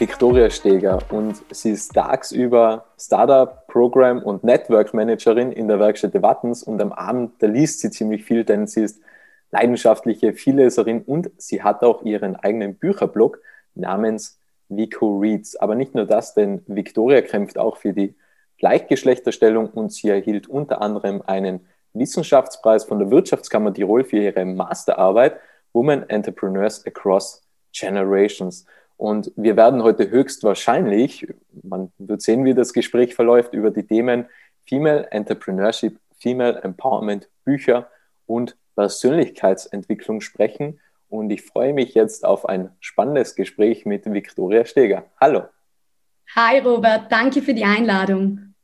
Viktoria 0.00 0.48
Steger 0.48 0.98
und 1.10 1.42
sie 1.50 1.72
ist 1.72 1.92
tagsüber 1.92 2.86
Startup, 2.98 3.66
Program 3.66 4.22
und 4.22 4.42
Network 4.42 4.94
Managerin 4.94 5.52
in 5.52 5.68
der 5.68 5.78
Werkstätte 5.78 6.22
Wattens 6.22 6.62
und 6.62 6.80
am 6.80 6.90
Abend, 6.90 7.32
da 7.40 7.46
liest 7.46 7.80
sie 7.80 7.90
ziemlich 7.90 8.24
viel, 8.24 8.44
denn 8.44 8.66
sie 8.66 8.84
ist 8.84 9.02
leidenschaftliche 9.50 10.32
Vielleserin 10.32 11.02
und 11.02 11.30
sie 11.36 11.62
hat 11.62 11.82
auch 11.82 12.02
ihren 12.02 12.34
eigenen 12.34 12.76
Bücherblog 12.76 13.42
namens 13.74 14.40
Vico 14.70 15.18
Reads. 15.18 15.56
Aber 15.56 15.74
nicht 15.74 15.94
nur 15.94 16.06
das, 16.06 16.32
denn 16.32 16.62
Viktoria 16.66 17.20
kämpft 17.20 17.58
auch 17.58 17.76
für 17.76 17.92
die 17.92 18.14
Gleichgeschlechterstellung 18.56 19.68
und 19.68 19.92
sie 19.92 20.08
erhielt 20.08 20.48
unter 20.48 20.80
anderem 20.80 21.22
einen 21.26 21.66
Wissenschaftspreis 21.92 22.84
von 22.84 23.00
der 23.00 23.10
Wirtschaftskammer 23.10 23.74
Tirol 23.74 24.04
für 24.04 24.16
ihre 24.16 24.46
Masterarbeit 24.46 25.36
Women 25.74 26.08
Entrepreneurs 26.08 26.86
Across 26.86 27.42
Generations. 27.72 28.64
Und 29.00 29.32
wir 29.34 29.56
werden 29.56 29.82
heute 29.82 30.10
höchstwahrscheinlich, 30.10 31.26
man 31.62 31.90
wird 31.96 32.20
sehen, 32.20 32.44
wie 32.44 32.52
das 32.52 32.74
Gespräch 32.74 33.14
verläuft, 33.14 33.54
über 33.54 33.70
die 33.70 33.86
Themen 33.86 34.26
Female 34.68 35.10
Entrepreneurship, 35.10 35.98
Female 36.18 36.60
Empowerment, 36.62 37.30
Bücher 37.42 37.88
und 38.26 38.58
Persönlichkeitsentwicklung 38.76 40.20
sprechen. 40.20 40.80
Und 41.08 41.30
ich 41.30 41.40
freue 41.40 41.72
mich 41.72 41.94
jetzt 41.94 42.26
auf 42.26 42.46
ein 42.46 42.76
spannendes 42.80 43.36
Gespräch 43.36 43.86
mit 43.86 44.04
Viktoria 44.04 44.66
Steger. 44.66 45.06
Hallo. 45.18 45.44
Hi 46.36 46.58
Robert, 46.58 47.10
danke 47.10 47.40
für 47.40 47.54
die 47.54 47.64
Einladung. 47.64 48.54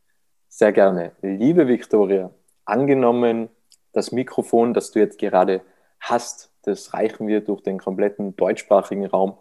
Sehr 0.48 0.72
gerne. 0.72 1.12
Liebe 1.22 1.66
Viktoria, 1.66 2.30
angenommen, 2.66 3.48
das 3.94 4.12
Mikrofon, 4.12 4.74
das 4.74 4.90
du 4.90 4.98
jetzt 4.98 5.18
gerade 5.18 5.62
hast, 5.98 6.52
das 6.64 6.92
reichen 6.92 7.26
wir 7.26 7.40
durch 7.40 7.62
den 7.62 7.78
kompletten 7.78 8.36
deutschsprachigen 8.36 9.06
Raum 9.06 9.38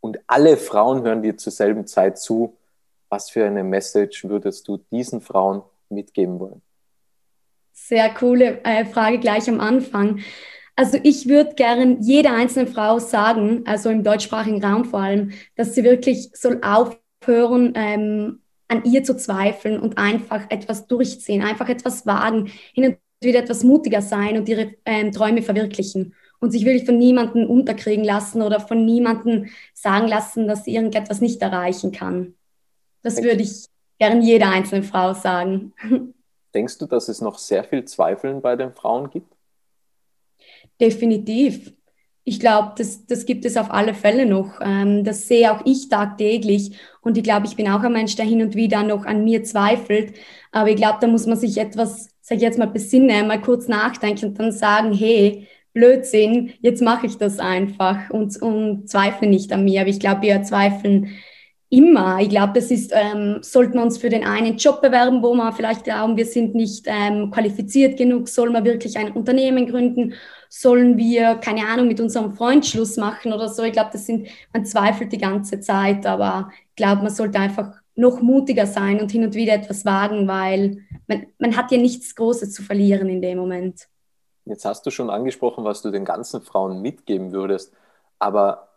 und 0.00 0.18
alle 0.26 0.56
Frauen 0.56 1.02
hören 1.02 1.22
dir 1.22 1.36
zur 1.36 1.52
selben 1.52 1.86
Zeit 1.86 2.18
zu, 2.18 2.56
was 3.08 3.30
für 3.30 3.46
eine 3.46 3.64
Message 3.64 4.24
würdest 4.24 4.68
du 4.68 4.78
diesen 4.90 5.20
Frauen 5.20 5.62
mitgeben 5.88 6.38
wollen? 6.38 6.62
Sehr 7.72 8.10
coole 8.10 8.62
äh, 8.64 8.84
Frage 8.84 9.18
gleich 9.18 9.48
am 9.48 9.60
Anfang. 9.60 10.20
Also 10.76 10.98
ich 11.02 11.28
würde 11.28 11.54
gern 11.54 12.02
jeder 12.02 12.34
einzelnen 12.34 12.68
Frau 12.68 12.98
sagen, 12.98 13.64
also 13.66 13.90
im 13.90 14.04
deutschsprachigen 14.04 14.64
Raum 14.64 14.84
vor 14.84 15.00
allem, 15.00 15.32
dass 15.56 15.74
sie 15.74 15.84
wirklich 15.84 16.30
soll 16.34 16.60
aufhören, 16.62 17.72
ähm, 17.74 18.40
an 18.68 18.84
ihr 18.84 19.02
zu 19.02 19.16
zweifeln 19.16 19.80
und 19.80 19.96
einfach 19.96 20.44
etwas 20.50 20.86
durchziehen, 20.86 21.42
einfach 21.42 21.68
etwas 21.68 22.06
wagen, 22.06 22.52
hin 22.74 22.84
und 22.84 22.98
wieder 23.20 23.40
etwas 23.40 23.64
mutiger 23.64 24.02
sein 24.02 24.36
und 24.36 24.48
ihre 24.48 24.74
ähm, 24.84 25.10
Träume 25.10 25.42
verwirklichen 25.42 26.14
und 26.40 26.50
sich 26.50 26.64
wirklich 26.64 26.84
von 26.84 26.98
niemandem 26.98 27.48
unterkriegen 27.48 28.04
lassen 28.04 28.42
oder 28.42 28.60
von 28.60 28.84
niemandem 28.84 29.46
sagen 29.74 30.06
lassen, 30.06 30.46
dass 30.46 30.64
sie 30.64 30.74
irgendetwas 30.74 31.20
nicht 31.20 31.42
erreichen 31.42 31.92
kann. 31.92 32.34
Das 33.02 33.22
würde 33.22 33.42
ich 33.42 33.64
gern 33.98 34.22
jeder 34.22 34.50
einzelnen 34.50 34.84
Frau 34.84 35.14
sagen. 35.14 35.72
Denkst 36.54 36.78
du, 36.78 36.86
dass 36.86 37.08
es 37.08 37.20
noch 37.20 37.38
sehr 37.38 37.64
viel 37.64 37.84
Zweifeln 37.84 38.40
bei 38.40 38.56
den 38.56 38.72
Frauen 38.72 39.10
gibt? 39.10 39.34
Definitiv. 40.80 41.72
Ich 42.24 42.40
glaube, 42.40 42.74
das, 42.76 43.06
das 43.06 43.24
gibt 43.24 43.44
es 43.44 43.56
auf 43.56 43.70
alle 43.70 43.94
Fälle 43.94 44.26
noch. 44.26 44.60
Ähm, 44.60 45.02
das 45.02 45.28
sehe 45.28 45.50
auch 45.50 45.62
ich 45.64 45.88
tagtäglich. 45.88 46.78
Und 47.00 47.16
ich 47.16 47.24
glaube, 47.24 47.46
ich 47.46 47.56
bin 47.56 47.68
auch 47.68 47.82
ein 47.82 47.92
Mensch, 47.92 48.16
der 48.16 48.26
hin 48.26 48.42
und 48.42 48.54
wieder 48.54 48.82
noch 48.82 49.06
an 49.06 49.24
mir 49.24 49.44
zweifelt. 49.44 50.14
Aber 50.52 50.68
ich 50.68 50.76
glaube, 50.76 50.98
da 51.00 51.06
muss 51.06 51.26
man 51.26 51.38
sich 51.38 51.56
etwas, 51.56 52.10
sag 52.20 52.36
ich 52.36 52.42
jetzt 52.42 52.58
mal, 52.58 52.66
besinnen, 52.66 53.26
mal 53.26 53.40
kurz 53.40 53.66
nachdenken 53.66 54.26
und 54.26 54.38
dann 54.38 54.52
sagen, 54.52 54.92
hey, 54.92 55.46
Blödsinn, 55.78 56.52
jetzt 56.60 56.82
mache 56.82 57.06
ich 57.06 57.18
das 57.18 57.38
einfach 57.38 58.10
und, 58.10 58.40
und 58.42 58.90
zweifle 58.90 59.28
nicht 59.28 59.52
an 59.52 59.64
mir. 59.64 59.82
Aber 59.82 59.90
ich 59.90 60.00
glaube, 60.00 60.22
wir 60.22 60.42
zweifeln 60.42 61.10
immer. 61.70 62.18
Ich 62.20 62.30
glaube, 62.30 62.54
das 62.54 62.70
ist, 62.70 62.92
ähm, 62.94 63.38
sollten 63.42 63.74
wir 63.74 63.82
uns 63.82 63.98
für 63.98 64.08
den 64.08 64.24
einen 64.24 64.56
Job 64.56 64.80
bewerben, 64.80 65.22
wo 65.22 65.34
wir 65.34 65.52
vielleicht 65.52 65.84
glauben, 65.84 66.16
wir 66.16 66.26
sind 66.26 66.54
nicht 66.54 66.86
ähm, 66.86 67.30
qualifiziert 67.30 67.96
genug, 67.96 68.28
sollen 68.28 68.52
wir 68.54 68.64
wirklich 68.64 68.96
ein 68.98 69.12
Unternehmen 69.12 69.66
gründen, 69.66 70.14
sollen 70.48 70.96
wir, 70.96 71.36
keine 71.36 71.66
Ahnung, 71.66 71.86
mit 71.88 72.00
unserem 72.00 72.32
Freund 72.34 72.66
Schluss 72.66 72.96
machen 72.96 73.32
oder 73.32 73.48
so. 73.48 73.62
Ich 73.62 73.72
glaube, 73.72 73.90
das 73.92 74.06
sind, 74.06 74.28
man 74.52 74.64
zweifelt 74.64 75.12
die 75.12 75.18
ganze 75.18 75.60
Zeit, 75.60 76.06
aber 76.06 76.50
ich 76.70 76.76
glaube, 76.76 77.02
man 77.02 77.12
sollte 77.12 77.38
einfach 77.38 77.72
noch 77.94 78.22
mutiger 78.22 78.66
sein 78.66 79.00
und 79.00 79.12
hin 79.12 79.24
und 79.24 79.34
wieder 79.34 79.54
etwas 79.54 79.84
wagen, 79.84 80.26
weil 80.26 80.78
man, 81.06 81.26
man 81.38 81.56
hat 81.56 81.70
ja 81.70 81.78
nichts 81.78 82.14
Großes 82.14 82.52
zu 82.52 82.62
verlieren 82.62 83.08
in 83.08 83.20
dem 83.20 83.38
Moment. 83.38 83.88
Jetzt 84.48 84.64
hast 84.64 84.86
du 84.86 84.90
schon 84.90 85.10
angesprochen, 85.10 85.64
was 85.64 85.82
du 85.82 85.90
den 85.90 86.04
ganzen 86.04 86.42
Frauen 86.42 86.80
mitgeben 86.80 87.32
würdest, 87.32 87.72
aber 88.18 88.68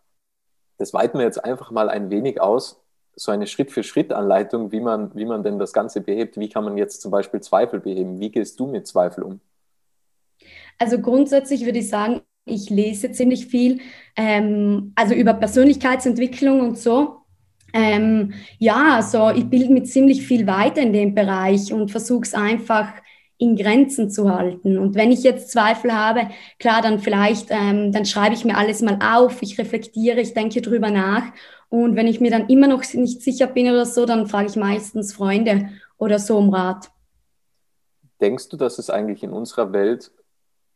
das 0.78 0.94
weiten 0.94 1.18
wir 1.20 1.26
jetzt 1.26 1.44
einfach 1.44 1.72
mal 1.72 1.90
ein 1.90 2.10
wenig 2.10 2.42
aus. 2.42 2.82
So 3.16 3.32
eine 3.32 3.46
Schritt-für-Schritt-Anleitung, 3.46 4.72
wie 4.72 4.80
man, 4.80 5.14
wie 5.16 5.26
man 5.26 5.44
denn 5.44 5.60
das 5.60 5.74
Ganze 5.74 6.02
behebt. 6.02 6.40
Wie 6.40 6.50
kann 6.50 6.64
man 6.64 6.78
jetzt 6.78 7.02
zum 7.02 7.12
Beispiel 7.12 7.42
Zweifel 7.42 7.80
beheben? 7.80 8.20
Wie 8.20 8.32
gehst 8.32 8.60
du 8.60 8.68
mit 8.68 8.88
Zweifel 8.88 9.24
um? 9.24 9.40
Also 10.80 11.00
grundsätzlich 11.00 11.66
würde 11.66 11.80
ich 11.80 11.90
sagen, 11.90 12.22
ich 12.46 12.70
lese 12.70 13.12
ziemlich 13.12 13.46
viel, 13.46 13.82
ähm, 14.16 14.94
also 14.96 15.14
über 15.14 15.34
Persönlichkeitsentwicklung 15.34 16.62
und 16.62 16.78
so. 16.78 17.18
Ähm, 17.74 18.34
ja, 18.58 18.96
also 18.96 19.30
ich 19.30 19.50
bilde 19.50 19.72
mich 19.72 19.92
ziemlich 19.92 20.26
viel 20.26 20.48
weiter 20.48 20.82
in 20.82 20.94
dem 20.94 21.14
Bereich 21.14 21.72
und 21.72 21.92
versuche 21.92 22.24
es 22.24 22.34
einfach 22.34 22.92
in 23.42 23.56
Grenzen 23.56 24.12
zu 24.12 24.32
halten. 24.32 24.78
Und 24.78 24.94
wenn 24.94 25.12
ich 25.12 25.24
jetzt 25.24 25.50
Zweifel 25.50 25.92
habe, 25.92 26.30
klar, 26.60 26.84
dann 26.84 27.00
vielleicht, 27.00 27.48
ähm, 27.50 27.92
dann 27.92 28.06
schreibe 28.06 28.36
ich 28.36 28.46
mir 28.46 28.56
alles 28.56 28.84
mal 28.84 29.00
auf, 29.02 29.42
ich 29.42 29.58
reflektiere, 29.58 30.22
ich 30.22 30.36
denke 30.36 30.62
drüber 30.62 30.92
nach. 30.92 31.24
Und 31.68 31.96
wenn 31.96 32.06
ich 32.06 32.22
mir 32.22 32.30
dann 32.30 32.50
immer 32.50 32.68
noch 32.68 32.84
nicht 32.94 33.24
sicher 33.24 33.48
bin 33.48 33.68
oder 33.68 33.88
so, 33.88 34.06
dann 34.06 34.28
frage 34.28 34.48
ich 34.48 34.56
meistens 34.58 35.14
Freunde 35.14 35.70
oder 35.98 36.20
so 36.20 36.38
um 36.38 36.54
Rat. 36.54 36.92
Denkst 38.22 38.50
du, 38.50 38.58
dass 38.58 38.78
es 38.78 38.92
eigentlich 38.92 39.24
in 39.24 39.32
unserer 39.32 39.74
Welt 39.74 40.12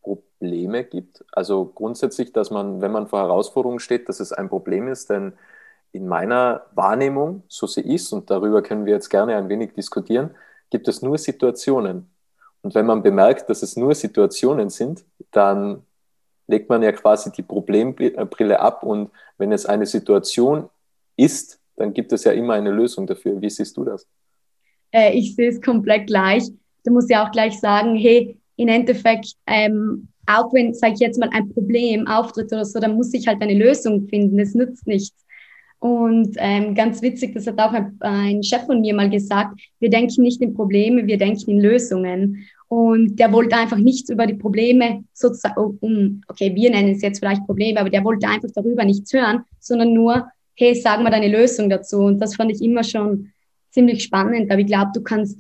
Probleme 0.01 0.83
gibt? 0.83 1.23
Also 1.33 1.65
grundsätzlich, 1.65 2.33
dass 2.33 2.49
man, 2.49 2.81
wenn 2.81 2.91
man 2.91 3.05
vor 3.05 3.19
Herausforderungen 3.19 3.79
steht, 3.79 4.09
dass 4.09 4.19
es 4.19 4.33
ein 4.33 4.49
Problem 4.49 4.87
ist, 4.87 5.11
denn 5.11 5.33
in 5.91 6.07
meiner 6.07 6.65
Wahrnehmung, 6.73 7.43
so 7.47 7.67
ich 7.67 7.85
es, 7.85 8.11
und 8.11 8.31
darüber 8.31 8.63
können 8.63 8.87
wir 8.87 8.93
jetzt 8.93 9.09
gerne 9.09 9.35
ein 9.35 9.49
wenig 9.49 9.73
diskutieren, 9.73 10.31
gibt 10.71 10.87
es 10.87 11.03
nur 11.03 11.19
Situationen, 11.19 12.09
und 12.65 12.73
wenn 12.73 12.87
man 12.87 13.03
bemerkt, 13.03 13.47
dass 13.47 13.61
es 13.61 13.75
nur 13.75 13.93
Situationen 13.93 14.71
sind, 14.71 15.05
dann 15.29 15.83
legt 16.47 16.67
man 16.67 16.81
ja 16.81 16.91
quasi 16.93 17.31
die 17.31 17.43
Problembrille 17.43 18.59
ab 18.59 18.81
und 18.81 19.11
wenn 19.37 19.51
es 19.51 19.67
eine 19.67 19.85
Situation 19.85 20.67
ist, 21.15 21.59
dann 21.75 21.93
gibt 21.93 22.11
es 22.11 22.23
ja 22.23 22.31
immer 22.31 22.55
eine 22.55 22.71
Lösung 22.71 23.05
dafür. 23.05 23.39
Wie 23.39 23.51
siehst 23.51 23.77
du 23.77 23.83
das? 23.83 24.07
Äh, 24.91 25.13
ich 25.13 25.35
sehe 25.35 25.49
es 25.49 25.61
komplett 25.61 26.07
gleich. 26.07 26.49
Du 26.83 26.91
musst 26.91 27.11
ja 27.11 27.27
auch 27.27 27.31
gleich 27.31 27.59
sagen, 27.59 27.95
hey, 27.97 28.35
im 28.55 28.67
Endeffekt, 28.67 29.33
ähm, 29.45 30.07
auch 30.25 30.51
wenn, 30.51 30.73
sage 30.73 30.93
ich 30.95 31.01
jetzt 31.01 31.19
mal, 31.19 31.29
ein 31.33 31.47
Problem 31.49 32.07
auftritt 32.07 32.51
oder 32.51 32.65
so, 32.65 32.79
dann 32.79 32.95
muss 32.95 33.13
ich 33.13 33.27
halt 33.27 33.43
eine 33.43 33.53
Lösung 33.53 34.07
finden. 34.07 34.39
Es 34.39 34.55
nützt 34.55 34.87
nichts. 34.87 35.23
Und 35.85 36.35
ähm, 36.39 36.73
ganz 36.73 37.03
witzig, 37.03 37.35
das 37.35 37.45
hat 37.45 37.59
auch 37.59 37.71
ein, 37.73 37.95
ein 37.99 38.41
Chef 38.41 38.65
von 38.65 38.81
mir 38.81 38.95
mal 38.95 39.07
gesagt, 39.07 39.61
wir 39.79 39.91
denken 39.91 40.23
nicht 40.23 40.41
in 40.41 40.55
Probleme, 40.55 41.05
wir 41.05 41.19
denken 41.19 41.51
in 41.51 41.61
Lösungen. 41.61 42.47
Und 42.67 43.17
der 43.19 43.31
wollte 43.31 43.55
einfach 43.55 43.77
nichts 43.77 44.09
über 44.09 44.25
die 44.25 44.33
Probleme 44.33 45.03
sozusagen, 45.13 46.21
okay, 46.27 46.53
wir 46.55 46.69
nennen 46.71 46.95
es 46.95 47.01
jetzt 47.01 47.19
vielleicht 47.19 47.45
Probleme, 47.45 47.79
aber 47.79 47.89
der 47.89 48.03
wollte 48.03 48.27
einfach 48.27 48.49
darüber 48.53 48.83
nichts 48.83 49.13
hören, 49.13 49.43
sondern 49.59 49.93
nur, 49.93 50.27
hey, 50.55 50.73
sag 50.73 51.01
mal 51.01 51.11
deine 51.11 51.27
Lösung 51.27 51.69
dazu. 51.69 51.99
Und 51.99 52.19
das 52.19 52.35
fand 52.35 52.51
ich 52.51 52.61
immer 52.61 52.83
schon 52.83 53.31
ziemlich 53.69 54.03
spannend. 54.03 54.49
Aber 54.51 54.61
ich 54.61 54.67
glaube, 54.67 54.91
du 54.93 55.01
kannst, 55.01 55.37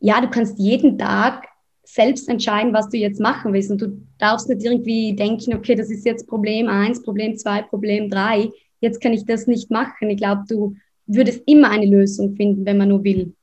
ja, 0.00 0.20
du 0.20 0.28
kannst 0.28 0.58
jeden 0.58 0.98
Tag 0.98 1.46
selbst 1.84 2.28
entscheiden, 2.28 2.72
was 2.72 2.88
du 2.90 2.98
jetzt 2.98 3.20
machen 3.20 3.52
willst. 3.52 3.70
Und 3.70 3.80
du 3.80 4.00
darfst 4.18 4.48
nicht 4.48 4.64
irgendwie 4.64 5.16
denken, 5.16 5.54
okay, 5.54 5.74
das 5.74 5.90
ist 5.90 6.04
jetzt 6.04 6.28
Problem 6.28 6.68
eins, 6.68 7.02
Problem 7.02 7.36
zwei, 7.36 7.62
Problem 7.62 8.10
drei. 8.10 8.50
Jetzt 8.80 9.00
kann 9.00 9.14
ich 9.14 9.24
das 9.24 9.46
nicht 9.46 9.70
machen. 9.70 10.10
Ich 10.10 10.18
glaube, 10.18 10.44
du 10.48 10.76
würdest 11.06 11.42
immer 11.46 11.70
eine 11.70 11.86
Lösung 11.86 12.36
finden, 12.36 12.66
wenn 12.66 12.76
man 12.76 12.90
nur 12.90 13.02
will. 13.02 13.34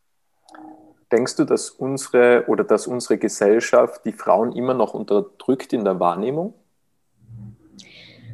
Denkst 1.15 1.37
du, 1.37 1.45
dass 1.45 1.69
unsere 1.69 2.43
oder 2.47 2.65
dass 2.65 2.87
unsere 2.87 3.17
Gesellschaft 3.17 4.01
die 4.03 4.11
Frauen 4.11 4.51
immer 4.51 4.73
noch 4.73 4.93
unterdrückt 4.93 5.71
in 5.71 5.85
der 5.85 5.97
Wahrnehmung? 6.01 6.53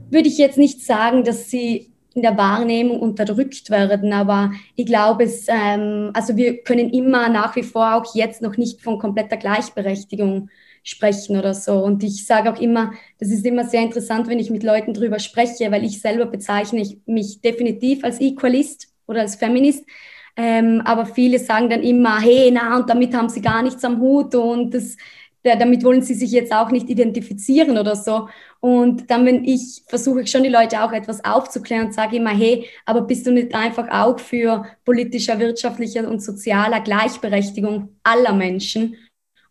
Würde 0.10 0.28
ich 0.28 0.40
jetzt 0.40 0.58
nicht 0.58 0.84
sagen, 0.84 1.24
dass 1.24 1.52
sie 1.52 1.92
in 2.16 2.24
der 2.24 2.36
Wahrnehmung 2.38 3.00
unterdrückt 3.00 3.70
werden. 3.70 4.14
Aber 4.14 4.52
ich 4.76 4.88
glaube, 4.88 5.26
es, 5.26 5.46
ähm, 5.48 6.10
also 6.16 6.36
wir 6.36 6.64
können 6.64 6.90
immer 6.90 7.30
nach 7.30 7.56
wie 7.56 7.62
vor 7.62 7.94
auch 7.94 8.16
jetzt 8.16 8.42
noch 8.42 8.58
nicht 8.58 8.82
von 8.82 8.98
kompletter 8.98 9.38
Gleichberechtigung 9.38 10.50
sprechen 10.82 11.38
oder 11.38 11.54
so. 11.54 11.84
Und 11.84 12.04
ich 12.04 12.26
sage 12.26 12.52
auch 12.52 12.60
immer, 12.60 12.94
das 13.20 13.30
ist 13.30 13.46
immer 13.46 13.66
sehr 13.66 13.84
interessant, 13.84 14.28
wenn 14.28 14.40
ich 14.40 14.50
mit 14.50 14.64
Leuten 14.64 14.96
darüber 14.96 15.20
spreche, 15.20 15.72
weil 15.72 15.84
ich 15.84 16.02
selber 16.02 16.26
bezeichne 16.26 16.84
mich 17.06 17.42
definitiv 17.42 18.04
als 18.04 18.20
Equalist 18.20 18.88
oder 19.06 19.22
als 19.22 19.36
Feminist. 19.36 19.86
Ähm, 20.36 20.82
aber 20.86 21.06
viele 21.06 21.40
sagen 21.40 21.70
dann 21.70 21.84
immer, 21.84 22.20
hey, 22.20 22.52
na, 22.52 22.78
und 22.78 22.90
damit 22.90 23.14
haben 23.14 23.30
sie 23.30 23.42
gar 23.42 23.62
nichts 23.62 23.84
am 23.84 24.00
Hut 24.00 24.34
und 24.36 24.74
das, 24.74 24.96
damit 25.44 25.84
wollen 25.84 26.02
sie 26.02 26.14
sich 26.14 26.32
jetzt 26.32 26.54
auch 26.54 26.72
nicht 26.72 26.90
identifizieren 26.90 27.78
oder 27.78 27.96
so. 27.96 28.28
Und 28.60 29.10
dann, 29.10 29.26
wenn 29.26 29.44
ich 29.44 29.84
versuche 29.88 30.28
schon 30.28 30.44
die 30.44 30.50
Leute 30.50 30.84
auch 30.84 30.92
etwas 30.92 31.24
aufzuklären 31.26 31.88
und 31.88 31.94
sage 31.94 32.18
immer, 32.18 32.30
hey, 32.30 32.68
aber 32.86 33.02
bist 33.02 33.26
du 33.26 33.32
nicht 33.32 33.56
einfach 33.56 33.90
auch 33.90 34.20
für 34.20 34.66
politischer, 34.86 35.40
wirtschaftlicher 35.40 36.08
und 36.08 36.22
sozialer 36.22 36.82
Gleichberechtigung 36.82 37.98
aller 38.04 38.34
Menschen? 38.34 38.96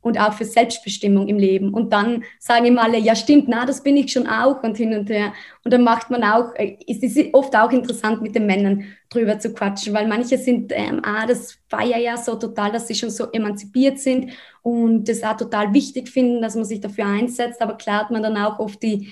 Und 0.03 0.19
auch 0.19 0.33
für 0.33 0.45
Selbstbestimmung 0.45 1.29
im 1.29 1.39
Leben. 1.39 1.75
Und 1.75 1.93
dann 1.93 2.25
sagen 2.39 2.67
ihm 2.67 2.79
alle, 2.79 2.99
ja 2.99 3.15
stimmt, 3.15 3.49
na, 3.49 3.67
das 3.67 3.83
bin 3.83 3.97
ich 3.97 4.13
schon 4.13 4.27
auch 4.27 4.63
und 4.63 4.77
hin 4.77 4.95
und 4.95 5.11
her. 5.11 5.33
Und 5.65 5.73
dann 5.73 5.85
macht 5.85 6.11
man 6.11 6.25
auch, 6.25 6.55
äh, 6.55 6.77
es 6.87 7.03
ist 7.03 7.35
oft 7.35 7.55
auch 7.57 7.71
interessant 7.71 8.23
mit 8.23 8.35
den 8.35 8.47
Männern 8.47 8.85
drüber 9.11 9.39
zu 9.39 9.53
quatschen, 9.53 9.93
weil 9.93 10.07
manche 10.07 10.39
sind, 10.39 10.73
ähm, 10.75 11.01
ah, 11.05 11.27
das 11.27 11.59
feier 11.69 11.99
ja 11.99 12.17
so 12.17 12.37
total, 12.37 12.73
dass 12.73 12.89
sie 12.89 12.95
schon 12.95 13.11
so 13.11 13.31
emanzipiert 13.33 13.99
sind 13.99 14.33
und 14.63 15.09
das 15.09 15.23
auch 15.23 15.37
total 15.37 15.75
wichtig 15.75 16.09
finden, 16.09 16.41
dass 16.41 16.55
man 16.55 16.65
sich 16.65 16.81
dafür 16.81 17.07
einsetzt, 17.07 17.61
aber 17.61 17.77
klar 17.77 18.01
hat 18.01 18.11
man 18.11 18.23
dann 18.23 18.37
auch 18.37 18.59
oft 18.59 18.83
die, 18.83 19.09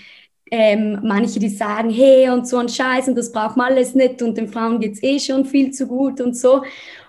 ähm, 0.51 1.01
manche, 1.03 1.39
die 1.41 1.49
sagen, 1.49 1.91
hey, 1.91 2.31
und 2.31 2.49
so 2.49 2.57
ein 2.59 2.69
Scheiß 2.69 3.09
und 3.09 3.17
das 3.17 3.33
braucht 3.33 3.57
man 3.57 3.73
alles 3.73 3.95
nicht 3.95 4.23
und 4.23 4.37
den 4.37 4.49
Frauen 4.49 4.81
geht's 4.81 5.03
eh 5.03 5.19
schon 5.19 5.45
viel 5.45 5.73
zu 5.73 5.87
gut 5.87 6.21
und 6.21 6.37
so. 6.37 6.63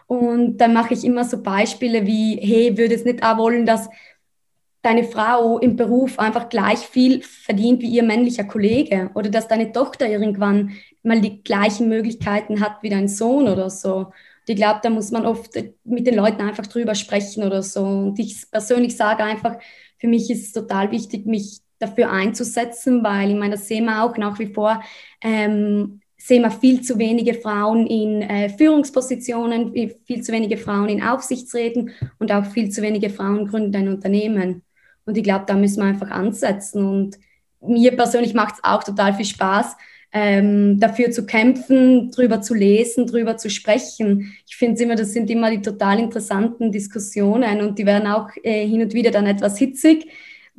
Und 0.09 0.57
dann 0.57 0.73
mache 0.73 0.95
ich 0.95 1.05
immer 1.05 1.23
so 1.23 1.39
Beispiele 1.43 2.07
wie, 2.07 2.35
hey, 2.41 2.75
würde 2.79 2.95
es 2.95 3.05
nicht 3.05 3.21
auch 3.23 3.37
wollen, 3.37 3.67
dass 3.67 3.89
deine 4.81 5.03
Frau 5.03 5.59
im 5.59 5.75
Beruf 5.75 6.17
einfach 6.17 6.49
gleich 6.49 6.79
viel 6.79 7.21
verdient 7.21 7.83
wie 7.83 7.89
ihr 7.89 8.01
männlicher 8.01 8.43
Kollege 8.43 9.11
oder 9.13 9.29
dass 9.29 9.47
deine 9.47 9.71
Tochter 9.71 10.07
irgendwann 10.07 10.71
mal 11.03 11.21
die 11.21 11.43
gleichen 11.43 11.89
Möglichkeiten 11.89 12.59
hat 12.59 12.81
wie 12.81 12.89
dein 12.89 13.07
Sohn 13.07 13.47
oder 13.47 13.69
so. 13.69 13.97
Und 13.97 14.13
ich 14.47 14.55
glaube, 14.55 14.79
da 14.81 14.89
muss 14.89 15.11
man 15.11 15.27
oft 15.27 15.53
mit 15.83 16.07
den 16.07 16.15
Leuten 16.15 16.41
einfach 16.41 16.65
drüber 16.65 16.95
sprechen 16.95 17.43
oder 17.43 17.61
so. 17.61 17.83
Und 17.83 18.17
ich 18.17 18.49
persönlich 18.49 18.97
sage 18.97 19.23
einfach, 19.23 19.57
für 19.99 20.07
mich 20.07 20.31
ist 20.31 20.47
es 20.47 20.53
total 20.53 20.89
wichtig, 20.89 21.27
mich 21.27 21.59
dafür 21.77 22.09
einzusetzen, 22.11 23.03
weil 23.03 23.29
ich 23.29 23.37
meine, 23.37 23.57
das 23.57 23.67
sehen 23.67 23.85
wir 23.85 24.03
auch 24.03 24.17
nach 24.17 24.39
wie 24.39 24.51
vor. 24.51 24.81
Ähm, 25.21 26.01
sehen 26.19 26.43
wir 26.43 26.51
viel 26.51 26.81
zu 26.81 26.99
wenige 26.99 27.33
Frauen 27.33 27.87
in 27.87 28.21
äh, 28.21 28.49
Führungspositionen, 28.49 29.73
viel 30.05 30.21
zu 30.21 30.31
wenige 30.31 30.57
Frauen 30.57 30.89
in 30.89 31.01
Aufsichtsräten 31.01 31.91
und 32.19 32.31
auch 32.31 32.45
viel 32.45 32.69
zu 32.69 32.81
wenige 32.81 33.09
Frauen 33.09 33.47
gründen 33.47 33.75
ein 33.75 33.87
Unternehmen. 33.87 34.61
Und 35.05 35.17
ich 35.17 35.23
glaube, 35.23 35.45
da 35.47 35.55
müssen 35.55 35.81
wir 35.81 35.87
einfach 35.87 36.11
ansetzen. 36.11 36.85
Und 36.85 37.17
mir 37.61 37.95
persönlich 37.95 38.33
macht 38.33 38.55
es 38.55 38.63
auch 38.63 38.83
total 38.83 39.13
viel 39.13 39.25
Spaß, 39.25 39.77
ähm, 40.11 40.79
dafür 40.79 41.11
zu 41.11 41.25
kämpfen, 41.25 42.11
drüber 42.11 42.41
zu 42.41 42.53
lesen, 42.53 43.07
drüber 43.07 43.37
zu 43.37 43.49
sprechen. 43.49 44.33
Ich 44.47 44.57
finde 44.57 44.83
immer, 44.83 44.95
das 44.95 45.13
sind 45.13 45.29
immer 45.29 45.49
die 45.51 45.61
total 45.61 45.99
interessanten 45.99 46.71
Diskussionen 46.71 47.61
und 47.61 47.79
die 47.79 47.85
werden 47.85 48.07
auch 48.07 48.29
äh, 48.43 48.67
hin 48.67 48.81
und 48.81 48.93
wieder 48.93 49.11
dann 49.11 49.27
etwas 49.27 49.57
hitzig 49.57 50.07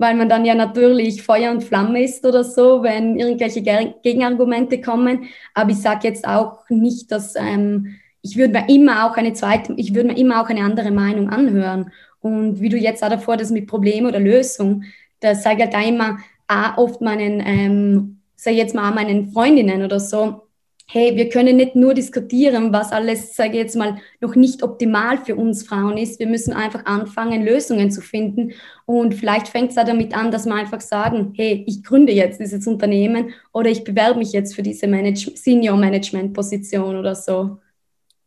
weil 0.00 0.14
man 0.14 0.30
dann 0.30 0.46
ja 0.46 0.54
natürlich 0.54 1.22
Feuer 1.22 1.50
und 1.50 1.62
Flamme 1.62 2.02
ist 2.02 2.24
oder 2.24 2.42
so, 2.42 2.82
wenn 2.82 3.18
irgendwelche 3.18 3.60
Gegenargumente 3.60 4.80
kommen. 4.80 5.26
Aber 5.52 5.72
ich 5.72 5.76
sage 5.76 6.08
jetzt 6.08 6.26
auch 6.26 6.64
nicht, 6.70 7.12
dass 7.12 7.34
ähm, 7.36 7.96
ich 8.22 8.38
würde 8.38 8.54
mir 8.54 8.74
immer 8.74 9.04
auch 9.06 9.18
eine 9.18 9.34
zweite, 9.34 9.74
ich 9.76 9.94
würde 9.94 10.08
mir 10.08 10.16
immer 10.16 10.40
auch 10.40 10.48
eine 10.48 10.64
andere 10.64 10.90
Meinung 10.90 11.28
anhören. 11.28 11.92
Und 12.20 12.62
wie 12.62 12.70
du 12.70 12.78
jetzt 12.78 13.04
auch 13.04 13.10
davor 13.10 13.36
das 13.36 13.50
mit 13.50 13.66
Problem 13.66 14.06
oder 14.06 14.20
Lösung, 14.20 14.84
da 15.20 15.34
sage 15.34 15.56
ich 15.56 15.62
halt 15.64 15.74
da 15.74 15.82
immer 15.82 16.18
auch 16.48 16.78
oft 16.78 17.02
meinen, 17.02 17.42
ähm, 17.44 18.20
sage 18.36 18.56
jetzt 18.56 18.74
mal 18.74 18.94
meinen 18.94 19.32
Freundinnen 19.32 19.82
oder 19.82 20.00
so, 20.00 20.46
hey, 20.92 21.14
wir 21.14 21.28
können 21.28 21.56
nicht 21.56 21.76
nur 21.76 21.94
diskutieren, 21.94 22.72
was 22.72 22.90
alles, 22.90 23.36
sage 23.36 23.50
ich 23.50 23.56
jetzt 23.56 23.76
mal, 23.76 23.98
noch 24.20 24.34
nicht 24.34 24.62
optimal 24.62 25.18
für 25.18 25.36
uns 25.36 25.62
Frauen 25.62 25.96
ist. 25.96 26.18
Wir 26.18 26.26
müssen 26.26 26.52
einfach 26.52 26.84
anfangen, 26.84 27.44
Lösungen 27.44 27.92
zu 27.92 28.00
finden. 28.00 28.52
Und 28.90 29.14
vielleicht 29.14 29.46
fängt 29.46 29.68
es 29.68 29.76
da 29.76 29.84
damit 29.84 30.16
an, 30.16 30.32
dass 30.32 30.46
wir 30.46 30.54
einfach 30.56 30.80
sagen, 30.80 31.32
hey, 31.36 31.64
ich 31.68 31.84
gründe 31.84 32.12
jetzt 32.12 32.40
dieses 32.40 32.66
Unternehmen 32.66 33.32
oder 33.52 33.70
ich 33.70 33.84
bewerbe 33.84 34.18
mich 34.18 34.32
jetzt 34.32 34.52
für 34.56 34.64
diese 34.64 34.88
Manage 34.88 35.30
Senior-Management-Position 35.36 36.98
oder 36.98 37.14
so. 37.14 37.58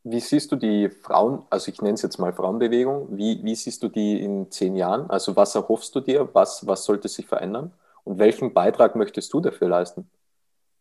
Wie 0.05 0.21
siehst 0.21 0.53
du 0.53 0.55
die 0.55 0.89
Frauen, 0.89 1.41
also 1.49 1.69
ich 1.69 1.81
nenne 1.81 1.95
es 1.95 2.01
jetzt 2.01 2.17
mal 2.17 2.31
Frauenbewegung, 2.31 3.09
wie, 3.11 3.43
wie 3.43 3.55
siehst 3.55 3.83
du 3.83 3.89
die 3.89 4.23
in 4.23 4.49
zehn 4.51 4.77
Jahren? 4.77 5.09
Also 5.09 5.35
was 5.35 5.53
erhoffst 5.53 5.93
du 5.95 5.99
dir? 5.99 6.29
Was, 6.31 6.65
was 6.65 6.85
sollte 6.85 7.09
sich 7.09 7.27
verändern? 7.27 7.73
Und 8.05 8.17
welchen 8.17 8.53
Beitrag 8.53 8.95
möchtest 8.95 9.33
du 9.33 9.41
dafür 9.41 9.67
leisten? 9.67 10.09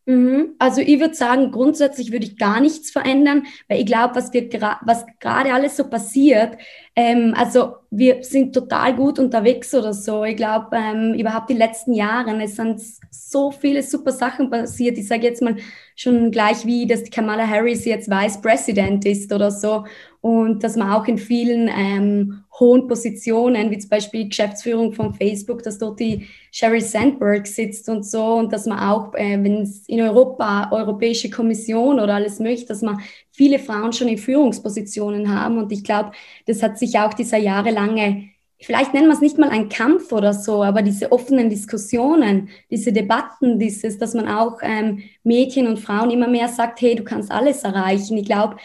Mhm. 0.04 0.56
Also 0.58 0.80
ich 0.80 0.98
würde 0.98 1.14
sagen, 1.14 1.52
grundsätzlich 1.52 2.10
würde 2.10 2.26
ich 2.26 2.36
gar 2.36 2.60
nichts 2.60 2.90
verändern, 2.90 3.44
weil 3.68 3.80
ich 3.80 3.86
glaube, 3.86 4.16
was, 4.16 4.32
was 4.32 5.06
gerade 5.20 5.54
alles 5.54 5.76
so 5.76 5.88
passiert, 5.88 6.58
ähm, 6.96 7.34
also 7.36 7.76
wir 7.90 8.22
sind 8.24 8.52
total 8.52 8.96
gut 8.96 9.18
unterwegs 9.18 9.72
oder 9.74 9.94
so. 9.94 10.24
Ich 10.24 10.36
glaube, 10.36 10.76
ähm, 10.76 11.14
überhaupt 11.14 11.50
die 11.50 11.54
letzten 11.54 11.94
Jahre, 11.94 12.36
es 12.42 12.56
sind 12.56 12.80
so 13.10 13.50
viele 13.52 13.82
super 13.82 14.10
Sachen 14.12 14.50
passiert. 14.50 14.98
Ich 14.98 15.06
sage 15.06 15.22
jetzt 15.22 15.40
mal 15.40 15.56
schon 15.94 16.30
gleich 16.32 16.66
wie, 16.66 16.86
dass 16.86 17.08
Kamala 17.10 17.46
Harris 17.46 17.84
jetzt 17.84 18.10
Vice 18.10 18.40
President 18.40 19.04
ist 19.04 19.32
oder 19.32 19.50
so 19.50 19.84
und 20.20 20.64
dass 20.64 20.76
man 20.76 20.90
auch 20.90 21.06
in 21.06 21.18
vielen 21.18 21.68
ähm, 21.68 22.44
hohen 22.62 22.86
Positionen, 22.86 23.70
wie 23.70 23.78
zum 23.78 23.90
Beispiel 23.90 24.28
Geschäftsführung 24.28 24.92
von 24.92 25.12
Facebook, 25.12 25.62
dass 25.62 25.78
dort 25.78 25.98
die 25.98 26.28
Sherry 26.52 26.80
Sandberg 26.80 27.46
sitzt 27.46 27.88
und 27.88 28.06
so 28.06 28.24
und 28.34 28.52
dass 28.52 28.66
man 28.66 28.78
auch, 28.78 29.12
äh, 29.14 29.42
wenn 29.42 29.62
es 29.62 29.88
in 29.88 30.00
Europa, 30.00 30.70
Europäische 30.70 31.28
Kommission 31.28 31.98
oder 31.98 32.14
alles 32.14 32.38
möchte, 32.38 32.68
dass 32.68 32.82
man 32.82 33.00
viele 33.32 33.58
Frauen 33.58 33.92
schon 33.92 34.08
in 34.08 34.18
Führungspositionen 34.18 35.34
haben 35.34 35.58
und 35.58 35.72
ich 35.72 35.82
glaube, 35.82 36.12
das 36.46 36.62
hat 36.62 36.78
sich 36.78 36.98
auch 36.98 37.14
dieser 37.14 37.38
jahrelange 37.38 38.28
vielleicht 38.60 38.94
nennen 38.94 39.08
wir 39.08 39.14
es 39.14 39.20
nicht 39.20 39.38
mal 39.38 39.50
ein 39.50 39.68
Kampf 39.68 40.12
oder 40.12 40.32
so, 40.32 40.62
aber 40.62 40.82
diese 40.82 41.10
offenen 41.10 41.50
Diskussionen, 41.50 42.48
diese 42.70 42.92
Debatten, 42.92 43.58
dieses, 43.58 43.98
dass 43.98 44.14
man 44.14 44.28
auch 44.28 44.60
ähm, 44.62 45.02
Mädchen 45.24 45.66
und 45.66 45.80
Frauen 45.80 46.12
immer 46.12 46.28
mehr 46.28 46.46
sagt, 46.46 46.80
hey, 46.80 46.94
du 46.94 47.02
kannst 47.02 47.32
alles 47.32 47.64
erreichen. 47.64 48.16
Ich 48.18 48.26
glaube, 48.26 48.56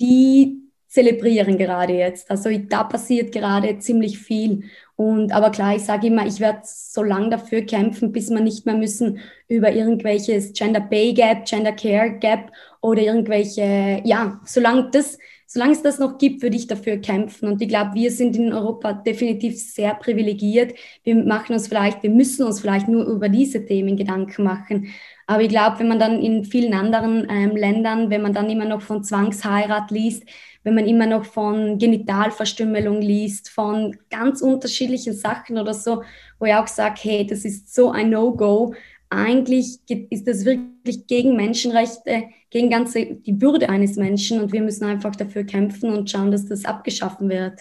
die 0.00 0.65
zelebrieren 0.96 1.58
gerade 1.58 1.92
jetzt. 1.92 2.30
Also 2.30 2.48
da 2.70 2.82
passiert 2.82 3.30
gerade 3.30 3.78
ziemlich 3.78 4.18
viel. 4.18 4.62
Und 4.96 5.30
aber 5.30 5.50
klar, 5.50 5.76
ich 5.76 5.82
sage 5.82 6.06
immer, 6.06 6.26
ich 6.26 6.40
werde 6.40 6.60
so 6.64 7.02
lange 7.02 7.28
dafür 7.28 7.60
kämpfen, 7.60 8.12
bis 8.12 8.30
wir 8.30 8.40
nicht 8.40 8.64
mehr 8.64 8.76
müssen 8.76 9.18
über 9.46 9.70
irgendwelches 9.72 10.54
Gender 10.54 10.80
Pay 10.80 11.12
Gap, 11.12 11.44
Gender 11.44 11.72
Care 11.72 12.12
Gap 12.18 12.50
oder 12.80 13.02
irgendwelche, 13.02 14.00
ja, 14.04 14.40
solange 14.46 14.88
das, 14.90 15.18
solange 15.46 15.72
es 15.72 15.82
das 15.82 15.98
noch 15.98 16.18
gibt, 16.18 16.42
würde 16.42 16.56
ich 16.56 16.66
dafür 16.66 16.98
kämpfen. 16.98 17.48
Und 17.48 17.62
ich 17.62 17.68
glaube, 17.68 17.94
wir 17.94 18.10
sind 18.10 18.36
in 18.36 18.52
Europa 18.52 18.92
definitiv 18.92 19.58
sehr 19.58 19.94
privilegiert. 19.94 20.74
Wir 21.04 21.14
machen 21.14 21.52
uns 21.54 21.68
vielleicht, 21.68 22.02
wir 22.02 22.10
müssen 22.10 22.44
uns 22.44 22.60
vielleicht 22.60 22.88
nur 22.88 23.04
über 23.06 23.28
diese 23.28 23.64
Themen 23.64 23.96
Gedanken 23.96 24.42
machen. 24.44 24.88
Aber 25.26 25.42
ich 25.42 25.48
glaube, 25.48 25.78
wenn 25.78 25.88
man 25.88 25.98
dann 25.98 26.20
in 26.20 26.44
vielen 26.44 26.74
anderen 26.74 27.26
ähm, 27.30 27.56
Ländern, 27.56 28.10
wenn 28.10 28.22
man 28.22 28.32
dann 28.32 28.50
immer 28.50 28.64
noch 28.64 28.82
von 28.82 29.02
Zwangsheirat 29.02 29.90
liest, 29.90 30.24
wenn 30.62 30.74
man 30.74 30.86
immer 30.86 31.06
noch 31.06 31.24
von 31.24 31.78
Genitalverstümmelung 31.78 33.00
liest, 33.00 33.50
von 33.50 33.96
ganz 34.10 34.42
unterschiedlichen 34.42 35.14
Sachen 35.14 35.58
oder 35.58 35.72
so, 35.72 36.02
wo 36.40 36.46
ich 36.46 36.54
auch 36.54 36.66
sage, 36.66 36.96
hey, 37.02 37.26
das 37.26 37.44
ist 37.44 37.72
so 37.72 37.90
ein 37.92 38.10
No-Go. 38.10 38.74
Eigentlich 39.08 39.78
ist 39.86 40.26
das 40.26 40.44
wirklich 40.44 41.06
gegen 41.06 41.36
Menschenrechte, 41.36 42.24
gegen 42.50 42.70
ganze 42.70 43.06
die 43.06 43.40
Würde 43.40 43.68
eines 43.68 43.96
Menschen 43.96 44.40
und 44.40 44.52
wir 44.52 44.62
müssen 44.62 44.84
einfach 44.84 45.14
dafür 45.14 45.44
kämpfen 45.44 45.92
und 45.92 46.10
schauen, 46.10 46.32
dass 46.32 46.46
das 46.46 46.64
abgeschaffen 46.64 47.28
wird. 47.28 47.60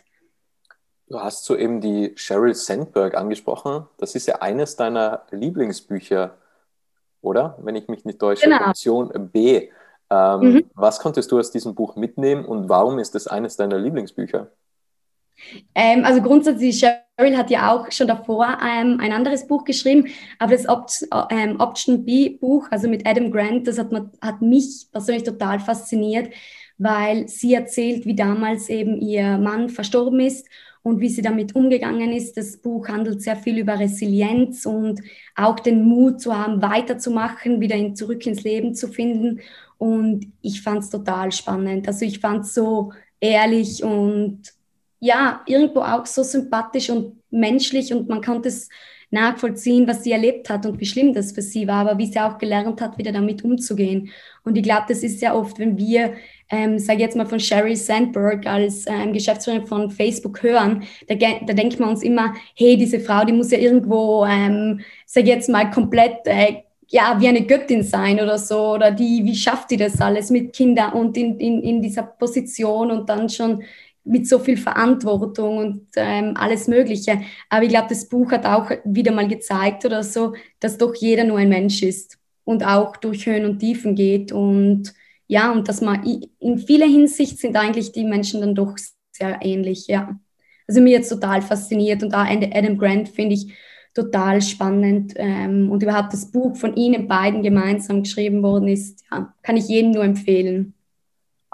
Du 1.08 1.20
hast 1.20 1.46
soeben 1.46 1.82
die 1.82 2.14
Sheryl 2.16 2.56
Sandberg 2.56 3.16
angesprochen. 3.16 3.86
Das 3.98 4.16
ist 4.16 4.26
ja 4.26 4.42
eines 4.42 4.76
deiner 4.76 5.24
Lieblingsbücher, 5.30 6.36
oder? 7.22 7.58
Wenn 7.62 7.76
ich 7.76 7.88
mich 7.88 8.06
nicht 8.06 8.18
täusche. 8.18 8.46
Genau. 8.46 8.70
Option 8.70 9.12
B. 9.32 9.70
Ähm, 10.10 10.40
mhm. 10.40 10.66
Was 10.74 11.00
konntest 11.00 11.32
du 11.32 11.38
aus 11.38 11.52
diesem 11.52 11.76
Buch 11.76 11.96
mitnehmen 11.96 12.44
und 12.44 12.70
warum 12.70 12.98
ist 12.98 13.14
es 13.16 13.28
eines 13.28 13.56
deiner 13.56 13.78
Lieblingsbücher? 13.78 14.50
Ähm, 15.74 16.06
also 16.06 16.22
grundsätzlich, 16.22 16.80
Cheryl 16.80 17.38
hat 17.38 17.50
ja 17.50 17.72
auch 17.72 17.92
schon 17.92 18.08
davor 18.08 18.58
ähm, 18.62 19.00
ein 19.00 19.12
anderes 19.12 19.48
Buch 19.48 19.64
geschrieben, 19.64 20.08
aber 20.40 20.54
das 20.54 20.68
Opt 20.68 21.08
ähm, 21.30 21.60
Option 21.60 22.06
B 22.06 22.30
Buch, 22.30 22.68
also 22.72 22.88
mit 22.88 23.08
Adam 23.08 23.32
Grant, 23.32 23.68
das 23.68 23.78
hat, 23.78 23.92
hat 24.22 24.42
mich 24.42 24.88
persönlich 24.92 25.24
total 25.24 25.60
fasziniert, 25.60 26.34
weil 26.78 27.28
sie 27.28 27.54
erzählt, 27.54 28.06
wie 28.06 28.16
damals 28.16 28.70
eben 28.70 29.00
ihr 29.00 29.38
Mann 29.38 29.70
verstorben 29.70 30.20
ist 30.20 30.48
und 30.86 31.00
wie 31.00 31.10
sie 31.10 31.24
damit 31.24 31.56
umgegangen 31.56 32.12
ist. 32.14 32.38
Das 32.38 32.58
Buch 32.58 32.88
handelt 32.88 33.22
sehr 33.22 33.36
viel 33.36 33.58
über 33.58 33.80
Resilienz 33.80 34.68
und 34.68 35.02
auch 35.36 35.60
den 35.60 35.84
Mut 35.84 36.22
zu 36.22 36.38
haben, 36.38 36.62
weiterzumachen, 36.62 37.60
wieder 37.60 37.76
in, 37.76 37.96
zurück 37.96 38.26
ins 38.28 38.44
Leben 38.44 38.76
zu 38.76 38.90
finden. 38.90 39.42
Und 39.80 40.28
ich 40.42 40.62
fand 40.62 40.84
es 40.84 40.92
total 40.92 41.32
spannend. 41.32 41.88
Also 41.88 42.06
ich 42.06 42.20
fand 42.20 42.46
es 42.46 42.54
so 42.54 42.92
ehrlich 43.20 43.84
und 43.84 44.44
ja, 45.06 45.42
irgendwo 45.46 45.82
auch 45.82 46.06
so 46.06 46.24
sympathisch 46.24 46.90
und 46.90 47.22
menschlich 47.30 47.94
und 47.94 48.10
man 48.10 48.22
konnte 48.22 48.50
es 48.50 48.70
nachvollziehen, 49.12 49.88
was 49.88 50.04
sie 50.04 50.12
erlebt 50.12 50.50
hat 50.50 50.66
und 50.66 50.80
wie 50.80 50.86
schlimm 50.86 51.14
das 51.14 51.32
für 51.32 51.44
sie 51.44 51.68
war, 51.68 51.88
aber 51.88 51.98
wie 52.00 52.08
sie 52.08 52.20
auch 52.20 52.40
gelernt 52.40 52.82
hat, 52.82 52.98
wieder 52.98 53.12
damit 53.12 53.44
umzugehen. 53.44 54.10
Und 54.44 54.58
ich 54.58 54.64
glaube, 54.64 54.86
das 54.90 55.04
ist 55.04 55.20
sehr 55.20 55.36
oft, 55.36 55.60
wenn 55.60 55.78
wir, 55.78 56.16
ähm, 56.50 56.80
sage 56.80 57.02
jetzt 57.02 57.16
mal 57.16 57.28
von 57.28 57.40
Sherry 57.40 57.76
Sandberg 57.76 58.48
als 58.48 58.86
ähm, 58.88 59.14
Geschäftsführerin 59.14 59.68
von 59.68 59.92
Facebook 59.92 60.42
hören, 60.42 60.84
da, 61.08 61.16
da 61.16 61.54
denkt 61.54 61.80
man 61.80 61.90
uns 61.90 62.02
immer, 62.02 62.34
hey, 62.56 62.78
diese 62.78 63.00
Frau, 63.00 63.24
die 63.26 63.34
muss 63.34 63.52
ja 63.52 63.60
irgendwo, 63.60 64.26
ähm, 64.26 64.82
sage 65.06 65.28
jetzt 65.28 65.50
mal, 65.50 65.70
komplett 65.70 66.26
äh, 66.26 66.64
ja, 66.88 67.20
wie 67.20 67.28
eine 67.28 67.46
Göttin 67.46 67.84
sein 67.84 68.20
oder 68.20 68.38
so, 68.38 68.74
oder 68.74 68.92
die, 68.92 69.24
wie 69.24 69.36
schafft 69.36 69.72
die 69.72 69.78
das 69.78 70.02
alles 70.02 70.30
mit 70.30 70.54
Kindern 70.54 70.94
und 70.94 71.18
in, 71.18 71.40
in, 71.40 71.62
in 71.62 71.82
dieser 71.82 72.04
Position 72.04 72.92
und 72.92 73.10
dann 73.10 73.30
schon 73.30 73.64
mit 74.06 74.28
so 74.28 74.40
viel 74.40 74.58
Verantwortung 74.58 75.58
und 75.58 75.88
ähm, 75.96 76.34
alles 76.38 76.68
Mögliche. 76.68 77.22
Aber 77.50 77.64
ich 77.64 77.70
glaube, 77.70 77.88
das 77.90 78.08
Buch 78.08 78.32
hat 78.32 78.46
auch 78.46 78.70
wieder 78.86 79.12
mal 79.12 79.28
gezeigt 79.28 79.84
oder 79.84 80.04
so, 80.04 80.34
dass 80.60 80.78
doch 80.78 80.96
jeder 80.96 81.24
nur 81.24 81.40
ein 81.40 81.50
Mensch 81.50 81.82
ist 81.82 82.18
und 82.44 82.64
auch 82.66 82.96
durch 82.98 83.26
Höhen 83.26 83.46
und 83.46 83.60
Tiefen 83.60 83.96
geht 83.96 84.32
und 84.32 84.94
ja, 85.28 85.52
und 85.52 85.68
dass 85.68 85.82
man 85.82 86.04
in 86.40 86.60
vieler 86.60 86.86
Hinsicht 86.86 87.40
sind 87.40 87.58
eigentlich 87.58 87.92
die 87.92 88.04
Menschen 88.04 88.42
dann 88.42 88.54
doch 88.54 88.76
sehr 89.12 89.40
ähnlich, 89.42 89.88
ja. 89.88 90.20
Also 90.68 90.82
mir 90.82 90.92
jetzt 90.92 91.10
total 91.10 91.42
fasziniert 91.42 92.04
und 92.04 92.14
auch 92.14 92.26
Adam 92.26 92.78
Grant 92.78 93.10
finde 93.10 93.34
ich 93.34 93.52
total 93.96 94.42
spannend 94.42 95.14
ähm, 95.16 95.72
und 95.72 95.82
überhaupt 95.82 96.14
das 96.14 96.32
Buch 96.32 96.56
von 96.58 96.76
ihnen 96.76 97.08
beiden 97.08 97.42
gemeinsam 97.42 98.04
geschrieben 98.04 98.44
worden 98.44 98.68
ist, 98.68 99.04
ja, 99.12 99.34
kann 99.42 99.58
ich 99.58 99.68
jedem 99.68 99.92
nur 99.92 100.04
empfehlen. 100.04 100.75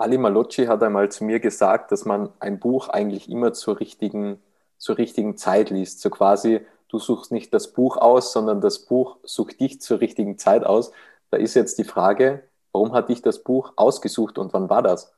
Ali 0.02 0.18
Malocci 0.18 0.66
hat 0.66 0.84
einmal 0.84 1.10
zu 1.10 1.24
mir 1.24 1.40
gesagt, 1.40 1.92
dass 1.92 2.06
man 2.06 2.30
ein 2.40 2.60
Buch 2.60 2.90
eigentlich 2.90 3.30
immer 3.30 3.54
zur 3.54 3.80
richtigen, 3.80 4.40
zur 4.78 4.98
richtigen 4.98 5.38
Zeit 5.38 5.70
liest. 5.70 6.02
So 6.02 6.10
quasi, 6.10 6.62
du 6.90 7.00
suchst 7.00 7.32
nicht 7.32 7.54
das 7.54 7.74
Buch 7.74 7.98
aus, 7.98 8.34
sondern 8.34 8.62
das 8.62 8.80
Buch 8.86 9.18
sucht 9.24 9.60
dich 9.60 9.80
zur 9.82 10.02
richtigen 10.02 10.38
Zeit 10.38 10.66
aus. 10.66 10.92
Da 11.30 11.38
ist 11.38 11.54
jetzt 11.54 11.78
die 11.78 11.84
Frage, 11.84 12.44
warum 12.72 12.94
hat 12.94 13.10
dich 13.10 13.22
das 13.22 13.44
Buch 13.44 13.74
ausgesucht 13.76 14.38
und 14.38 14.54
wann 14.54 14.70
war 14.70 14.82
das? 14.82 15.14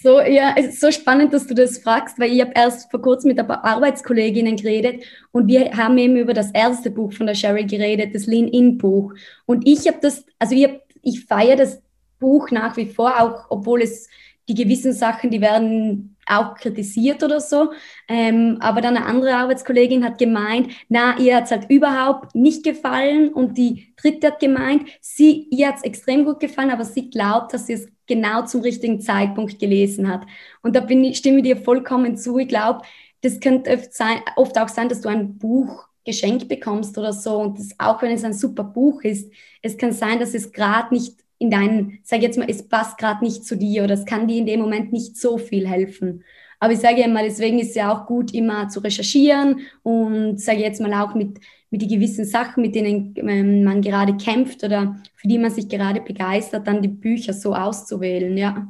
So, 0.00 0.20
ja, 0.20 0.54
es 0.56 0.66
ist 0.66 0.80
so 0.80 0.92
spannend, 0.92 1.32
dass 1.32 1.48
du 1.48 1.54
das 1.54 1.78
fragst, 1.78 2.20
weil 2.20 2.32
ich 2.32 2.40
habe 2.40 2.52
erst 2.54 2.88
vor 2.90 3.02
kurzem 3.02 3.28
mit 3.28 3.40
ein 3.40 3.48
paar 3.48 3.64
Arbeitskolleginnen 3.64 4.56
geredet 4.56 5.02
und 5.32 5.48
wir 5.48 5.76
haben 5.76 5.98
eben 5.98 6.16
über 6.16 6.34
das 6.34 6.52
erste 6.52 6.90
Buch 6.90 7.12
von 7.12 7.26
der 7.26 7.34
Sherry 7.34 7.64
geredet, 7.64 8.14
das 8.14 8.26
Lean-In-Buch. 8.26 9.14
Und 9.46 9.66
ich 9.66 9.88
habe 9.88 9.98
das, 10.00 10.24
also 10.38 10.54
ich, 10.54 10.68
ich 11.02 11.24
feiere 11.24 11.56
das 11.56 11.82
Buch 12.18 12.50
nach 12.50 12.76
wie 12.76 12.86
vor, 12.86 13.20
auch 13.20 13.46
obwohl 13.50 13.82
es 13.82 14.08
die 14.48 14.54
gewissen 14.54 14.92
Sachen, 14.92 15.30
die 15.30 15.40
werden 15.40 16.16
auch 16.26 16.54
kritisiert 16.54 17.22
oder 17.22 17.40
so. 17.40 17.72
Ähm, 18.08 18.56
aber 18.60 18.80
dann 18.80 18.96
eine 18.96 19.06
andere 19.06 19.34
Arbeitskollegin 19.34 20.04
hat 20.04 20.18
gemeint, 20.18 20.72
na, 20.88 21.18
ihr 21.18 21.36
hat 21.36 21.44
es 21.44 21.50
halt 21.50 21.70
überhaupt 21.70 22.34
nicht 22.34 22.64
gefallen. 22.64 23.32
Und 23.32 23.58
die 23.58 23.94
dritte 23.96 24.28
hat 24.28 24.40
gemeint, 24.40 24.88
sie, 25.00 25.48
ihr 25.50 25.68
hat 25.68 25.76
es 25.76 25.84
extrem 25.84 26.24
gut 26.24 26.40
gefallen, 26.40 26.70
aber 26.70 26.84
sie 26.84 27.10
glaubt, 27.10 27.52
dass 27.52 27.66
sie 27.66 27.74
es 27.74 27.88
genau 28.06 28.44
zum 28.46 28.62
richtigen 28.62 29.00
Zeitpunkt 29.00 29.58
gelesen 29.58 30.08
hat. 30.08 30.26
Und 30.62 30.74
da 30.74 30.80
bin 30.80 31.04
ich, 31.04 31.18
stimme 31.18 31.42
dir 31.42 31.56
vollkommen 31.58 32.16
zu. 32.16 32.38
Ich 32.38 32.48
glaube, 32.48 32.82
das 33.20 33.40
könnte 33.40 33.70
oft, 33.72 33.92
sein, 33.92 34.20
oft 34.36 34.58
auch 34.58 34.68
sein, 34.68 34.88
dass 34.88 35.02
du 35.02 35.08
ein 35.08 35.36
Buch 35.38 35.88
geschenkt 36.04 36.48
bekommst 36.48 36.96
oder 36.96 37.12
so. 37.12 37.36
Und 37.38 37.58
das, 37.58 37.68
auch 37.78 38.00
wenn 38.00 38.12
es 38.12 38.24
ein 38.24 38.32
super 38.32 38.64
Buch 38.64 39.02
ist, 39.02 39.30
es 39.60 39.76
kann 39.76 39.92
sein, 39.92 40.18
dass 40.18 40.32
es 40.32 40.52
gerade 40.52 40.94
nicht 40.94 41.16
in 41.38 41.50
deinen, 41.50 42.00
sag 42.02 42.22
jetzt 42.22 42.38
mal, 42.38 42.50
es 42.50 42.68
passt 42.68 42.98
gerade 42.98 43.24
nicht 43.24 43.44
zu 43.44 43.56
dir 43.56 43.84
oder 43.84 43.94
es 43.94 44.04
kann 44.04 44.26
dir 44.26 44.38
in 44.38 44.46
dem 44.46 44.60
Moment 44.60 44.92
nicht 44.92 45.16
so 45.16 45.38
viel 45.38 45.68
helfen. 45.68 46.24
Aber 46.60 46.72
ich 46.72 46.80
sage 46.80 47.02
immer, 47.02 47.22
deswegen 47.22 47.58
ist 47.60 47.70
es 47.70 47.74
ja 47.76 47.92
auch 47.92 48.06
gut, 48.06 48.34
immer 48.34 48.68
zu 48.68 48.80
recherchieren 48.80 49.60
und 49.82 50.40
sage 50.40 50.58
jetzt 50.58 50.80
mal 50.80 50.92
auch 50.94 51.14
mit, 51.14 51.38
mit 51.70 51.82
den 51.82 51.88
gewissen 51.88 52.24
Sachen, 52.24 52.62
mit 52.62 52.74
denen 52.74 53.14
ähm, 53.16 53.62
man 53.62 53.80
gerade 53.80 54.16
kämpft 54.16 54.64
oder 54.64 54.96
für 55.14 55.28
die 55.28 55.38
man 55.38 55.52
sich 55.52 55.68
gerade 55.68 56.00
begeistert, 56.00 56.66
dann 56.66 56.82
die 56.82 56.88
Bücher 56.88 57.32
so 57.32 57.54
auszuwählen, 57.54 58.36
ja. 58.36 58.66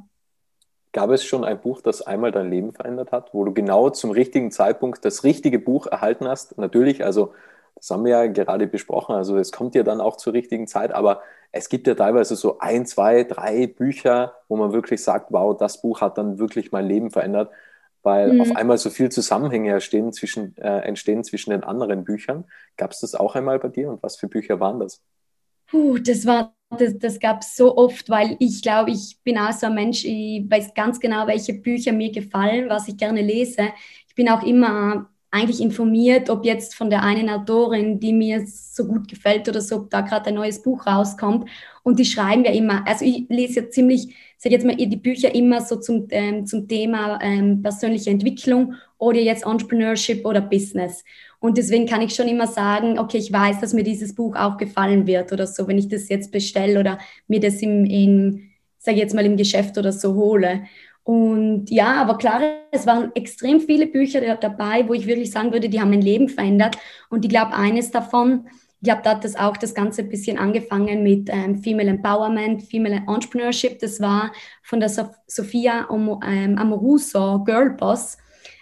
Gab 0.93 1.11
es 1.11 1.25
schon 1.25 1.45
ein 1.45 1.61
Buch, 1.61 1.81
das 1.81 2.03
einmal 2.03 2.33
dein 2.33 2.51
Leben 2.51 2.73
verändert 2.73 3.13
hat, 3.13 3.33
wo 3.33 3.45
du 3.45 3.53
genau 3.53 3.91
zum 3.91 4.11
richtigen 4.11 4.51
Zeitpunkt 4.51 5.05
das 5.05 5.23
richtige 5.23 5.59
Buch 5.59 5.87
erhalten 5.87 6.27
hast? 6.27 6.59
Natürlich, 6.59 7.05
also 7.05 7.33
das 7.77 7.91
haben 7.91 8.05
wir 8.05 8.13
ja 8.13 8.27
gerade 8.27 8.67
besprochen, 8.67 9.15
also 9.15 9.37
es 9.37 9.53
kommt 9.53 9.75
ja 9.75 9.83
dann 9.83 10.01
auch 10.01 10.17
zur 10.17 10.33
richtigen 10.33 10.67
Zeit, 10.67 10.93
aber 10.93 11.23
es 11.53 11.69
gibt 11.69 11.87
ja 11.87 11.95
teilweise 11.95 12.37
so 12.37 12.59
ein, 12.59 12.87
zwei, 12.87 13.25
drei 13.25 13.67
Bücher, 13.67 14.35
wo 14.49 14.57
man 14.57 14.73
wirklich 14.73 15.03
sagt, 15.03 15.33
wow, 15.33 15.57
das 15.57 15.81
Buch 15.81 16.01
hat 16.01 16.19
dann 16.19 16.39
wirklich 16.39 16.73
mein 16.73 16.87
Leben 16.87 17.11
verändert, 17.11 17.51
weil 18.03 18.35
mhm. 18.35 18.41
auf 18.43 18.57
einmal 18.57 18.79
so 18.79 18.91
viel 18.91 19.11
Zusammenhänge 19.11 19.73
entstehen 19.73 20.13
zwischen, 20.13 20.57
äh, 20.59 20.81
entstehen 20.81 21.25
zwischen 21.25 21.51
den 21.51 21.65
anderen 21.65 22.05
Büchern. 22.05 22.45
Gab 22.77 22.93
es 22.93 23.01
das 23.01 23.15
auch 23.15 23.35
einmal 23.35 23.59
bei 23.59 23.69
dir 23.69 23.89
und 23.91 24.03
was 24.03 24.17
für 24.17 24.29
Bücher 24.29 24.61
waren 24.61 24.81
das? 24.81 25.03
Puh, 25.69 25.99
das 25.99 26.27
war 26.27 26.55
das, 26.77 26.99
das 26.99 27.19
gab 27.19 27.41
es 27.41 27.57
so 27.57 27.77
oft, 27.77 28.11
weil 28.11 28.37
ich 28.41 28.61
glaube, 28.61 28.91
ich 28.91 29.19
bin 29.25 29.39
auch 29.39 29.53
so 29.53 29.67
ein 29.67 29.75
Mensch, 29.75 30.05
ich 30.05 30.45
weiß 30.51 30.75
ganz 30.75 31.01
genau, 31.01 31.27
welche 31.27 31.55
Bücher 31.55 31.93
mir 31.93 32.13
gefallen, 32.13 32.69
was 32.69 32.89
ich 32.89 32.97
gerne 32.97 33.23
lese. 33.23 33.71
Ich 34.07 34.15
bin 34.15 34.29
auch 34.29 34.43
immer 34.43 35.09
eigentlich 35.31 35.61
informiert, 35.61 36.31
ob 36.31 36.45
jetzt 36.45 36.75
von 36.75 36.89
der 36.89 37.03
einen 37.03 37.29
Autorin, 37.29 38.01
die 38.01 38.13
mir 38.13 38.47
so 38.47 38.87
gut 38.87 39.09
gefällt 39.09 39.49
oder 39.49 39.61
so, 39.61 39.77
ob 39.77 39.91
da 39.91 40.01
gerade 40.01 40.29
ein 40.29 40.35
neues 40.35 40.63
Buch 40.63 40.87
rauskommt. 40.87 41.49
Und 41.83 41.99
die 41.99 42.05
schreiben 42.05 42.45
ja 42.45 42.53
immer, 42.53 42.87
also 42.87 43.05
ich 43.05 43.27
lese 43.29 43.61
ja 43.61 43.71
ziemlich, 43.71 44.15
sag 44.39 44.53
jetzt 44.53 44.65
mal, 44.65 44.77
die 44.77 44.97
Bücher 44.97 45.35
immer 45.35 45.61
so 45.61 45.77
zum, 45.77 46.07
ähm, 46.11 46.47
zum 46.47 46.67
Thema 46.67 47.19
ähm, 47.23 47.63
persönliche 47.63 48.11
Entwicklung 48.11 48.75
oder 48.97 49.19
jetzt 49.21 49.45
Entrepreneurship 49.45 50.25
oder 50.25 50.41
Business. 50.41 51.05
Und 51.41 51.59
deswegen 51.59 51.87
kann 51.87 52.03
ich 52.03 52.15
schon 52.15 52.29
immer 52.29 52.47
sagen, 52.47 52.99
okay, 52.99 53.19
ich 53.19 53.33
weiß, 53.33 53.61
dass 53.61 53.75
mir 53.75 53.85
dieses 53.85 54.15
Buch 54.15 54.35
auch 54.35 54.57
gefallen 54.57 55.07
wird 55.07 55.33
oder 55.33 55.47
so, 55.47 55.69
wenn 55.69 55.79
ich 55.79 55.89
das 55.89 56.09
jetzt 56.09 56.33
bestelle 56.33 56.81
oder 56.81 56.99
mir 57.29 57.41
das 57.41 57.61
im, 57.63 57.85
in, 57.85 58.51
sag 58.79 58.97
jetzt 58.97 59.15
mal, 59.15 59.27
im 59.27 59.37
Geschäft 59.37 59.79
oder 59.79 59.93
so 59.93 60.15
hole. 60.15 60.63
Und 61.09 61.71
ja, 61.71 62.03
aber 62.03 62.19
klar, 62.19 62.43
es 62.71 62.87
waren 62.87 63.13
extrem 63.15 63.61
viele 63.61 63.87
Bücher 63.87 64.21
dabei, 64.37 64.87
wo 64.87 64.93
ich 64.93 65.07
wirklich 65.07 65.31
sagen 65.31 65.55
würde, 65.55 65.71
die 65.71 65.81
haben 65.81 65.89
mein 65.89 66.03
Leben 66.03 66.29
verändert. 66.29 66.77
Und 67.09 67.25
ich 67.25 67.31
glaube, 67.31 67.55
eines 67.55 67.91
davon, 67.91 68.47
ich 68.83 68.85
glaube, 68.85 69.01
da 69.03 69.15
das 69.15 69.35
auch 69.35 69.57
das 69.57 69.75
Ganze 69.75 70.03
ein 70.03 70.11
bisschen 70.11 70.37
angefangen 70.37 71.03
mit 71.03 71.31
ähm, 71.33 71.63
Female 71.63 71.89
Empowerment, 71.89 72.63
Female 72.65 73.05
Entrepreneurship. 73.09 73.79
Das 73.79 74.03
war 74.03 74.33
von 74.63 74.81
der 74.81 74.91
Sophia 75.27 75.89
ähm, 75.91 76.59
Amoruso, 76.59 77.43
Girl 77.43 77.71
Boss. 77.71 78.19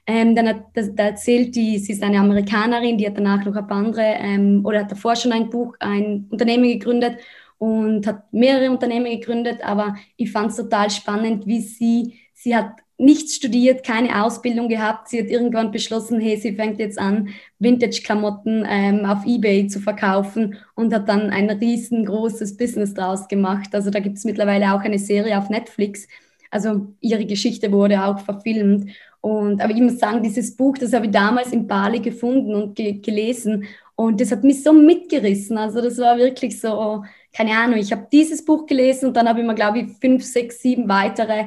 Ähm, 0.07 0.37
dann 0.37 0.47
hat, 0.47 0.63
da 0.73 1.03
erzählt 1.03 1.57
die, 1.57 1.81
sie 1.81 1.95
ist 1.95 2.03
eine 2.05 2.21
Amerikanerin, 2.21 2.97
die 2.97 3.09
hat 3.09 3.19
danach 3.19 3.45
noch 3.45 3.57
ein 3.57 3.67
paar 3.67 3.79
andere, 3.79 4.03
ähm, 4.21 4.61
oder 4.65 4.83
hat 4.83 4.93
davor 4.93 5.17
schon 5.17 5.33
ein 5.33 5.51
Buch, 5.51 5.75
ein 5.81 6.29
Unternehmen 6.31 6.69
gegründet 6.69 7.19
und 7.59 8.07
hat 8.07 8.33
mehrere 8.33 8.71
Unternehmen 8.71 9.11
gegründet, 9.19 9.65
aber 9.65 9.97
ich 10.17 10.31
fand 10.31 10.53
es 10.53 10.59
total 10.59 10.91
spannend, 10.91 11.49
wie 11.49 11.61
sie 11.61 12.21
Sie 12.47 12.55
hat 12.55 12.77
nichts 12.97 13.35
studiert, 13.35 13.85
keine 13.85 14.25
Ausbildung 14.25 14.69
gehabt. 14.69 15.09
Sie 15.09 15.19
hat 15.19 15.27
irgendwann 15.27 15.73
beschlossen, 15.73 16.21
hey, 16.21 16.37
sie 16.37 16.53
fängt 16.53 16.79
jetzt 16.79 16.97
an, 16.97 17.31
Vintage-Klamotten 17.59 18.65
ähm, 18.69 19.05
auf 19.05 19.27
eBay 19.27 19.67
zu 19.67 19.81
verkaufen 19.81 20.55
und 20.77 20.95
hat 20.95 21.09
dann 21.09 21.31
ein 21.31 21.51
riesengroßes 21.51 22.57
Business 22.57 22.95
draus 22.95 23.27
gemacht. 23.27 23.71
Also 23.73 23.91
da 23.91 23.99
gibt 23.99 24.19
es 24.19 24.25
mittlerweile 24.25 24.73
auch 24.73 24.81
eine 24.83 25.01
Serie 25.01 25.37
auf 25.37 25.51
Netflix. 25.51 26.07
Also 26.53 26.87
ihre 27.01 27.27
Geschichte 27.27 27.73
wurde 27.73 28.05
auch 28.05 28.21
verfilmt. 28.21 28.93
Und, 29.21 29.61
aber 29.61 29.73
ich 29.73 29.81
muss 29.81 29.99
sagen, 29.99 30.23
dieses 30.23 30.55
Buch, 30.55 30.79
das 30.79 30.93
habe 30.93 31.07
ich 31.07 31.11
damals 31.11 31.53
in 31.53 31.67
Bali 31.67 31.99
gefunden 31.99 32.55
und 32.55 32.77
ge 32.77 33.01
gelesen. 33.01 33.65
Und 33.97 34.21
das 34.21 34.31
hat 34.31 34.45
mich 34.45 34.63
so 34.63 34.73
mitgerissen. 34.73 35.59
Also 35.59 35.81
das 35.81 35.99
war 35.99 36.17
wirklich 36.17 36.61
so, 36.61 37.03
keine 37.37 37.59
Ahnung, 37.59 37.81
ich 37.81 37.91
habe 37.91 38.07
dieses 38.13 38.45
Buch 38.45 38.67
gelesen 38.67 39.07
und 39.07 39.17
dann 39.17 39.29
habe 39.29 39.41
ich 39.41 39.47
mir, 39.47 39.57
glaube 39.57 39.81
ich, 39.81 39.91
fünf, 40.01 40.23
sechs, 40.23 40.63
sieben 40.63 40.89
weitere 40.89 41.47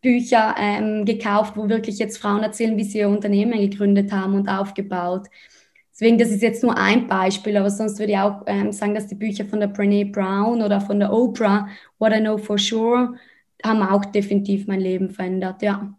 Bücher 0.00 0.54
ähm, 0.58 1.04
gekauft, 1.04 1.56
wo 1.56 1.68
wirklich 1.68 1.98
jetzt 1.98 2.18
Frauen 2.18 2.42
erzählen, 2.42 2.76
wie 2.76 2.84
sie 2.84 2.98
ihr 2.98 3.08
Unternehmen 3.08 3.58
gegründet 3.58 4.12
haben 4.12 4.34
und 4.34 4.48
aufgebaut. 4.48 5.28
Deswegen, 5.92 6.18
das 6.18 6.30
ist 6.30 6.42
jetzt 6.42 6.62
nur 6.62 6.76
ein 6.76 7.08
Beispiel, 7.08 7.56
aber 7.56 7.70
sonst 7.70 7.98
würde 7.98 8.12
ich 8.12 8.18
auch 8.18 8.42
ähm, 8.46 8.72
sagen, 8.72 8.94
dass 8.94 9.08
die 9.08 9.16
Bücher 9.16 9.44
von 9.44 9.60
der 9.60 9.66
Brene 9.66 10.06
Brown 10.06 10.62
oder 10.62 10.80
von 10.80 11.00
der 11.00 11.12
Oprah, 11.12 11.68
What 11.98 12.12
I 12.12 12.20
Know 12.20 12.38
for 12.38 12.58
Sure, 12.58 13.14
haben 13.64 13.82
auch 13.82 14.04
definitiv 14.04 14.68
mein 14.68 14.80
Leben 14.80 15.10
verändert, 15.10 15.62
ja. 15.62 15.92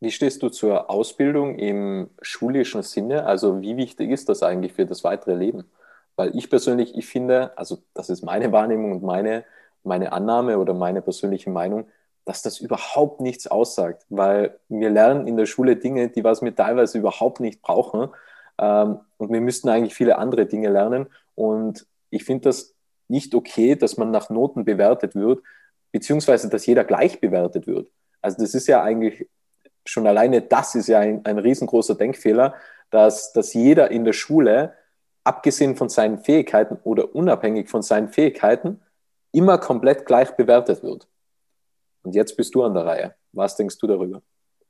Wie 0.00 0.10
stehst 0.10 0.42
du 0.42 0.48
zur 0.48 0.90
Ausbildung 0.90 1.58
im 1.58 2.08
schulischen 2.22 2.82
Sinne? 2.82 3.26
Also 3.26 3.60
wie 3.60 3.76
wichtig 3.76 4.10
ist 4.10 4.28
das 4.28 4.42
eigentlich 4.42 4.72
für 4.72 4.86
das 4.86 5.04
weitere 5.04 5.34
Leben? 5.34 5.64
Weil 6.16 6.36
ich 6.36 6.50
persönlich, 6.50 6.96
ich 6.96 7.06
finde, 7.06 7.56
also 7.56 7.78
das 7.94 8.10
ist 8.10 8.22
meine 8.22 8.52
Wahrnehmung 8.52 8.92
und 8.92 9.02
meine, 9.02 9.44
meine 9.84 10.12
Annahme 10.12 10.58
oder 10.58 10.74
meine 10.74 11.02
persönliche 11.02 11.50
Meinung, 11.50 11.86
dass 12.24 12.42
das 12.42 12.58
überhaupt 12.58 13.20
nichts 13.20 13.46
aussagt, 13.46 14.04
weil 14.08 14.58
wir 14.68 14.90
lernen 14.90 15.26
in 15.26 15.36
der 15.36 15.46
Schule 15.46 15.76
Dinge, 15.76 16.08
die 16.08 16.24
was 16.24 16.42
wir 16.42 16.54
teilweise 16.54 16.98
überhaupt 16.98 17.40
nicht 17.40 17.62
brauchen. 17.62 18.10
Ähm, 18.58 19.00
und 19.16 19.32
wir 19.32 19.40
müssten 19.40 19.68
eigentlich 19.68 19.94
viele 19.94 20.18
andere 20.18 20.46
Dinge 20.46 20.68
lernen. 20.68 21.06
Und 21.34 21.86
ich 22.10 22.24
finde 22.24 22.44
das 22.48 22.74
nicht 23.08 23.34
okay, 23.34 23.74
dass 23.74 23.96
man 23.96 24.10
nach 24.10 24.30
Noten 24.30 24.64
bewertet 24.64 25.14
wird, 25.14 25.42
beziehungsweise 25.92 26.48
dass 26.48 26.66
jeder 26.66 26.84
gleich 26.84 27.20
bewertet 27.20 27.66
wird. 27.66 27.90
Also 28.22 28.38
das 28.38 28.54
ist 28.54 28.68
ja 28.68 28.82
eigentlich 28.82 29.28
schon 29.84 30.06
alleine 30.06 30.42
das 30.42 30.74
ist 30.74 30.88
ja 30.88 31.00
ein, 31.00 31.24
ein 31.24 31.38
riesengroßer 31.38 31.94
Denkfehler, 31.94 32.54
dass, 32.90 33.32
dass 33.32 33.54
jeder 33.54 33.90
in 33.90 34.04
der 34.04 34.12
Schule, 34.12 34.74
abgesehen 35.24 35.76
von 35.76 35.88
seinen 35.88 36.18
Fähigkeiten 36.18 36.78
oder 36.82 37.14
unabhängig 37.14 37.68
von 37.68 37.82
seinen 37.82 38.08
Fähigkeiten, 38.08 38.80
immer 39.32 39.58
komplett 39.58 40.06
gleich 40.06 40.32
bewertet 40.32 40.82
wird. 40.82 41.06
Und 42.02 42.14
jetzt 42.14 42.36
bist 42.36 42.54
du 42.54 42.62
an 42.62 42.74
der 42.74 42.86
Reihe. 42.86 43.14
Was 43.32 43.56
denkst 43.56 43.78
du 43.78 43.86
darüber? 43.86 44.22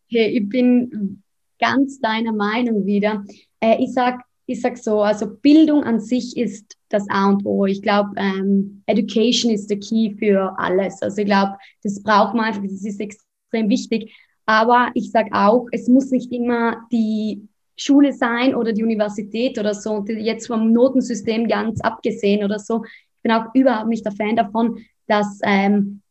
Hey, 0.09 0.39
ich 0.39 0.49
bin 0.49 1.23
ganz 1.59 2.01
deiner 2.01 2.33
Meinung 2.33 2.87
wieder. 2.87 3.25
Äh, 3.61 3.83
ich 3.83 3.93
sag, 3.93 4.23
ich 4.47 4.61
sag 4.61 4.77
so, 4.77 5.03
also 5.03 5.27
Bildung 5.29 5.85
an 5.85 6.01
sich 6.01 6.37
ist 6.37 6.77
das 6.89 7.09
A 7.09 7.29
und 7.29 7.47
O. 7.47 7.67
Ich 7.67 7.83
glaube, 7.83 8.11
ähm, 8.17 8.83
Education 8.87 9.53
ist 9.53 9.71
der 9.71 9.79
Key 9.79 10.17
für 10.19 10.55
alles. 10.59 11.01
Also 11.03 11.19
ich 11.19 11.27
glaube, 11.27 11.57
das 11.83 12.03
braucht 12.03 12.35
man 12.35 12.47
einfach, 12.47 12.63
das 12.63 12.85
ist 12.85 13.01
extrem 13.01 13.69
wichtig. 13.69 14.13
Aber 14.47 14.91
ich 14.95 15.13
sage 15.13 15.31
auch, 15.33 15.67
es 15.71 15.87
muss 15.87 16.11
nicht 16.11 16.33
immer 16.33 16.79
die 16.91 17.47
Schule 17.77 18.13
sein 18.13 18.55
oder 18.55 18.73
die 18.73 18.83
Universität 18.83 19.59
oder 19.59 19.75
so. 19.75 19.93
Und 19.93 20.09
jetzt 20.09 20.49
vom 20.49 20.73
Notensystem 20.73 21.47
ganz 21.47 21.81
abgesehen 21.81 22.45
oder 22.45 22.59
so. 22.59 22.85
Ich 22.85 23.23
bin 23.23 23.33
auch 23.33 23.55
überhaupt 23.55 23.89
nicht 23.89 24.05
der 24.05 24.13
Fan 24.13 24.35
davon, 24.35 24.79
dass 25.07 25.39
ähm, 25.45 26.03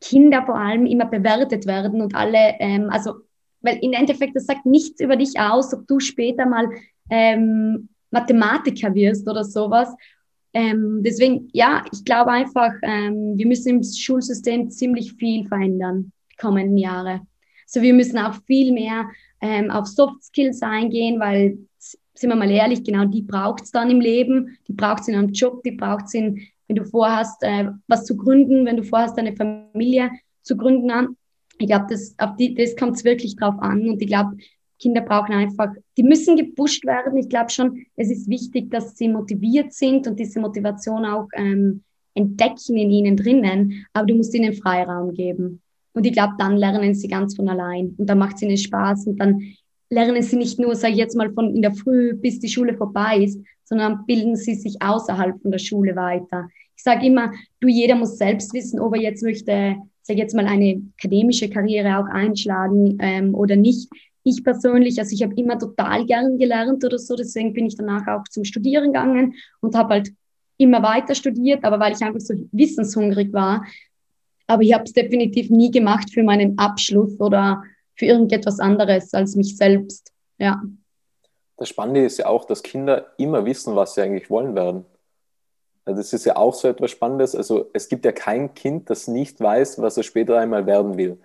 Kinder 0.00 0.44
vor 0.44 0.56
allem 0.56 0.86
immer 0.86 1.06
bewertet 1.06 1.66
werden 1.66 2.00
und 2.00 2.14
alle, 2.14 2.54
ähm, 2.60 2.88
also, 2.90 3.14
weil 3.60 3.78
im 3.82 3.92
Endeffekt, 3.92 4.36
das 4.36 4.46
sagt 4.46 4.66
nichts 4.66 5.00
über 5.00 5.16
dich 5.16 5.38
aus, 5.38 5.74
ob 5.74 5.86
du 5.86 5.98
später 6.00 6.46
mal 6.46 6.68
ähm, 7.10 7.88
Mathematiker 8.10 8.94
wirst 8.94 9.28
oder 9.28 9.44
sowas. 9.44 9.94
Ähm, 10.54 11.02
deswegen, 11.04 11.48
ja, 11.52 11.84
ich 11.92 12.04
glaube 12.04 12.30
einfach, 12.30 12.72
ähm, 12.82 13.34
wir 13.36 13.46
müssen 13.46 13.68
im 13.68 13.82
Schulsystem 13.82 14.70
ziemlich 14.70 15.12
viel 15.14 15.46
verändern, 15.46 16.12
die 16.32 16.36
kommenden 16.36 16.78
Jahre. 16.78 17.20
So, 17.66 17.82
wir 17.82 17.92
müssen 17.92 18.18
auch 18.18 18.34
viel 18.46 18.72
mehr 18.72 19.08
ähm, 19.40 19.70
auf 19.70 19.86
Soft 19.86 20.24
Skills 20.24 20.62
eingehen, 20.62 21.20
weil, 21.20 21.58
sind 21.78 22.30
wir 22.30 22.36
mal 22.36 22.50
ehrlich, 22.50 22.82
genau 22.82 23.04
die 23.04 23.22
braucht 23.22 23.64
es 23.64 23.70
dann 23.70 23.90
im 23.90 24.00
Leben. 24.00 24.56
Die 24.66 24.72
braucht 24.72 25.02
es 25.02 25.08
in 25.08 25.14
einem 25.14 25.32
Job, 25.32 25.62
die 25.62 25.72
braucht 25.72 26.06
es 26.06 26.14
in, 26.14 26.40
wenn 26.68 26.76
du 26.76 26.84
vorhast, 26.84 27.42
äh, 27.42 27.70
was 27.86 28.04
zu 28.04 28.16
gründen, 28.16 28.66
wenn 28.66 28.76
du 28.76 28.84
vorhast, 28.84 29.18
eine 29.18 29.34
Familie 29.34 30.10
zu 30.42 30.56
gründen 30.56 30.90
an. 30.90 31.16
Ich 31.58 31.66
glaube, 31.66 31.86
das, 31.88 32.14
auf 32.18 32.36
die, 32.36 32.54
das 32.54 32.76
kommt 32.76 32.96
es 32.96 33.04
wirklich 33.04 33.34
drauf 33.36 33.54
an. 33.58 33.88
Und 33.88 34.00
ich 34.00 34.06
glaube, 34.06 34.36
Kinder 34.78 35.00
brauchen 35.00 35.32
einfach, 35.32 35.72
die 35.96 36.04
müssen 36.04 36.36
gepusht 36.36 36.84
werden. 36.86 37.16
Ich 37.18 37.28
glaube 37.28 37.50
schon, 37.50 37.84
es 37.96 38.10
ist 38.10 38.28
wichtig, 38.28 38.70
dass 38.70 38.96
sie 38.96 39.08
motiviert 39.08 39.72
sind 39.72 40.06
und 40.06 40.20
diese 40.20 40.38
Motivation 40.38 41.04
auch 41.04 41.28
ähm, 41.34 41.82
entdecken 42.14 42.76
in 42.76 42.90
ihnen 42.90 43.16
drinnen. 43.16 43.86
Aber 43.92 44.06
du 44.06 44.14
musst 44.14 44.34
ihnen 44.34 44.52
Freiraum 44.52 45.14
geben. 45.14 45.62
Und 45.94 46.06
ich 46.06 46.12
glaube, 46.12 46.34
dann 46.38 46.56
lernen 46.56 46.94
sie 46.94 47.08
ganz 47.08 47.34
von 47.34 47.48
allein. 47.48 47.94
Und 47.96 48.06
dann 48.08 48.18
macht 48.18 48.36
es 48.36 48.42
ihnen 48.42 48.56
Spaß. 48.56 49.08
Und 49.08 49.16
dann 49.16 49.42
lernen 49.90 50.22
sie 50.22 50.36
nicht 50.36 50.60
nur, 50.60 50.76
sage 50.76 50.92
ich 50.92 50.98
jetzt 50.98 51.16
mal, 51.16 51.32
von 51.32 51.56
in 51.56 51.62
der 51.62 51.72
Früh 51.72 52.14
bis 52.14 52.38
die 52.38 52.48
Schule 52.48 52.74
vorbei 52.76 53.24
ist, 53.24 53.40
sondern 53.68 54.06
bilden 54.06 54.36
sie 54.36 54.54
sich 54.54 54.80
außerhalb 54.80 55.40
von 55.42 55.50
der 55.50 55.58
Schule 55.58 55.94
weiter. 55.94 56.48
Ich 56.76 56.82
sage 56.82 57.06
immer, 57.06 57.32
du, 57.60 57.68
jeder 57.68 57.96
muss 57.96 58.16
selbst 58.16 58.54
wissen, 58.54 58.80
ob 58.80 58.94
er 58.94 59.02
jetzt 59.02 59.22
möchte, 59.22 59.76
sage 60.02 60.18
jetzt 60.18 60.34
mal, 60.34 60.46
eine 60.46 60.82
akademische 60.98 61.50
Karriere 61.50 61.98
auch 61.98 62.06
einschlagen 62.06 62.98
ähm, 63.00 63.34
oder 63.34 63.56
nicht. 63.56 63.90
Ich 64.24 64.42
persönlich, 64.42 64.98
also 64.98 65.14
ich 65.14 65.22
habe 65.22 65.34
immer 65.34 65.58
total 65.58 66.06
gern 66.06 66.38
gelernt 66.38 66.84
oder 66.84 66.98
so, 66.98 67.14
deswegen 67.14 67.52
bin 67.52 67.66
ich 67.66 67.76
danach 67.76 68.06
auch 68.06 68.24
zum 68.24 68.44
Studieren 68.44 68.86
gegangen 68.86 69.34
und 69.60 69.74
habe 69.74 69.94
halt 69.94 70.10
immer 70.56 70.82
weiter 70.82 71.14
studiert, 71.14 71.64
aber 71.64 71.78
weil 71.78 71.92
ich 71.92 72.02
einfach 72.02 72.20
so 72.20 72.34
wissenshungrig 72.52 73.32
war, 73.32 73.64
aber 74.46 74.62
ich 74.62 74.72
habe 74.72 74.84
es 74.84 74.92
definitiv 74.92 75.50
nie 75.50 75.70
gemacht 75.70 76.10
für 76.12 76.22
meinen 76.22 76.58
Abschluss 76.58 77.18
oder 77.20 77.62
für 77.96 78.06
irgendetwas 78.06 78.60
anderes 78.60 79.12
als 79.12 79.36
mich 79.36 79.56
selbst. 79.56 80.12
Ja. 80.38 80.62
Das 81.58 81.68
Spannende 81.68 82.04
ist 82.04 82.18
ja 82.18 82.26
auch, 82.26 82.44
dass 82.44 82.62
Kinder 82.62 83.12
immer 83.18 83.44
wissen, 83.44 83.76
was 83.76 83.94
sie 83.94 84.02
eigentlich 84.02 84.30
wollen 84.30 84.54
werden. 84.54 84.86
Das 85.84 86.12
ist 86.12 86.24
ja 86.24 86.36
auch 86.36 86.54
so 86.54 86.68
etwas 86.68 86.90
Spannendes. 86.90 87.34
Also 87.34 87.70
es 87.72 87.88
gibt 87.88 88.04
ja 88.04 88.12
kein 88.12 88.54
Kind, 88.54 88.90
das 88.90 89.08
nicht 89.08 89.40
weiß, 89.40 89.80
was 89.80 89.96
er 89.96 90.02
später 90.02 90.38
einmal 90.38 90.66
werden 90.66 90.96
will. 90.98 91.18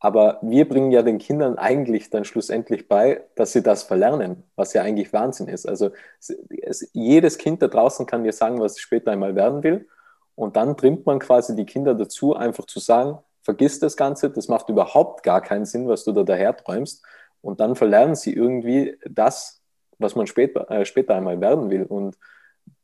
Aber 0.00 0.38
wir 0.42 0.68
bringen 0.68 0.90
ja 0.90 1.02
den 1.02 1.18
Kindern 1.18 1.58
eigentlich 1.58 2.10
dann 2.10 2.24
schlussendlich 2.24 2.88
bei, 2.88 3.22
dass 3.36 3.52
sie 3.52 3.62
das 3.62 3.82
verlernen, 3.82 4.44
was 4.56 4.72
ja 4.72 4.82
eigentlich 4.82 5.12
Wahnsinn 5.12 5.46
ist. 5.46 5.66
Also 5.66 5.90
es, 6.18 6.88
jedes 6.92 7.38
Kind 7.38 7.62
da 7.62 7.68
draußen 7.68 8.06
kann 8.06 8.24
dir 8.24 8.32
sagen, 8.32 8.60
was 8.60 8.72
es 8.72 8.80
später 8.80 9.12
einmal 9.12 9.36
werden 9.36 9.62
will. 9.62 9.88
Und 10.34 10.56
dann 10.56 10.76
trimmt 10.76 11.04
man 11.04 11.18
quasi 11.18 11.54
die 11.54 11.66
Kinder 11.66 11.94
dazu, 11.94 12.34
einfach 12.34 12.64
zu 12.64 12.80
sagen, 12.80 13.18
vergiss 13.42 13.78
das 13.78 13.96
Ganze, 13.96 14.30
das 14.30 14.48
macht 14.48 14.70
überhaupt 14.70 15.22
gar 15.22 15.42
keinen 15.42 15.66
Sinn, 15.66 15.86
was 15.86 16.04
du 16.04 16.12
da 16.12 16.22
daher 16.22 16.56
träumst. 16.56 17.04
Und 17.42 17.60
dann 17.60 17.76
verlernen 17.76 18.14
sie 18.14 18.32
irgendwie 18.32 18.98
das, 19.08 19.59
was 20.00 20.16
man 20.16 20.26
später, 20.26 20.70
äh, 20.70 20.84
später 20.84 21.14
einmal 21.14 21.40
werden 21.40 21.70
will. 21.70 21.84
Und 21.84 22.16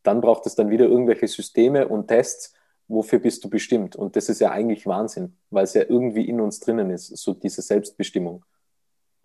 dann 0.03 0.21
braucht 0.21 0.47
es 0.47 0.55
dann 0.55 0.71
wieder 0.71 0.87
irgendwelche 0.87 1.29
Systeme 1.29 1.89
und 1.89 2.09
Tests, 2.09 2.55
wofür 2.89 3.19
bist 3.19 3.45
du 3.45 3.51
bestimmt. 3.51 3.97
Und 3.97 4.17
das 4.17 4.29
ist 4.29 4.41
ja 4.41 4.51
eigentlich 4.51 4.87
Wahnsinn, 4.87 5.37
weil 5.51 5.65
es 5.65 5.75
ja 5.75 5.83
irgendwie 5.83 6.29
in 6.29 6.41
uns 6.41 6.61
drinnen 6.61 6.91
ist, 6.91 7.09
so 7.17 7.35
diese 7.35 7.63
Selbstbestimmung. 7.63 8.45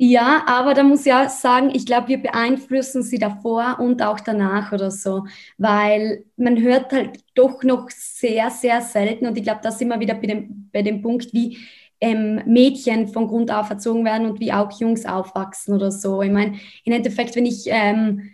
Ja, 0.04 0.44
aber 0.48 0.74
da 0.74 0.82
muss 0.82 1.06
ich 1.06 1.14
auch 1.14 1.30
sagen, 1.30 1.70
ich 1.76 1.86
glaube, 1.86 2.08
wir 2.08 2.18
beeinflussen 2.24 3.04
sie 3.04 3.20
davor 3.20 3.78
und 3.80 4.02
auch 4.02 4.20
danach 4.20 4.72
oder 4.72 4.90
so, 4.90 5.26
weil 5.60 6.26
man 6.38 6.60
hört 6.60 6.92
halt 6.92 7.20
doch 7.36 7.62
noch 7.62 7.88
sehr, 7.92 8.50
sehr 8.50 8.82
selten 8.82 9.28
und 9.28 9.38
ich 9.38 9.44
glaube, 9.44 9.60
da 9.62 9.70
sind 9.70 9.90
wir 9.90 10.00
wieder 10.00 10.16
bei 10.16 10.26
dem, 10.26 10.70
bei 10.74 10.82
dem 10.82 11.04
Punkt, 11.04 11.32
wie 11.34 11.60
ähm, 12.02 12.42
Mädchen 12.46 13.08
von 13.08 13.28
Grund 13.28 13.52
auf 13.52 13.70
erzogen 13.70 14.04
werden 14.04 14.30
und 14.30 14.40
wie 14.40 14.52
auch 14.52 14.72
Jungs 14.80 15.06
aufwachsen 15.06 15.74
oder 15.76 15.92
so. 15.92 16.22
Ich 16.22 16.32
meine, 16.32 16.58
im 16.84 16.94
Endeffekt, 16.94 17.36
wenn 17.36 17.46
ich 17.46 17.66
ähm, 17.68 18.32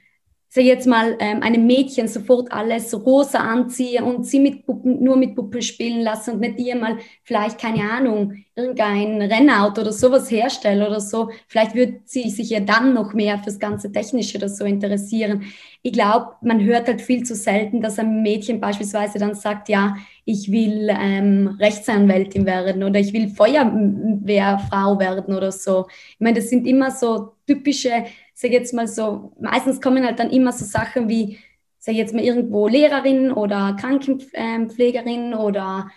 sag 0.57 0.65
jetzt 0.65 0.87
mal, 0.87 1.15
ähm, 1.19 1.43
einem 1.43 1.67
Mädchen 1.67 2.07
sofort 2.07 2.51
alles 2.51 2.91
rosa 3.05 3.39
anziehe 3.39 4.03
und 4.03 4.25
sie 4.25 4.39
mit 4.39 4.65
Puppen, 4.65 5.03
nur 5.03 5.15
mit 5.15 5.35
Puppen 5.35 5.61
spielen 5.61 6.01
lasse 6.01 6.31
und 6.33 6.39
nicht 6.39 6.57
ihr 6.57 6.75
mal 6.75 6.97
vielleicht, 7.21 7.59
keine 7.59 7.89
Ahnung, 7.91 8.33
irgendein 8.55 9.21
Rennauto 9.21 9.81
oder 9.81 9.93
sowas 9.93 10.31
herstelle 10.31 10.87
oder 10.87 10.99
so, 10.99 11.29
vielleicht 11.47 11.75
würde 11.75 11.99
sie 12.05 12.31
sich 12.31 12.49
ja 12.49 12.59
dann 12.59 12.95
noch 12.95 13.13
mehr 13.13 13.37
fürs 13.37 13.59
ganze 13.59 13.91
Technische 13.91 14.39
oder 14.39 14.49
so 14.49 14.65
interessieren. 14.65 15.43
Ich 15.83 15.93
glaube, 15.93 16.31
man 16.41 16.63
hört 16.63 16.87
halt 16.87 17.01
viel 17.01 17.23
zu 17.23 17.35
selten, 17.35 17.81
dass 17.81 17.99
ein 17.99 18.23
Mädchen 18.23 18.59
beispielsweise 18.59 19.19
dann 19.19 19.35
sagt, 19.35 19.69
ja, 19.69 19.95
ich 20.25 20.51
will 20.51 20.89
ähm, 20.89 21.55
Rechtsanwältin 21.59 22.47
werden 22.47 22.83
oder 22.83 22.99
ich 22.99 23.13
will 23.13 23.29
Feuerwehrfrau 23.29 24.99
werden 24.99 25.35
oder 25.35 25.51
so. 25.51 25.85
Ich 26.13 26.19
meine, 26.19 26.39
das 26.39 26.49
sind 26.49 26.65
immer 26.65 26.89
so 26.89 27.33
typische 27.45 28.05
sage 28.37 28.53
jetzt 28.53 28.73
mal 28.73 28.87
so, 28.87 29.31
meistens 29.41 29.81
kommen 29.81 30.05
halt 30.05 30.19
dann 30.19 30.29
immer 30.29 30.51
so 30.51 30.63
Sachen 30.63 31.09
wie, 31.09 31.39
sage 31.79 31.97
jetzt 31.97 32.13
mal 32.13 32.23
irgendwo 32.23 32.67
Lehrerin 32.67 33.31
oder 33.31 33.75
Krankenpflegerin 33.79 35.33
oder 35.33 35.89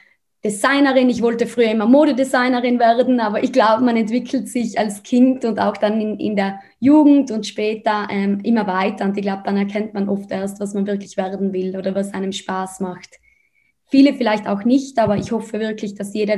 Designerin. 0.43 1.11
Ich 1.11 1.21
wollte 1.21 1.47
früher 1.47 1.71
immer 1.71 1.85
Modedesignerin 1.85 2.79
werden, 2.79 3.21
aber 3.21 3.45
ich 3.45 3.53
glaube, 3.53 3.85
man 3.85 3.99
entwickelt 3.99 4.49
sich 4.49 4.79
als 4.79 5.03
Kind 5.03 5.45
und 5.45 5.59
auch 5.59 5.77
dann 5.77 6.01
in, 6.01 6.19
in 6.19 6.35
der 6.35 6.61
Jugend 6.79 7.31
und 7.31 7.47
später 7.47 8.09
ähm, 8.11 8.41
immer 8.43 8.67
weiter. 8.67 9.05
Und 9.05 9.19
ich 9.19 9.23
glaube, 9.23 9.43
dann 9.45 9.59
erkennt 9.59 9.93
man 9.93 10.09
oft 10.09 10.31
erst, 10.31 10.61
was 10.61 10.73
man 10.73 10.87
wirklich 10.87 11.19
werden 11.19 11.53
will 11.53 11.77
oder 11.77 11.95
was 11.95 12.15
einem 12.15 12.33
Spaß 12.33 12.81
macht. 12.81 13.21
Viele 13.91 14.15
vielleicht 14.15 14.49
auch 14.49 14.65
nicht, 14.65 14.99
aber 14.99 15.19
ich 15.19 15.31
hoffe 15.31 15.61
wirklich, 15.61 15.95
dass 15.95 16.15
jeder 16.15 16.37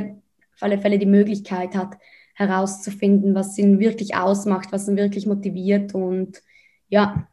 auf 0.55 0.63
alle 0.63 0.79
Fälle 0.79 0.99
die 0.99 1.05
Möglichkeit 1.05 1.77
hat, 1.77 1.95
herauszufinden, 2.33 3.35
was 3.35 3.57
ihn 3.57 3.79
wirklich 3.79 4.15
ausmacht, 4.15 4.71
was 4.71 4.87
ihn 4.87 4.97
wirklich 4.97 5.25
motiviert 5.25 5.93
und 5.93 6.41
ja, 6.89 7.27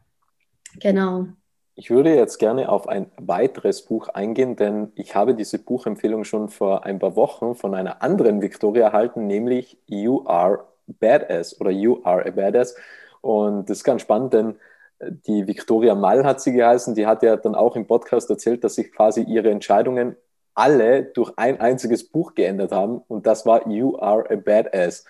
genau. 0.79 1.27
Ich 1.75 1.89
würde 1.89 2.13
jetzt 2.13 2.37
gerne 2.37 2.69
auf 2.69 2.87
ein 2.87 3.09
weiteres 3.17 3.83
Buch 3.83 4.09
eingehen, 4.09 4.55
denn 4.55 4.91
ich 4.95 5.15
habe 5.15 5.33
diese 5.33 5.57
Buchempfehlung 5.57 6.23
schon 6.25 6.49
vor 6.49 6.85
ein 6.85 6.99
paar 6.99 7.15
Wochen 7.15 7.55
von 7.55 7.73
einer 7.73 8.03
anderen 8.03 8.41
Victoria 8.41 8.87
erhalten, 8.87 9.25
nämlich 9.25 9.77
You 9.87 10.23
Are 10.27 10.67
Badass 10.87 11.59
oder 11.59 11.71
You 11.71 12.01
Are 12.03 12.25
a 12.25 12.29
Badass. 12.29 12.75
Und 13.21 13.69
das 13.69 13.79
ist 13.79 13.83
ganz 13.83 14.01
spannend, 14.01 14.33
denn 14.33 14.55
die 14.99 15.47
Victoria 15.47 15.95
Mall 15.95 16.23
hat 16.25 16.41
sie 16.41 16.53
geheißen, 16.53 16.93
die 16.95 17.07
hat 17.07 17.23
ja 17.23 17.35
dann 17.35 17.55
auch 17.55 17.75
im 17.75 17.87
Podcast 17.87 18.29
erzählt, 18.29 18.63
dass 18.63 18.75
sich 18.75 18.91
quasi 18.91 19.21
ihre 19.23 19.49
Entscheidungen 19.49 20.15
alle 20.53 21.03
durch 21.03 21.33
ein 21.37 21.59
einziges 21.59 22.07
Buch 22.07 22.33
geändert 22.33 22.71
haben 22.71 23.01
und 23.07 23.25
das 23.25 23.45
war 23.45 23.67
You 23.67 23.97
Are 23.97 24.29
a 24.29 24.35
Badass. 24.35 25.05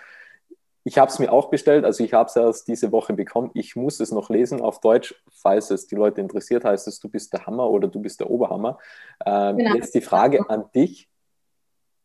Ich 0.84 0.98
habe 0.98 1.12
es 1.12 1.20
mir 1.20 1.32
auch 1.32 1.50
bestellt, 1.50 1.86
also 1.86 2.04
ich 2.04 2.14
habe 2.14 2.28
es 2.28 2.36
erst 2.36 2.68
diese 2.68 2.92
Woche 2.92 3.14
bekommen. 3.14 3.52
Ich 3.54 3.76
muss 3.76 4.00
es 4.00 4.12
noch 4.12 4.30
lesen 4.30 4.62
auf 4.62 4.80
Deutsch, 4.80 5.14
falls 5.30 5.70
es 5.70 5.86
die 5.86 5.96
Leute 5.96 6.22
interessiert, 6.22 6.64
heißt 6.64 6.88
es, 6.88 7.00
du 7.00 7.08
bist 7.08 7.34
der 7.34 7.46
Hammer 7.46 7.70
oder 7.70 7.88
du 7.88 8.00
bist 8.00 8.20
der 8.20 8.30
Oberhammer. 8.30 8.80
Ähm, 9.26 9.58
genau. 9.58 9.76
Jetzt 9.76 9.94
die 9.94 10.02
Frage 10.02 10.50
an 10.50 10.66
dich, 10.74 11.08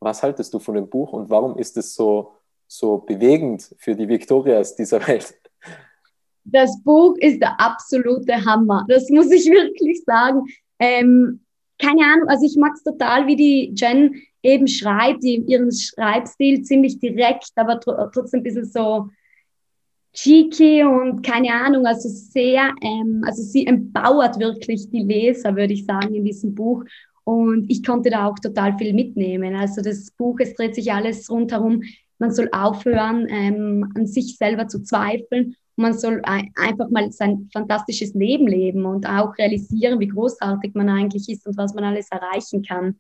was 0.01 0.23
haltest 0.23 0.53
du 0.53 0.59
von 0.59 0.75
dem 0.75 0.89
Buch 0.89 1.13
und 1.13 1.31
warum 1.31 1.57
ist 1.57 1.77
es 1.79 1.95
so, 1.95 2.35
so 2.67 2.99
bewegend 2.99 3.75
für 3.79 3.95
die 3.95 4.09
Victorias 4.09 4.77
dieser 4.77 5.07
Welt? 5.07 5.35
Das 6.45 6.81
Buch 6.83 7.17
ist 7.19 7.41
der 7.41 7.59
absolute 7.59 8.45
Hammer, 8.45 8.85
das 8.89 9.09
muss 9.11 9.31
ich 9.31 9.47
wirklich 9.47 10.05
sagen. 10.05 10.43
Ähm, 10.79 11.46
keine 11.79 12.03
Ahnung, 12.03 12.29
also 12.29 12.45
ich 12.47 12.57
mag 12.57 12.73
es 12.75 12.83
total, 12.83 13.27
wie 13.27 13.37
die 13.37 13.73
Jen 13.75 14.15
eben 14.43 14.69
schreibt, 14.69 15.23
die, 15.23 15.37
ihren 15.47 15.73
Schreibstil 15.73 16.63
ziemlich 16.63 16.99
direkt, 16.99 17.51
aber 17.57 17.81
tr 17.81 18.11
trotzdem 18.13 18.41
ein 18.41 18.45
bisschen 18.45 18.65
so 18.65 19.09
cheeky 20.17 20.83
und 20.83 21.23
keine 21.23 21.53
Ahnung, 21.53 21.87
also 21.87 22.09
sehr, 22.09 22.73
ähm, 22.81 23.23
also 23.27 23.43
sie 23.43 23.67
empowert 23.67 24.39
wirklich 24.39 24.89
die 24.91 25.03
Leser, 25.03 25.55
würde 25.55 25.75
ich 25.75 25.85
sagen, 25.85 26.15
in 26.15 26.25
diesem 26.25 26.55
Buch. 26.55 26.85
Und 27.25 27.69
ich 27.69 27.85
konnte 27.85 28.09
da 28.09 28.29
auch 28.29 28.39
total 28.39 28.79
viel 28.79 28.95
mitnehmen. 28.95 29.55
Also 29.57 29.83
das 29.83 30.11
Buch, 30.13 30.39
es 30.41 30.55
dreht 30.55 30.75
sich 30.75 30.93
alles 30.93 31.29
rundherum. 31.29 31.83
Man 32.19 32.31
soll 32.31 32.49
aufhören, 32.53 33.27
ähm, 33.29 33.93
an 33.95 34.07
sich 34.07 34.37
selber 34.37 34.69
zu 34.69 34.83
zweifeln. 34.83 35.57
Man 35.77 35.97
soll 35.97 36.23
einfach 36.25 36.89
mal 36.91 37.13
sein 37.13 37.49
fantastisches 37.53 38.15
Leben 38.15 38.47
leben 38.47 38.87
und 38.87 39.07
auch 39.07 39.37
realisieren, 39.37 40.01
wie 40.01 40.09
großartig 40.09 40.75
man 40.75 40.89
eigentlich 40.89 41.29
ist 41.29 41.47
und 41.47 41.57
was 41.57 41.75
man 41.75 41.85
alles 41.85 42.09
erreichen 42.11 42.63
kann. 42.63 42.99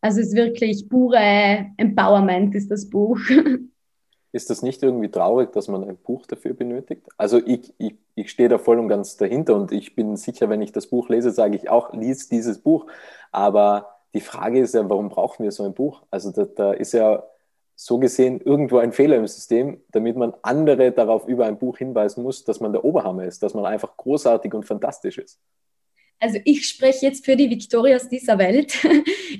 Also 0.00 0.20
es 0.20 0.28
ist 0.28 0.36
wirklich 0.36 0.88
pure 0.88 1.66
Empowerment, 1.76 2.54
ist 2.54 2.70
das 2.70 2.88
Buch. 2.88 3.18
Ist 4.30 4.50
das 4.50 4.62
nicht 4.62 4.82
irgendwie 4.82 5.10
traurig, 5.10 5.52
dass 5.52 5.68
man 5.68 5.84
ein 5.84 5.96
Buch 5.96 6.26
dafür 6.26 6.52
benötigt? 6.52 7.08
Also 7.16 7.38
ich, 7.38 7.72
ich, 7.78 7.94
ich 8.14 8.30
stehe 8.30 8.50
da 8.50 8.58
voll 8.58 8.78
und 8.78 8.88
ganz 8.88 9.16
dahinter 9.16 9.56
und 9.56 9.72
ich 9.72 9.94
bin 9.94 10.16
sicher, 10.16 10.50
wenn 10.50 10.60
ich 10.60 10.70
das 10.70 10.88
Buch 10.88 11.08
lese, 11.08 11.30
sage 11.30 11.56
ich 11.56 11.70
auch, 11.70 11.94
lies 11.94 12.28
dieses 12.28 12.58
Buch. 12.58 12.86
Aber 13.32 13.88
die 14.12 14.20
Frage 14.20 14.60
ist 14.60 14.74
ja, 14.74 14.88
warum 14.88 15.08
brauchen 15.08 15.44
wir 15.44 15.50
so 15.50 15.64
ein 15.64 15.72
Buch? 15.72 16.02
Also 16.10 16.30
da, 16.30 16.44
da 16.44 16.72
ist 16.72 16.92
ja 16.92 17.24
so 17.80 17.98
gesehen 17.98 18.40
irgendwo 18.40 18.78
ein 18.78 18.92
Fehler 18.92 19.16
im 19.18 19.28
System, 19.28 19.80
damit 19.92 20.16
man 20.16 20.34
andere 20.42 20.90
darauf 20.90 21.28
über 21.28 21.46
ein 21.46 21.58
Buch 21.58 21.78
hinweisen 21.78 22.24
muss, 22.24 22.42
dass 22.42 22.58
man 22.58 22.72
der 22.72 22.84
Oberhammer 22.84 23.24
ist, 23.24 23.40
dass 23.40 23.54
man 23.54 23.64
einfach 23.66 23.96
großartig 23.96 24.52
und 24.52 24.64
fantastisch 24.64 25.18
ist. 25.18 25.38
Also 26.18 26.40
ich 26.44 26.66
spreche 26.66 27.06
jetzt 27.06 27.24
für 27.24 27.36
die 27.36 27.48
Victorias 27.48 28.08
dieser 28.08 28.38
Welt. 28.38 28.74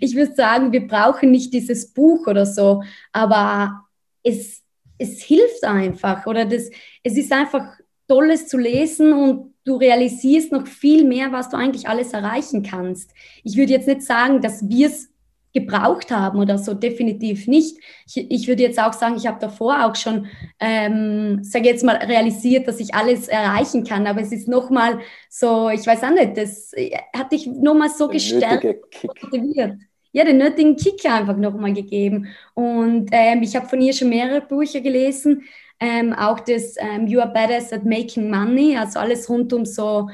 Ich 0.01 0.14
würde 0.14 0.33
sagen, 0.33 0.70
wir 0.70 0.87
brauchen 0.87 1.33
nicht 1.33 1.53
dieses 1.53 1.92
Buch 1.92 2.29
oder 2.29 2.46
so, 2.46 2.85
aber 3.11 3.85
es, 4.22 4.62
es 4.96 5.20
hilft 5.22 5.64
einfach 5.64 6.24
oder 6.27 6.44
das, 6.44 6.70
es 7.03 7.16
ist 7.16 7.33
einfach 7.33 7.64
tolles 8.07 8.46
zu 8.46 8.59
lesen 8.59 9.12
und 9.12 9.55
du 9.64 9.77
realisierst 9.77 10.53
noch 10.53 10.68
viel 10.68 11.05
mehr, 11.05 11.33
was 11.33 11.48
du 11.48 11.57
eigentlich 11.57 11.88
alles 11.88 12.12
erreichen 12.12 12.62
kannst. 12.62 13.12
Ich 13.42 13.57
würde 13.57 13.72
jetzt 13.72 13.88
nicht 13.88 14.03
sagen, 14.03 14.40
dass 14.40 14.68
wir 14.68 14.87
es 14.87 15.11
gebraucht 15.60 16.10
haben 16.10 16.38
oder 16.38 16.58
so, 16.58 16.74
definitiv 16.74 17.46
nicht. 17.46 17.78
Ich, 18.06 18.30
ich 18.30 18.48
würde 18.48 18.62
jetzt 18.62 18.78
auch 18.80 18.92
sagen, 18.92 19.16
ich 19.16 19.26
habe 19.26 19.38
davor 19.40 19.84
auch 19.84 19.96
schon, 19.96 20.26
ähm, 20.60 21.40
sage 21.42 21.66
jetzt 21.66 21.84
mal, 21.84 21.96
realisiert, 21.96 22.68
dass 22.68 22.80
ich 22.80 22.94
alles 22.94 23.28
erreichen 23.28 23.84
kann, 23.84 24.06
aber 24.06 24.20
es 24.20 24.32
ist 24.32 24.48
nochmal 24.48 24.98
so, 25.28 25.68
ich 25.70 25.86
weiß 25.86 26.02
auch 26.04 26.10
nicht, 26.10 26.36
das 26.36 26.72
hat 27.16 27.32
dich 27.32 27.46
nochmal 27.46 27.90
so 27.90 28.08
gestärkt, 28.08 28.64
motiviert. 29.04 29.74
Ja, 30.12 30.24
den 30.24 30.38
nötigen 30.38 30.76
Kick 30.76 31.04
einfach 31.04 31.36
nochmal 31.36 31.74
gegeben. 31.74 32.28
Und 32.54 33.10
ähm, 33.12 33.42
ich 33.42 33.54
habe 33.54 33.68
von 33.68 33.80
ihr 33.80 33.92
schon 33.92 34.08
mehrere 34.08 34.40
Bücher 34.40 34.80
gelesen, 34.80 35.42
ähm, 35.80 36.12
auch 36.12 36.40
das 36.40 36.76
ähm, 36.78 37.06
You 37.06 37.20
Are 37.20 37.32
Badass 37.32 37.72
at 37.72 37.84
Making 37.84 38.30
Money, 38.30 38.76
also 38.76 38.98
alles 38.98 39.28
rund 39.28 39.52
um 39.52 39.64
so 39.64 40.08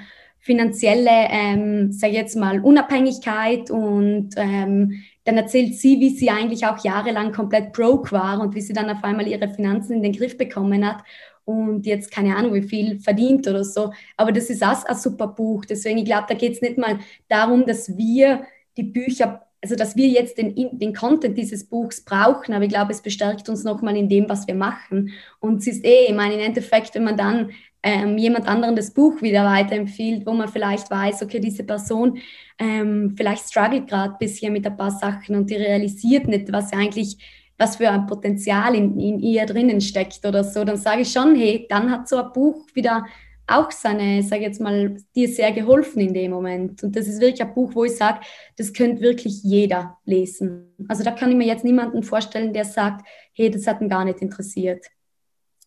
finanzielle, 0.44 1.28
ähm, 1.30 1.90
sage 1.90 2.12
jetzt 2.12 2.37
mal, 2.37 2.61
Unabhängigkeit 2.61 3.70
und 3.70 4.30
ähm, 4.37 5.02
dann 5.25 5.37
erzählt 5.37 5.75
sie, 5.75 6.01
wie 6.01 6.11
sie 6.11 6.31
eigentlich 6.31 6.67
auch 6.67 6.85
jahrelang 6.85 7.33
komplett 7.33 7.73
broke 7.73 8.13
war 8.13 8.41
und 8.41 8.55
wie 8.55 8.61
sie 8.61 8.73
dann 8.73 8.91
auf 8.91 9.03
einmal 9.03 9.27
ihre 9.27 9.49
Finanzen 9.49 9.95
in 9.95 10.03
den 10.03 10.13
Griff 10.13 10.37
bekommen 10.37 10.87
hat 10.87 11.03
und 11.45 11.87
jetzt 11.87 12.11
keine 12.11 12.37
Ahnung, 12.37 12.55
wie 12.55 12.63
viel 12.63 13.01
verdient 13.01 13.47
oder 13.47 13.65
so. 13.65 13.93
Aber 14.17 14.33
das 14.33 14.51
ist 14.51 14.63
auch 14.63 14.85
ein 14.85 14.97
super 14.97 15.29
Buch. 15.29 15.65
Deswegen, 15.65 15.99
ich 15.99 16.05
glaube, 16.05 16.27
da 16.29 16.35
geht 16.35 16.53
es 16.53 16.63
nicht 16.63 16.79
mal 16.79 16.99
darum, 17.29 17.67
dass 17.67 17.97
wir 17.97 18.47
die 18.77 18.83
Bücher, 18.83 19.47
also 19.63 19.77
dass 19.77 19.97
wir 19.97 20.09
jetzt 20.09 20.39
den, 20.39 20.79
den 20.79 20.95
Content 20.95 21.37
dieses 21.37 21.65
Buchs 21.69 22.03
brauchen, 22.03 22.55
aber 22.55 22.65
ich 22.65 22.71
glaube, 22.71 22.93
es 22.93 23.03
bestärkt 23.03 23.49
uns 23.49 23.65
nochmal 23.65 23.97
in 23.97 24.09
dem, 24.09 24.29
was 24.29 24.47
wir 24.47 24.55
machen. 24.55 25.13
Und 25.41 25.59
es 25.59 25.67
ist 25.67 25.85
eh, 25.85 26.07
ich 26.09 26.15
meine, 26.15 26.35
im 26.35 26.41
Endeffekt, 26.41 26.95
wenn 26.95 27.05
man 27.05 27.17
dann 27.17 27.51
ähm, 27.85 28.16
jemand 28.16 28.49
anderen 28.49 28.75
das 28.75 28.92
Buch 28.92 29.20
wieder 29.20 29.44
weiterempfiehlt, 29.44 30.27
wo 30.27 30.33
man 30.33 30.49
vielleicht 30.49 30.90
weiß, 30.90 31.23
okay, 31.23 31.38
diese 31.38 31.64
Person 31.64 32.18
ähm, 32.59 33.14
vielleicht 33.14 33.47
struggelt 33.47 33.88
gerade 33.88 34.14
ein 34.14 34.18
bisschen 34.18 34.55
mit 34.55 34.66
ein 34.66 34.77
paar 34.77 34.90
Sachen 34.90 35.37
und 35.37 35.51
die 35.51 35.57
realisiert 35.57 36.27
nicht, 36.27 36.51
was 36.51 36.73
eigentlich, 36.73 37.18
was 37.59 37.77
für 37.77 37.90
ein 37.90 38.07
Potenzial 38.07 38.75
in, 38.75 38.99
in 38.99 39.20
ihr 39.20 39.44
drinnen 39.44 39.83
steckt 39.83 40.25
oder 40.25 40.42
so, 40.42 40.64
dann 40.64 40.79
sage 40.79 41.03
ich 41.03 41.12
schon, 41.12 41.37
hey, 41.37 41.66
dann 41.68 41.90
hat 41.90 42.09
so 42.09 42.16
ein 42.16 42.33
Buch 42.33 42.66
wieder 42.73 43.05
auch 43.47 43.70
seine, 43.70 44.23
sage 44.23 44.44
jetzt 44.44 44.62
mal, 44.62 44.97
dir 45.14 45.29
sehr 45.29 45.53
geholfen 45.53 46.01
in 46.01 46.14
dem 46.14 46.31
Moment. 46.31 46.83
Und 46.83 46.97
das 46.97 47.07
ist 47.07 47.20
wirklich 47.20 47.42
ein 47.42 47.53
Buch, 47.53 47.75
wo 47.75 47.85
ich 47.85 47.97
sage, 47.97 48.20
das 48.57 48.73
könnte 48.73 49.03
wirklich 49.03 49.42
jeder 49.42 49.99
lesen. 50.07 50.75
Also 50.88 51.05
da 51.05 51.11
kann 51.11 51.31
ich 51.31 51.37
mir 51.37 51.47
jetzt 51.47 51.64
niemanden 51.64 52.03
vorstellen, 52.03 52.55
der 52.55 52.64
sagt, 52.64 53.07
hey, 53.35 53.51
das 53.51 53.66
hat 53.66 53.83
ihn 53.83 53.90
gar 53.90 54.07
nicht 54.07 54.23
interessiert. 54.23 54.87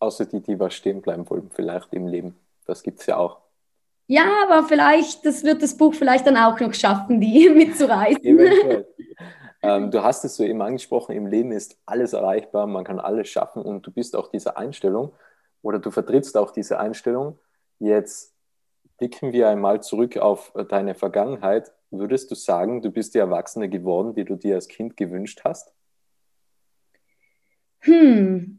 Außer 0.00 0.26
die, 0.26 0.40
die 0.40 0.58
was 0.58 0.74
stehen 0.74 1.02
bleiben 1.02 1.28
wollen, 1.28 1.50
vielleicht 1.50 1.92
im 1.92 2.06
Leben. 2.06 2.36
Das 2.66 2.82
gibt 2.82 3.00
es 3.00 3.06
ja 3.06 3.16
auch. 3.16 3.38
Ja, 4.06 4.44
aber 4.48 4.66
vielleicht, 4.66 5.26
das 5.26 5.44
wird 5.44 5.62
das 5.62 5.76
Buch 5.76 5.94
vielleicht 5.94 6.26
dann 6.26 6.36
auch 6.36 6.58
noch 6.60 6.72
schaffen, 6.72 7.20
die 7.20 7.48
mitzureißen. 7.54 8.24
Eventuell. 8.24 8.86
ähm, 9.62 9.90
du 9.90 10.02
hast 10.02 10.24
es 10.24 10.36
so 10.36 10.44
eben 10.44 10.62
angesprochen, 10.62 11.14
im 11.14 11.26
Leben 11.26 11.52
ist 11.52 11.78
alles 11.84 12.14
erreichbar, 12.14 12.66
man 12.66 12.84
kann 12.84 13.00
alles 13.00 13.28
schaffen 13.28 13.62
und 13.62 13.86
du 13.86 13.90
bist 13.90 14.16
auch 14.16 14.28
diese 14.28 14.56
Einstellung 14.56 15.12
oder 15.62 15.78
du 15.78 15.90
vertrittst 15.90 16.36
auch 16.38 16.52
diese 16.52 16.80
Einstellung. 16.80 17.38
Jetzt 17.78 18.34
blicken 18.96 19.32
wir 19.32 19.48
einmal 19.48 19.82
zurück 19.82 20.16
auf 20.16 20.52
deine 20.68 20.94
Vergangenheit. 20.94 21.72
Würdest 21.90 22.30
du 22.30 22.34
sagen, 22.34 22.82
du 22.82 22.90
bist 22.90 23.14
die 23.14 23.18
Erwachsene 23.18 23.68
geworden, 23.68 24.14
die 24.14 24.24
du 24.24 24.36
dir 24.36 24.56
als 24.56 24.68
Kind 24.68 24.96
gewünscht 24.96 25.42
hast? 25.44 25.72
Hm, 27.80 28.57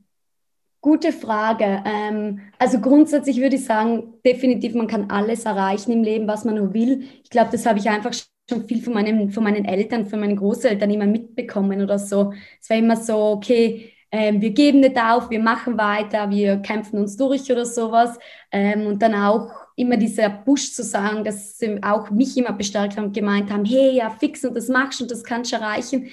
Gute 0.82 1.12
Frage. 1.12 1.84
Ähm, 1.86 2.40
also 2.58 2.80
grundsätzlich 2.80 3.42
würde 3.42 3.58
ich 3.58 3.66
sagen, 3.66 4.14
definitiv, 4.26 4.76
man 4.76 4.88
kann 4.88 5.12
alles 5.12 5.44
erreichen 5.44 5.92
im 5.92 6.04
Leben, 6.04 6.28
was 6.28 6.46
man 6.46 6.56
nur 6.56 6.74
will. 6.74 7.04
Ich 7.24 7.30
glaube, 7.30 7.50
das 7.52 7.66
habe 7.66 7.80
ich 7.80 7.90
einfach 7.90 8.14
schon 8.50 8.66
viel 8.66 8.82
von 8.82 8.94
meinen, 8.94 9.30
von 9.30 9.44
meinen 9.44 9.66
Eltern, 9.66 10.06
von 10.06 10.22
meinen 10.22 10.38
Großeltern 10.38 10.90
immer 10.90 11.06
mitbekommen 11.06 11.82
oder 11.82 12.00
so. 12.00 12.34
Es 12.62 12.70
war 12.70 12.78
immer 12.78 12.96
so, 12.96 13.18
okay, 13.18 13.94
ähm, 14.12 14.42
wir 14.42 14.52
geben 14.52 14.80
nicht 14.80 14.98
auf, 14.98 15.30
wir 15.30 15.40
machen 15.40 15.78
weiter, 15.78 16.30
wir 16.30 16.58
kämpfen 16.58 17.00
uns 17.00 17.18
durch 17.18 17.52
oder 17.52 17.66
sowas. 17.66 18.18
Ähm, 18.52 18.88
und 18.88 19.02
dann 19.02 19.16
auch 19.16 19.52
immer 19.76 19.98
dieser 19.98 20.30
Push 20.30 20.74
zu 20.74 20.84
sagen, 20.84 21.24
dass 21.24 21.58
sie 21.60 21.82
auch 21.84 22.10
mich 22.10 22.36
immer 22.38 22.54
bestärkt 22.54 22.98
haben, 22.98 23.12
gemeint 23.14 23.52
haben, 23.52 23.66
hey, 23.66 23.96
ja, 23.98 24.10
fix 24.10 24.44
und 24.46 24.56
das 24.56 24.68
machst 24.70 25.00
du 25.00 25.04
und 25.04 25.12
das 25.12 25.24
kannst 25.24 25.52
du 25.52 25.58
erreichen. 25.58 26.10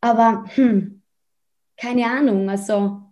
Aber 0.00 0.44
hm, 0.54 1.02
keine 1.76 2.06
Ahnung, 2.06 2.48
also 2.50 3.07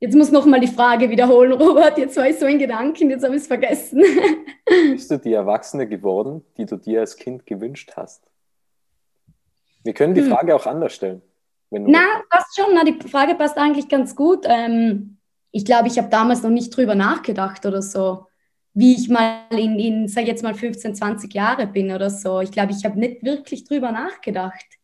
Jetzt 0.00 0.16
muss 0.16 0.32
noch 0.32 0.46
mal 0.46 0.60
die 0.60 0.66
Frage 0.66 1.10
wiederholen, 1.10 1.52
Robert. 1.60 1.98
Jetzt 1.98 2.16
war 2.16 2.26
ich 2.26 2.38
so 2.38 2.46
in 2.46 2.58
Gedanken, 2.58 3.10
jetzt 3.10 3.22
habe 3.22 3.36
ich 3.36 3.42
es 3.42 3.46
vergessen. 3.46 4.02
Bist 4.66 5.10
du 5.10 5.18
die 5.18 5.34
Erwachsene 5.34 5.86
geworden, 5.86 6.42
die 6.56 6.64
du 6.64 6.76
dir 6.76 7.00
als 7.00 7.16
Kind 7.16 7.46
gewünscht 7.46 7.92
hast? 7.96 8.24
Wir 9.84 9.92
können 9.92 10.14
die 10.14 10.22
hm. 10.22 10.30
Frage 10.30 10.56
auch 10.56 10.66
anders 10.66 10.94
stellen. 10.94 11.22
na, 11.70 12.22
passt 12.30 12.56
schon. 12.56 12.74
Na, 12.74 12.82
die 12.84 12.98
Frage 13.08 13.34
passt 13.34 13.58
eigentlich 13.58 13.88
ganz 13.88 14.16
gut. 14.16 14.46
Ähm, 14.48 15.18
ich 15.52 15.64
glaube, 15.64 15.88
ich 15.88 15.98
habe 15.98 16.08
damals 16.08 16.42
noch 16.42 16.50
nicht 16.50 16.74
drüber 16.74 16.94
nachgedacht 16.94 17.66
oder 17.66 17.82
so, 17.82 18.26
wie 18.72 18.94
ich 18.94 19.08
mal 19.08 19.42
in, 19.50 19.78
in 19.78 20.08
sag 20.08 20.26
jetzt 20.26 20.42
mal 20.42 20.54
15, 20.54 20.94
20 20.94 21.34
Jahre 21.34 21.66
bin 21.66 21.92
oder 21.92 22.08
so. 22.08 22.40
Ich 22.40 22.52
glaube, 22.52 22.72
ich 22.72 22.84
habe 22.84 22.98
nicht 22.98 23.22
wirklich 23.22 23.64
drüber 23.64 23.92
nachgedacht. 23.92 24.79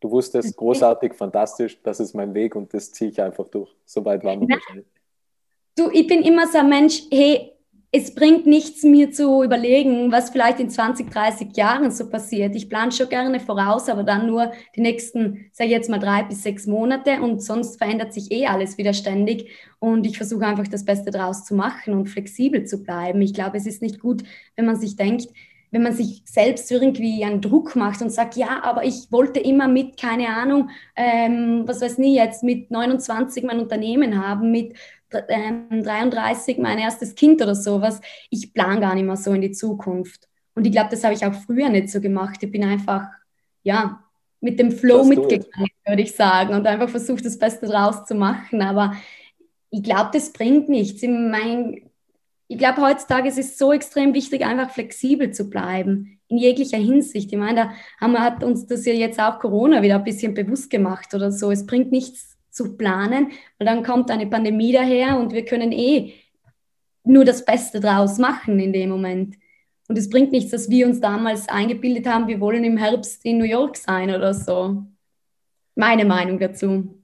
Du 0.00 0.10
wusstest, 0.10 0.56
großartig, 0.56 1.14
fantastisch, 1.14 1.78
das 1.82 2.00
ist 2.00 2.14
mein 2.14 2.34
Weg 2.34 2.56
und 2.56 2.72
das 2.72 2.90
ziehe 2.90 3.10
ich 3.10 3.20
einfach 3.20 3.48
durch. 3.48 3.70
Soweit 3.84 4.24
waren 4.24 4.40
wir 4.40 4.56
wahrscheinlich. 4.56 4.86
Du, 5.76 5.90
ich 5.92 6.06
bin 6.06 6.22
immer 6.22 6.46
so 6.48 6.58
ein 6.58 6.68
Mensch, 6.68 7.02
hey, 7.10 7.52
es 7.92 8.14
bringt 8.14 8.46
nichts, 8.46 8.84
mir 8.84 9.10
zu 9.10 9.42
überlegen, 9.42 10.12
was 10.12 10.30
vielleicht 10.30 10.60
in 10.60 10.70
20, 10.70 11.10
30 11.10 11.56
Jahren 11.56 11.90
so 11.90 12.08
passiert. 12.08 12.54
Ich 12.54 12.68
plane 12.68 12.92
schon 12.92 13.08
gerne 13.08 13.40
voraus, 13.40 13.88
aber 13.88 14.04
dann 14.04 14.28
nur 14.28 14.52
die 14.76 14.80
nächsten, 14.80 15.50
sage 15.52 15.70
ich 15.70 15.76
jetzt 15.76 15.90
mal, 15.90 15.98
drei 15.98 16.22
bis 16.22 16.44
sechs 16.44 16.66
Monate 16.66 17.20
und 17.20 17.42
sonst 17.42 17.78
verändert 17.78 18.12
sich 18.12 18.30
eh 18.30 18.46
alles 18.46 18.78
wieder 18.78 18.92
ständig. 18.92 19.50
Und 19.80 20.06
ich 20.06 20.16
versuche 20.16 20.46
einfach 20.46 20.68
das 20.68 20.84
Beste 20.84 21.10
draus 21.10 21.44
zu 21.44 21.56
machen 21.56 21.94
und 21.94 22.08
flexibel 22.08 22.64
zu 22.64 22.80
bleiben. 22.80 23.20
Ich 23.22 23.34
glaube, 23.34 23.56
es 23.56 23.66
ist 23.66 23.82
nicht 23.82 23.98
gut, 23.98 24.22
wenn 24.54 24.66
man 24.66 24.76
sich 24.76 24.94
denkt, 24.94 25.26
wenn 25.70 25.82
man 25.82 25.92
sich 25.92 26.22
selbst 26.24 26.70
irgendwie 26.70 27.24
einen 27.24 27.40
Druck 27.40 27.76
macht 27.76 28.02
und 28.02 28.10
sagt, 28.10 28.36
ja, 28.36 28.62
aber 28.62 28.84
ich 28.84 29.10
wollte 29.10 29.40
immer 29.40 29.68
mit, 29.68 30.00
keine 30.00 30.28
Ahnung, 30.28 30.70
ähm, 30.96 31.62
was 31.66 31.80
weiß 31.80 31.98
ich 31.98 32.14
jetzt, 32.14 32.42
mit 32.42 32.70
29 32.70 33.44
mein 33.44 33.60
Unternehmen 33.60 34.24
haben, 34.24 34.50
mit 34.50 34.74
33 35.10 36.56
ähm, 36.56 36.62
mein 36.62 36.78
erstes 36.78 37.14
Kind 37.14 37.40
oder 37.42 37.54
sowas. 37.54 38.00
Ich 38.30 38.52
plane 38.52 38.80
gar 38.80 38.94
nicht 38.94 39.04
mehr 39.04 39.16
so 39.16 39.32
in 39.32 39.42
die 39.42 39.52
Zukunft. 39.52 40.28
Und 40.54 40.66
ich 40.66 40.72
glaube, 40.72 40.90
das 40.90 41.04
habe 41.04 41.14
ich 41.14 41.24
auch 41.24 41.34
früher 41.34 41.68
nicht 41.68 41.90
so 41.90 42.00
gemacht. 42.00 42.42
Ich 42.42 42.50
bin 42.50 42.64
einfach, 42.64 43.08
ja, 43.62 44.04
mit 44.40 44.58
dem 44.58 44.72
Flow 44.72 45.04
mitgegangen, 45.04 45.70
würde 45.86 46.02
ich 46.02 46.14
sagen, 46.14 46.54
und 46.54 46.66
einfach 46.66 46.88
versucht, 46.88 47.24
das 47.24 47.38
Beste 47.38 47.66
draus 47.66 48.06
zu 48.06 48.14
machen. 48.14 48.62
Aber 48.62 48.94
ich 49.70 49.82
glaube, 49.82 50.10
das 50.12 50.32
bringt 50.32 50.68
nichts. 50.68 51.02
Ich, 51.02 51.08
mein, 51.08 51.89
ich 52.50 52.58
glaube, 52.58 52.82
heutzutage 52.82 53.28
ist 53.28 53.38
es 53.38 53.56
so 53.56 53.72
extrem 53.72 54.12
wichtig, 54.12 54.44
einfach 54.44 54.70
flexibel 54.70 55.30
zu 55.30 55.48
bleiben, 55.48 56.18
in 56.26 56.36
jeglicher 56.36 56.78
Hinsicht. 56.78 57.32
Ich 57.32 57.38
meine, 57.38 57.54
da 57.54 57.72
haben 58.00 58.12
wir, 58.12 58.24
hat 58.24 58.42
uns 58.42 58.66
das 58.66 58.84
ja 58.84 58.92
jetzt 58.92 59.20
auch 59.20 59.38
Corona 59.38 59.82
wieder 59.82 59.94
ein 59.94 60.02
bisschen 60.02 60.34
bewusst 60.34 60.68
gemacht 60.68 61.14
oder 61.14 61.30
so. 61.30 61.52
Es 61.52 61.64
bringt 61.64 61.92
nichts 61.92 62.36
zu 62.50 62.76
planen, 62.76 63.30
weil 63.56 63.66
dann 63.68 63.84
kommt 63.84 64.10
eine 64.10 64.26
Pandemie 64.26 64.72
daher 64.72 65.20
und 65.20 65.32
wir 65.32 65.44
können 65.44 65.70
eh 65.70 66.14
nur 67.04 67.24
das 67.24 67.44
Beste 67.44 67.78
draus 67.78 68.18
machen 68.18 68.58
in 68.58 68.72
dem 68.72 68.90
Moment. 68.90 69.36
Und 69.86 69.96
es 69.96 70.10
bringt 70.10 70.32
nichts, 70.32 70.50
dass 70.50 70.68
wir 70.68 70.88
uns 70.88 71.00
damals 71.00 71.48
eingebildet 71.48 72.08
haben, 72.08 72.26
wir 72.26 72.40
wollen 72.40 72.64
im 72.64 72.76
Herbst 72.76 73.24
in 73.24 73.38
New 73.38 73.44
York 73.44 73.76
sein 73.76 74.12
oder 74.12 74.34
so. 74.34 74.86
Meine 75.76 76.04
Meinung 76.04 76.40
dazu. 76.40 76.99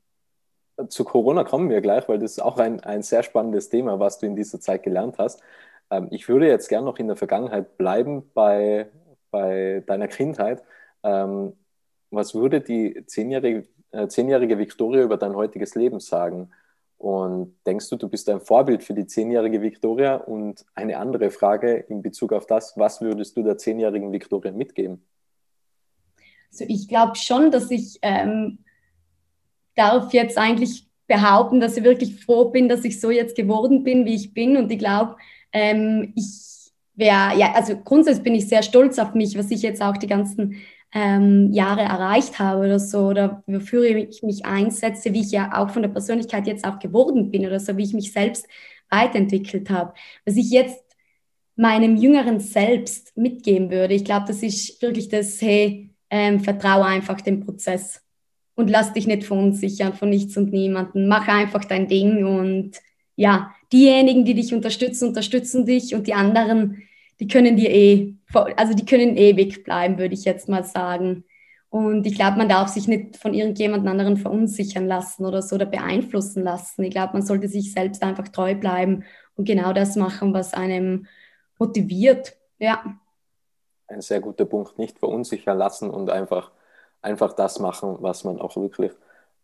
Zu 0.88 1.04
Corona 1.04 1.44
kommen 1.44 1.70
wir 1.70 1.80
gleich, 1.80 2.08
weil 2.08 2.18
das 2.18 2.32
ist 2.32 2.40
auch 2.40 2.58
ein, 2.58 2.80
ein 2.80 3.02
sehr 3.02 3.22
spannendes 3.22 3.68
Thema, 3.68 3.98
was 3.98 4.18
du 4.18 4.26
in 4.26 4.36
dieser 4.36 4.60
Zeit 4.60 4.82
gelernt 4.82 5.16
hast. 5.18 5.42
Ähm, 5.90 6.08
ich 6.10 6.28
würde 6.28 6.48
jetzt 6.48 6.68
gerne 6.68 6.86
noch 6.86 6.98
in 6.98 7.06
der 7.06 7.16
Vergangenheit 7.16 7.78
bleiben 7.78 8.30
bei, 8.34 8.90
bei 9.30 9.82
deiner 9.86 10.08
Kindheit. 10.08 10.62
Ähm, 11.02 11.54
was 12.10 12.34
würde 12.34 12.60
die 12.60 13.04
zehnjährige 13.06 13.66
äh, 13.96 14.08
zehnjährige 14.08 14.58
Victoria 14.58 15.02
über 15.02 15.16
dein 15.16 15.34
heutiges 15.34 15.74
Leben 15.74 16.00
sagen? 16.00 16.50
Und 16.98 17.54
denkst 17.66 17.88
du, 17.90 17.96
du 17.96 18.08
bist 18.08 18.28
ein 18.28 18.40
Vorbild 18.40 18.82
für 18.82 18.94
die 18.94 19.06
zehnjährige 19.06 19.60
Victoria? 19.60 20.16
Und 20.16 20.64
eine 20.74 20.98
andere 20.98 21.30
Frage 21.30 21.76
in 21.88 22.02
Bezug 22.02 22.32
auf 22.32 22.46
das, 22.46 22.76
was 22.76 23.00
würdest 23.00 23.36
du 23.36 23.42
der 23.42 23.58
zehnjährigen 23.58 24.12
Victoria 24.12 24.52
mitgeben? 24.52 25.04
Also 26.50 26.64
ich 26.68 26.88
glaube 26.88 27.16
schon, 27.16 27.50
dass 27.50 27.70
ich 27.70 27.98
ähm, 28.02 28.58
darf 29.76 30.12
jetzt 30.12 30.38
eigentlich 30.38 30.86
behaupten, 31.06 31.60
dass 31.60 31.76
ich 31.76 31.84
wirklich 31.84 32.24
froh 32.24 32.50
bin, 32.50 32.68
dass 32.68 32.84
ich 32.84 33.00
so 33.00 33.10
jetzt 33.10 33.36
geworden 33.36 33.84
bin, 33.84 34.04
wie 34.04 34.14
ich 34.14 34.34
bin. 34.34 34.56
Und 34.56 34.70
ich 34.72 34.78
glaube, 34.78 35.16
ähm, 35.52 36.12
ich 36.16 36.72
wäre, 36.94 37.38
ja, 37.38 37.52
also 37.52 37.76
grundsätzlich 37.76 38.24
bin 38.24 38.34
ich 38.34 38.48
sehr 38.48 38.62
stolz 38.62 38.98
auf 38.98 39.14
mich, 39.14 39.38
was 39.38 39.50
ich 39.50 39.62
jetzt 39.62 39.82
auch 39.82 39.96
die 39.96 40.06
ganzen 40.06 40.56
ähm, 40.92 41.52
Jahre 41.52 41.82
erreicht 41.82 42.38
habe 42.38 42.64
oder 42.64 42.78
so, 42.78 43.08
oder 43.08 43.42
wofür 43.46 43.84
ich 43.84 44.22
mich 44.22 44.44
einsetze, 44.46 45.12
wie 45.12 45.20
ich 45.20 45.30
ja 45.30 45.52
auch 45.56 45.70
von 45.70 45.82
der 45.82 45.90
Persönlichkeit 45.90 46.46
jetzt 46.46 46.64
auch 46.66 46.78
geworden 46.78 47.30
bin 47.30 47.46
oder 47.46 47.60
so, 47.60 47.76
wie 47.76 47.84
ich 47.84 47.92
mich 47.92 48.12
selbst 48.12 48.48
weiterentwickelt 48.90 49.70
habe. 49.70 49.94
Was 50.24 50.36
ich 50.36 50.50
jetzt 50.50 50.82
meinem 51.56 51.96
jüngeren 51.96 52.40
Selbst 52.40 53.16
mitgeben 53.16 53.70
würde, 53.70 53.94
ich 53.94 54.04
glaube, 54.04 54.26
das 54.26 54.42
ist 54.42 54.80
wirklich 54.82 55.08
das, 55.08 55.40
hey, 55.40 55.90
ähm, 56.10 56.40
vertraue 56.40 56.84
einfach 56.84 57.20
dem 57.20 57.40
Prozess 57.40 58.05
und 58.56 58.68
lass 58.70 58.92
dich 58.92 59.06
nicht 59.06 59.24
verunsichern 59.24 59.94
von 59.94 60.10
nichts 60.10 60.36
und 60.36 60.52
niemanden. 60.52 61.06
Mach 61.06 61.28
einfach 61.28 61.64
dein 61.64 61.86
Ding 61.86 62.24
und 62.24 62.72
ja, 63.14 63.54
diejenigen, 63.72 64.24
die 64.24 64.34
dich 64.34 64.52
unterstützen, 64.52 65.08
unterstützen 65.08 65.64
dich 65.64 65.94
und 65.94 66.06
die 66.06 66.14
anderen, 66.14 66.82
die 67.20 67.28
können 67.28 67.56
dir 67.56 67.70
eh, 67.70 68.14
also 68.56 68.74
die 68.74 68.84
können 68.84 69.16
ewig 69.16 69.62
bleiben, 69.62 69.98
würde 69.98 70.14
ich 70.14 70.24
jetzt 70.24 70.48
mal 70.48 70.64
sagen. 70.64 71.24
Und 71.68 72.06
ich 72.06 72.14
glaube, 72.14 72.38
man 72.38 72.48
darf 72.48 72.68
sich 72.68 72.88
nicht 72.88 73.16
von 73.16 73.34
irgendjemand 73.34 73.86
anderen 73.86 74.16
verunsichern 74.16 74.86
lassen 74.86 75.26
oder 75.26 75.42
so 75.42 75.56
oder 75.56 75.66
beeinflussen 75.66 76.42
lassen. 76.42 76.82
Ich 76.84 76.90
glaube, 76.90 77.12
man 77.14 77.22
sollte 77.22 77.48
sich 77.48 77.72
selbst 77.72 78.02
einfach 78.02 78.28
treu 78.28 78.54
bleiben 78.54 79.04
und 79.34 79.46
genau 79.46 79.72
das 79.72 79.96
machen, 79.96 80.32
was 80.32 80.54
einem 80.54 81.06
motiviert. 81.58 82.36
Ja. 82.58 82.98
Ein 83.88 84.00
sehr 84.00 84.20
guter 84.20 84.46
Punkt, 84.46 84.78
nicht 84.78 84.98
verunsichern 84.98 85.58
lassen 85.58 85.90
und 85.90 86.08
einfach, 86.08 86.52
einfach 87.06 87.32
das 87.32 87.60
machen, 87.60 87.96
was 88.00 88.24
man 88.24 88.40
auch 88.40 88.56
wirklich 88.56 88.92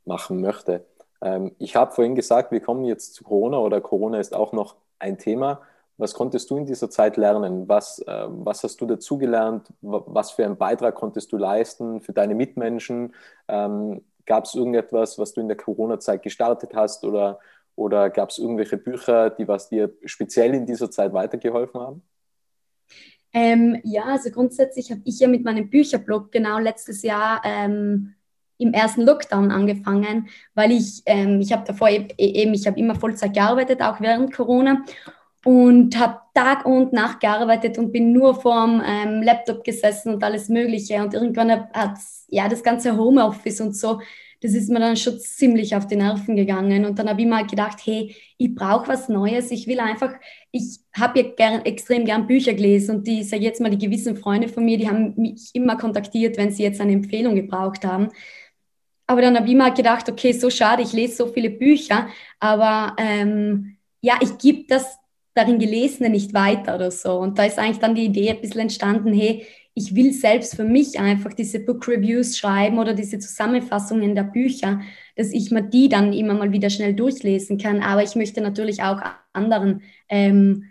machen 0.05 0.41
möchte. 0.41 0.85
Ähm, 1.23 1.53
ich 1.59 1.77
habe 1.77 1.93
vorhin 1.93 2.15
gesagt, 2.17 2.51
wir 2.53 2.61
kommen 2.61 2.85
jetzt 2.85 3.15
zu 3.15 3.25
Corona 3.25 3.59
oder 3.59 3.81
Corona 3.81 4.19
ist 4.19 4.35
auch 4.35 4.53
noch 4.53 4.77
ein 4.99 5.19
Thema. 5.19 5.61
Was 5.97 6.15
konntest 6.15 6.51
du 6.51 6.57
in 6.57 6.67
dieser 6.67 6.91
Zeit 6.91 7.17
lernen? 7.17 7.69
Was, 7.69 8.01
äh, 8.01 8.27
was 8.29 8.65
hast 8.65 8.81
du 8.81 8.87
dazugelernt? 8.87 9.73
Was 9.81 10.33
für 10.33 10.45
einen 10.45 10.57
Beitrag 10.57 10.97
konntest 10.97 11.33
du 11.33 11.37
leisten 11.39 12.01
für 12.01 12.13
deine 12.13 12.35
Mitmenschen? 12.35 13.15
Ähm, 13.49 14.05
gab 14.27 14.45
es 14.45 14.55
irgendetwas, 14.55 15.19
was 15.19 15.33
du 15.33 15.41
in 15.41 15.49
der 15.49 15.57
Corona-Zeit 15.57 16.23
gestartet 16.23 16.75
hast 16.75 17.05
oder, 17.05 17.39
oder 17.77 18.11
gab 18.11 18.31
es 18.31 18.39
irgendwelche 18.39 18.77
Bücher, 18.77 19.31
die 19.31 19.47
was 19.47 19.69
dir 19.69 19.93
speziell 20.05 20.55
in 20.55 20.67
dieser 20.67 20.91
Zeit 20.91 21.13
weitergeholfen 21.13 21.81
haben? 21.81 22.03
Ähm, 23.33 23.81
ja, 23.83 24.05
also 24.05 24.31
grundsätzlich 24.31 24.91
habe 24.91 25.01
ich 25.05 25.21
ja 25.21 25.29
mit 25.29 25.45
meinem 25.45 25.71
Bücherblog 25.71 26.31
genau 26.33 26.59
letztes 26.59 27.03
Jahr 27.03 27.41
ähm, 27.45 28.15
im 28.59 28.73
ersten 28.73 29.03
Lockdown 29.03 29.51
angefangen, 29.51 30.29
weil 30.55 30.73
ich, 30.73 31.03
ähm, 31.07 31.41
ich 31.41 31.53
habe 31.53 31.65
davor 31.67 31.89
e-, 31.89 32.09
eben, 32.19 32.55
ich 32.55 32.67
habe 32.67 32.79
immer 32.79 32.95
Vollzeit 32.95 33.35
gearbeitet, 33.35 33.83
auch 33.83 34.01
während 34.01 34.33
Corona 34.33 34.85
und 35.45 35.99
habe 35.99 36.21
Tag 36.35 36.65
und 36.67 36.93
Nacht 36.93 37.21
gearbeitet 37.21 37.79
und 37.79 37.93
bin 37.93 38.13
nur 38.13 38.35
vorm 38.35 38.83
ähm, 38.85 39.23
Laptop 39.23 39.65
gesessen 39.65 40.15
und 40.15 40.23
alles 40.25 40.49
Mögliche. 40.49 41.03
Und 41.03 41.15
irgendwann 41.15 41.51
hat 41.73 41.99
ja 42.29 42.49
das 42.49 42.63
ganze 42.63 42.97
Homeoffice 42.97 43.61
und 43.61 43.77
so, 43.77 44.01
das 44.43 44.55
ist 44.55 44.69
mir 44.71 44.81
dann 44.81 44.97
schon 44.97 45.21
ziemlich 45.21 45.77
auf 45.77 45.87
die 45.87 45.95
Nerven 45.95 46.35
gegangen. 46.35 46.85
Und 46.85 46.99
dann 46.99 47.09
habe 47.09 47.21
ich 47.21 47.29
mal 47.29 47.47
gedacht, 47.47 47.79
hey, 47.85 48.15
ich 48.39 48.55
brauche 48.55 48.89
was 48.89 49.09
Neues. 49.09 49.53
Ich 49.53 49.69
will 49.69 49.79
einfach, 49.79 50.13
ich 50.51 50.81
habe 50.95 51.21
ja 51.21 51.29
gern, 51.37 51.65
extrem 51.65 52.05
gern 52.05 52.27
Bücher 52.27 52.53
gelesen 52.55 52.97
und 52.97 53.07
die, 53.07 53.23
sage 53.23 53.45
jetzt 53.45 53.61
mal, 53.61 53.71
die 53.71 53.87
gewissen 53.87 54.17
Freunde 54.17 54.49
von 54.49 54.65
mir, 54.65 54.79
die 54.79 54.89
haben 54.89 55.15
mich 55.17 55.51
immer 55.55 55.77
kontaktiert, 55.77 56.37
wenn 56.39 56.51
sie 56.51 56.65
jetzt 56.65 56.81
eine 56.81 56.93
Empfehlung 56.93 57.37
gebraucht 57.37 57.85
haben. 57.85 58.09
Aber 59.07 59.23
dann 59.23 59.37
habe 59.37 59.49
ich 59.49 59.55
mal 59.55 59.73
gedacht, 59.73 60.09
okay, 60.09 60.33
so 60.33 60.51
schade, 60.51 60.83
ich 60.83 60.93
lese 60.93 61.17
so 61.17 61.27
viele 61.29 61.51
Bücher, 61.51 62.09
aber 62.41 62.97
ähm, 62.99 63.77
ja, 64.01 64.15
ich 64.21 64.39
gebe 64.39 64.65
das 64.69 64.99
darin 65.35 65.59
Gelesene 65.59 66.11
nicht 66.11 66.35
weiter 66.35 66.75
oder 66.75 66.91
so. 66.91 67.19
Und 67.19 67.39
da 67.39 67.45
ist 67.45 67.59
eigentlich 67.59 67.79
dann 67.79 67.95
die 67.95 68.07
Idee 68.07 68.31
ein 68.31 68.41
bisschen 68.41 68.63
entstanden, 68.63 69.13
hey, 69.13 69.47
ich 69.75 69.95
will 69.95 70.13
selbst 70.13 70.57
für 70.57 70.65
mich 70.65 70.99
einfach 71.01 71.33
diese 71.33 71.61
Book 71.61 71.89
Reviews 71.89 72.37
schreiben 72.37 72.79
oder 72.79 72.93
diese 72.95 73.19
Zusammenfassungen 73.19 74.15
der 74.15 74.25
Bücher, 74.25 74.81
dass 75.17 75.33
ich 75.33 75.51
mir 75.51 75.63
die 75.63 75.89
dann 75.89 76.13
immer 76.13 76.35
mal 76.35 76.53
wieder 76.53 76.69
schnell 76.69 76.95
durchlesen 76.95 77.59
kann. 77.59 77.83
Aber 77.83 78.03
ich 78.03 78.15
möchte 78.15 78.41
natürlich 78.41 78.83
auch 78.83 79.01
anderen 79.33 79.83
ähm, 80.09 80.65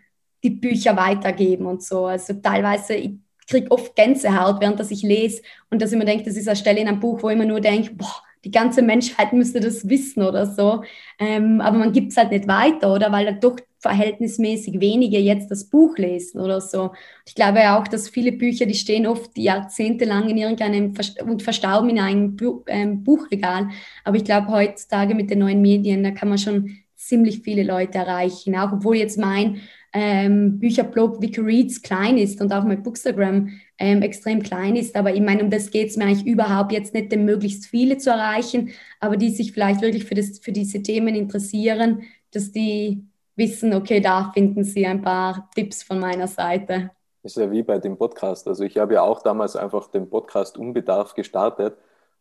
die 0.43 0.51
Bücher 0.51 0.97
weitergeben 0.97 1.65
und 1.65 1.83
so. 1.83 2.05
Also 2.05 2.33
teilweise, 2.33 2.93
ich 2.93 3.11
kriege 3.47 3.71
oft 3.71 3.95
Gänsehaut, 3.95 4.61
während 4.61 4.79
dass 4.79 4.91
ich 4.91 5.01
lese 5.01 5.41
und 5.69 5.81
dass 5.81 5.91
ich 5.91 5.97
mir 5.97 6.05
denke, 6.05 6.25
das 6.25 6.37
ist 6.37 6.47
eine 6.47 6.55
Stelle 6.55 6.79
in 6.79 6.87
einem 6.87 6.99
Buch, 6.99 7.23
wo 7.23 7.29
ich 7.29 7.35
immer 7.35 7.45
nur 7.45 7.59
denke, 7.59 7.93
boah, 7.95 8.23
die 8.43 8.51
ganze 8.51 8.81
Menschheit 8.81 9.33
müsste 9.33 9.59
das 9.59 9.87
wissen 9.87 10.23
oder 10.23 10.45
so. 10.45 10.83
Ähm, 11.19 11.61
aber 11.61 11.77
man 11.77 11.91
gibt 11.91 12.11
es 12.11 12.17
halt 12.17 12.31
nicht 12.31 12.47
weiter, 12.47 12.93
oder? 12.93 13.11
Weil 13.11 13.37
doch 13.39 13.57
verhältnismäßig 13.81 14.79
wenige 14.79 15.17
jetzt 15.17 15.49
das 15.49 15.65
Buch 15.65 15.97
lesen 15.97 16.39
oder 16.39 16.61
so. 16.61 16.91
Ich 17.25 17.35
glaube 17.35 17.59
ja 17.59 17.79
auch, 17.79 17.87
dass 17.87 18.09
viele 18.09 18.31
Bücher, 18.31 18.65
die 18.65 18.75
stehen 18.75 19.07
oft 19.07 19.37
jahrzehntelang 19.37 20.29
in 20.29 20.37
irgendeinem 20.37 20.93
und 21.23 21.41
verstauben 21.41 21.89
in 21.89 21.99
einem 21.99 22.37
ähm, 22.67 23.03
Buchregal. 23.03 23.69
Aber 24.03 24.17
ich 24.17 24.23
glaube, 24.23 24.49
heutzutage 24.49 25.15
mit 25.15 25.31
den 25.31 25.39
neuen 25.39 25.61
Medien, 25.61 26.03
da 26.03 26.11
kann 26.11 26.29
man 26.29 26.37
schon 26.37 26.77
ziemlich 26.95 27.41
viele 27.41 27.63
Leute 27.63 27.97
erreichen. 27.97 28.55
Auch 28.55 28.71
obwohl 28.71 28.97
jetzt 28.97 29.17
mein 29.17 29.61
ähm, 29.93 30.59
Bücherblog 30.59 31.21
Vicky 31.21 31.41
Reads 31.41 31.81
klein 31.81 32.17
ist 32.17 32.39
und 32.39 32.53
auch 32.53 32.63
mein 32.63 32.83
Bookstagram 32.83 33.49
ähm, 33.79 34.01
extrem 34.03 34.41
klein 34.43 34.75
ist. 34.75 34.95
Aber 34.95 35.13
ich 35.13 35.21
meine, 35.21 35.43
um 35.43 35.49
das 35.49 35.71
geht 35.71 35.89
es 35.89 35.97
mir 35.97 36.05
eigentlich 36.05 36.25
überhaupt 36.25 36.71
jetzt 36.71 36.93
nicht, 36.93 37.11
denn 37.11 37.25
möglichst 37.25 37.65
viele 37.65 37.97
zu 37.97 38.11
erreichen, 38.11 38.69
aber 38.99 39.17
die 39.17 39.31
sich 39.31 39.51
vielleicht 39.51 39.81
wirklich 39.81 40.05
für, 40.05 40.15
das, 40.15 40.39
für 40.39 40.51
diese 40.51 40.83
Themen 40.83 41.15
interessieren, 41.15 42.03
dass 42.31 42.51
die 42.51 43.03
wissen, 43.35 43.73
okay, 43.73 43.99
da 43.99 44.31
finden 44.33 44.63
sie 44.63 44.85
ein 44.85 45.01
paar 45.01 45.49
Tipps 45.55 45.83
von 45.83 45.99
meiner 45.99 46.27
Seite. 46.27 46.91
Ist 47.23 47.37
ja 47.37 47.51
wie 47.51 47.63
bei 47.63 47.77
dem 47.77 47.97
Podcast. 47.97 48.47
Also 48.47 48.63
ich 48.63 48.77
habe 48.77 48.95
ja 48.95 49.03
auch 49.03 49.21
damals 49.21 49.55
einfach 49.55 49.87
den 49.87 50.09
Podcast 50.09 50.57
Unbedarf 50.57 51.13
gestartet 51.13 51.77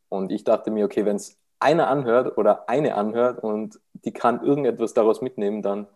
und 0.09 0.31
ich 0.31 0.45
dachte 0.45 0.71
mir, 0.71 0.85
okay, 0.85 1.05
wenn 1.05 1.17
es 1.17 1.39
einer 1.59 1.89
anhört 1.89 2.37
oder 2.37 2.69
eine 2.69 2.95
anhört 2.95 3.43
und 3.43 3.81
die 3.93 4.13
kann 4.13 4.43
irgendetwas 4.45 4.95
daraus 4.95 5.21
mitnehmen, 5.21 5.63
dann 5.63 5.87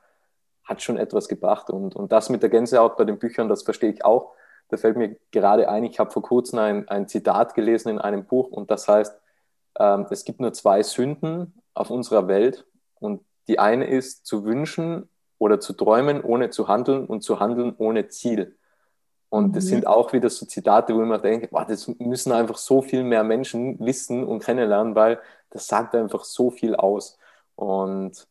hat 0.62 0.82
schon 0.82 0.96
etwas 0.96 1.28
gebracht. 1.28 1.70
Und, 1.70 1.94
und 1.94 2.12
das 2.12 2.30
mit 2.30 2.42
der 2.42 2.50
Gänsehaut 2.50 2.96
bei 2.96 3.04
den 3.04 3.18
Büchern, 3.18 3.48
das 3.48 3.62
verstehe 3.62 3.90
ich 3.90 4.04
auch. 4.04 4.32
Da 4.68 4.78
fällt 4.78 4.96
mir 4.96 5.16
gerade 5.30 5.68
ein, 5.68 5.84
ich 5.84 5.98
habe 5.98 6.10
vor 6.10 6.22
kurzem 6.22 6.58
ein, 6.58 6.88
ein 6.88 7.06
Zitat 7.06 7.54
gelesen 7.54 7.90
in 7.90 7.98
einem 7.98 8.24
Buch 8.24 8.50
und 8.50 8.70
das 8.70 8.88
heißt, 8.88 9.14
ähm, 9.78 10.06
es 10.10 10.24
gibt 10.24 10.40
nur 10.40 10.52
zwei 10.54 10.82
Sünden 10.82 11.52
auf 11.74 11.90
unserer 11.90 12.28
Welt 12.28 12.66
und 13.00 13.20
die 13.48 13.58
eine 13.58 13.86
ist 13.86 14.26
zu 14.26 14.44
wünschen 14.44 15.08
oder 15.38 15.60
zu 15.60 15.72
träumen, 15.72 16.22
ohne 16.22 16.50
zu 16.50 16.68
handeln 16.68 17.06
und 17.06 17.22
zu 17.22 17.40
handeln 17.40 17.74
ohne 17.78 18.08
Ziel. 18.08 18.56
Und 19.28 19.56
das 19.56 19.64
mhm. 19.64 19.68
sind 19.68 19.86
auch 19.86 20.12
wieder 20.12 20.30
so 20.30 20.46
Zitate, 20.46 20.94
wo 20.94 21.02
ich 21.02 21.08
mir 21.08 21.18
denke, 21.18 21.48
boah, 21.48 21.64
das 21.64 21.88
müssen 21.98 22.32
einfach 22.32 22.56
so 22.56 22.82
viel 22.82 23.02
mehr 23.02 23.24
Menschen 23.24 23.78
wissen 23.80 24.22
und 24.22 24.44
kennenlernen, 24.44 24.94
weil 24.94 25.20
das 25.50 25.66
sagt 25.66 25.94
einfach 25.94 26.24
so 26.24 26.50
viel 26.50 26.76
aus. 26.76 27.18
Und 27.56 28.28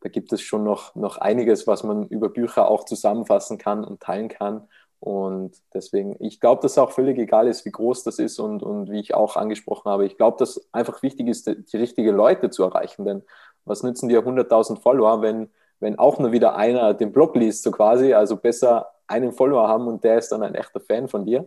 da 0.00 0.08
gibt 0.08 0.32
es 0.32 0.40
schon 0.40 0.64
noch, 0.64 0.94
noch 0.94 1.18
einiges, 1.18 1.66
was 1.66 1.82
man 1.82 2.06
über 2.08 2.30
Bücher 2.30 2.68
auch 2.68 2.84
zusammenfassen 2.84 3.58
kann 3.58 3.84
und 3.84 4.00
teilen 4.00 4.28
kann. 4.28 4.68
Und 4.98 5.60
deswegen, 5.74 6.16
ich 6.20 6.40
glaube, 6.40 6.62
dass 6.62 6.72
es 6.72 6.78
auch 6.78 6.92
völlig 6.92 7.18
egal 7.18 7.48
ist, 7.48 7.64
wie 7.64 7.70
groß 7.70 8.02
das 8.04 8.18
ist 8.18 8.38
und, 8.38 8.62
und 8.62 8.90
wie 8.90 9.00
ich 9.00 9.14
auch 9.14 9.36
angesprochen 9.36 9.90
habe. 9.90 10.06
Ich 10.06 10.16
glaube, 10.16 10.38
dass 10.38 10.68
einfach 10.72 11.02
wichtig 11.02 11.28
ist, 11.28 11.46
die 11.46 11.76
richtigen 11.76 12.16
Leute 12.16 12.50
zu 12.50 12.62
erreichen. 12.62 13.04
Denn 13.04 13.22
was 13.66 13.82
nützen 13.82 14.08
dir 14.08 14.20
100.000 14.20 14.80
Follower, 14.80 15.20
wenn, 15.20 15.50
wenn 15.80 15.98
auch 15.98 16.18
nur 16.18 16.32
wieder 16.32 16.56
einer 16.56 16.94
den 16.94 17.12
Blog 17.12 17.36
liest, 17.36 17.62
so 17.62 17.70
quasi? 17.70 18.14
Also 18.14 18.36
besser 18.36 18.88
einen 19.06 19.32
Follower 19.32 19.68
haben 19.68 19.86
und 19.86 20.02
der 20.02 20.18
ist 20.18 20.30
dann 20.30 20.42
ein 20.42 20.54
echter 20.54 20.80
Fan 20.80 21.08
von 21.08 21.24
dir. 21.24 21.46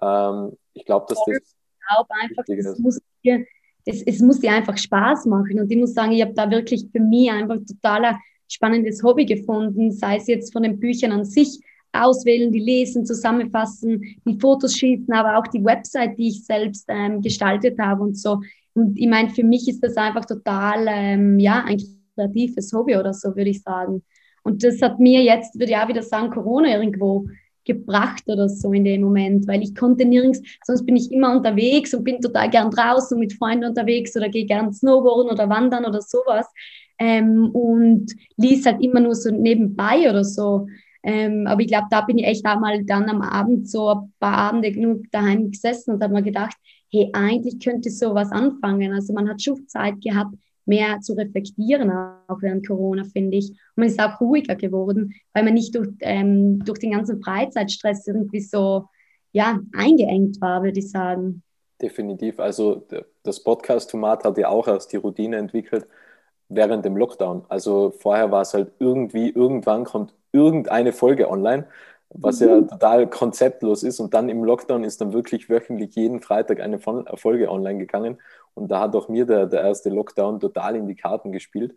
Ähm, 0.00 0.56
ich 0.74 0.84
glaube, 0.84 1.06
dass 1.08 1.18
das. 1.24 1.36
Ich 1.36 1.96
glaube 1.96 2.10
einfach, 2.20 2.44
das 2.46 2.78
muss 2.78 3.00
dir, 3.24 3.44
das, 3.86 4.02
es 4.02 4.20
muss 4.20 4.40
dir 4.40 4.52
einfach 4.52 4.76
Spaß 4.76 5.26
machen. 5.26 5.58
Und 5.58 5.70
ich 5.70 5.78
muss 5.78 5.94
sagen, 5.94 6.12
ich 6.12 6.22
habe 6.22 6.34
da 6.34 6.50
wirklich 6.50 6.86
für 6.92 7.00
mich 7.00 7.30
einfach 7.30 7.56
total 7.66 8.16
spannendes 8.48 9.02
Hobby 9.02 9.24
gefunden, 9.24 9.92
sei 9.92 10.16
es 10.16 10.26
jetzt 10.26 10.52
von 10.52 10.62
den 10.62 10.78
Büchern 10.78 11.12
an 11.12 11.24
sich 11.24 11.60
auswählen, 11.92 12.52
die 12.52 12.60
lesen, 12.60 13.04
zusammenfassen, 13.04 14.20
die 14.24 14.38
Fotos 14.38 14.76
schießen, 14.76 15.12
aber 15.12 15.38
auch 15.38 15.46
die 15.48 15.64
Website, 15.64 16.16
die 16.18 16.28
ich 16.28 16.44
selbst 16.44 16.84
ähm, 16.88 17.20
gestaltet 17.20 17.78
habe 17.78 18.02
und 18.02 18.16
so. 18.16 18.40
Und 18.74 18.98
ich 18.98 19.08
meine, 19.08 19.30
für 19.30 19.44
mich 19.44 19.68
ist 19.68 19.82
das 19.82 19.96
einfach 19.96 20.24
total, 20.24 20.86
ähm, 20.88 21.38
ja, 21.38 21.64
ein 21.66 21.78
kreatives 22.14 22.72
Hobby 22.72 22.96
oder 22.96 23.12
so, 23.12 23.28
würde 23.36 23.50
ich 23.50 23.62
sagen. 23.62 24.02
Und 24.42 24.64
das 24.64 24.80
hat 24.80 24.98
mir 24.98 25.22
jetzt, 25.22 25.58
würde 25.58 25.72
ich 25.72 25.76
auch 25.76 25.88
wieder 25.88 26.02
sagen, 26.02 26.30
Corona 26.30 26.68
irgendwo 26.68 27.26
gebracht 27.64 28.22
oder 28.26 28.48
so 28.48 28.72
in 28.72 28.84
dem 28.84 29.02
Moment, 29.02 29.46
weil 29.46 29.62
ich 29.62 29.74
konnte 29.74 30.04
nirgends, 30.04 30.40
sonst 30.64 30.86
bin 30.86 30.96
ich 30.96 31.12
immer 31.12 31.36
unterwegs 31.36 31.92
und 31.94 32.04
bin 32.04 32.20
total 32.20 32.48
gern 32.48 32.70
draußen 32.70 33.18
mit 33.18 33.34
Freunden 33.34 33.66
unterwegs 33.66 34.16
oder 34.16 34.28
gehe 34.28 34.46
gern 34.46 34.72
Snowboarden 34.72 35.30
oder 35.30 35.48
wandern 35.48 35.84
oder 35.84 36.00
sowas 36.00 36.46
ähm, 36.98 37.50
und 37.52 38.12
lies 38.36 38.64
halt 38.66 38.82
immer 38.82 39.00
nur 39.00 39.14
so 39.14 39.30
nebenbei 39.30 40.08
oder 40.08 40.24
so. 40.24 40.66
Ähm, 41.02 41.46
aber 41.46 41.62
ich 41.62 41.68
glaube, 41.68 41.86
da 41.90 42.02
bin 42.02 42.18
ich 42.18 42.26
echt 42.26 42.46
auch 42.46 42.60
mal 42.60 42.84
dann 42.84 43.08
am 43.08 43.22
Abend 43.22 43.68
so 43.68 43.88
ein 43.88 44.12
paar 44.20 44.36
Abende 44.36 44.70
genug 44.72 45.04
daheim 45.10 45.50
gesessen 45.50 45.94
und 45.94 46.02
habe 46.02 46.12
mir 46.12 46.22
gedacht, 46.22 46.56
hey, 46.90 47.10
eigentlich 47.12 47.60
könnte 47.60 47.88
ich 47.88 47.98
sowas 47.98 48.30
anfangen. 48.32 48.92
Also 48.92 49.12
man 49.12 49.28
hat 49.28 49.42
schon 49.42 49.66
Zeit 49.68 50.00
gehabt, 50.00 50.34
mehr 50.66 51.00
zu 51.00 51.14
reflektieren, 51.14 51.90
auch 51.90 52.42
während 52.42 52.66
Corona, 52.66 53.04
finde 53.04 53.38
ich. 53.38 53.50
Und 53.50 53.58
man 53.76 53.86
ist 53.88 54.00
auch 54.00 54.20
ruhiger 54.20 54.56
geworden, 54.56 55.14
weil 55.32 55.44
man 55.44 55.54
nicht 55.54 55.74
durch, 55.74 55.88
ähm, 56.00 56.64
durch 56.64 56.78
den 56.78 56.92
ganzen 56.92 57.22
Freizeitstress 57.22 58.06
irgendwie 58.06 58.40
so 58.40 58.86
ja, 59.32 59.60
eingeengt 59.74 60.40
war, 60.40 60.62
würde 60.62 60.78
ich 60.78 60.90
sagen. 60.90 61.42
Definitiv. 61.80 62.38
Also 62.40 62.86
das 63.22 63.42
Podcast-Tomat 63.42 64.24
hat 64.24 64.38
ja 64.38 64.48
auch 64.48 64.68
erst 64.68 64.92
die 64.92 64.96
Routine 64.96 65.36
entwickelt 65.36 65.86
während 66.48 66.84
dem 66.84 66.96
Lockdown. 66.96 67.44
Also 67.48 67.90
vorher 67.90 68.30
war 68.30 68.42
es 68.42 68.52
halt 68.52 68.72
irgendwie, 68.78 69.30
irgendwann 69.30 69.84
kommt 69.84 70.14
irgendeine 70.32 70.92
Folge 70.92 71.30
online, 71.30 71.66
was 72.10 72.40
mhm. 72.40 72.48
ja 72.48 72.60
total 72.62 73.08
konzeptlos 73.08 73.82
ist. 73.82 74.00
Und 74.00 74.14
dann 74.14 74.28
im 74.28 74.44
Lockdown 74.44 74.84
ist 74.84 75.00
dann 75.00 75.12
wirklich 75.12 75.48
wöchentlich 75.48 75.94
jeden 75.94 76.20
Freitag 76.20 76.60
eine 76.60 76.78
Folge 76.78 77.50
online 77.50 77.78
gegangen. 77.78 78.20
Und 78.54 78.70
da 78.70 78.80
hat 78.80 78.96
auch 78.96 79.08
mir 79.08 79.26
der, 79.26 79.46
der 79.46 79.62
erste 79.62 79.90
Lockdown 79.90 80.40
total 80.40 80.76
in 80.76 80.86
die 80.86 80.96
Karten 80.96 81.32
gespielt. 81.32 81.76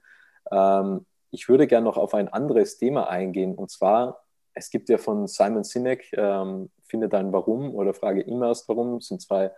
Ähm, 0.52 1.06
ich 1.32 1.50
würde 1.50 1.68
gerne 1.68 1.86
noch 1.86 1.98
auf 1.98 2.14
ein 2.14 2.28
anderes 2.28 2.78
Thema 2.78 3.10
eingehen. 3.10 3.56
Und 3.56 3.70
zwar, 3.72 4.24
es 4.54 4.70
gibt 4.70 4.90
ja 4.90 4.98
von 4.98 5.28
Simon 5.28 5.64
Sinek, 5.64 6.12
ähm, 6.14 6.70
Finde 6.86 7.10
dein 7.10 7.34
Warum 7.34 7.74
oder 7.74 7.94
Frage 7.94 8.22
immer 8.22 8.50
erst 8.50 8.70
Warum, 8.70 9.00
das 9.00 9.08
sind 9.08 9.22
zwei 9.22 9.52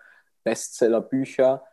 Bestseller-Bücher. 0.45 1.63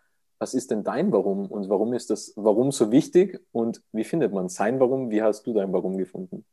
Was 0.41 0.55
ist 0.55 0.73
denn 0.73 0.83
dein 0.83 1.13
Warum 1.13 1.47
und 1.47 1.69
warum 1.69 1.95
ist 1.95 2.11
das 2.11 2.33
Warum 2.35 2.73
so 2.73 2.91
wichtig 2.91 3.41
und 3.53 3.81
wie 3.93 4.03
findet 4.03 4.33
man 4.33 4.49
sein 4.49 4.81
Warum? 4.81 5.11
Wie 5.11 5.23
hast 5.23 5.47
du 5.47 5.53
dein 5.53 5.73
Warum 5.73 5.99
gefunden? 5.99 6.45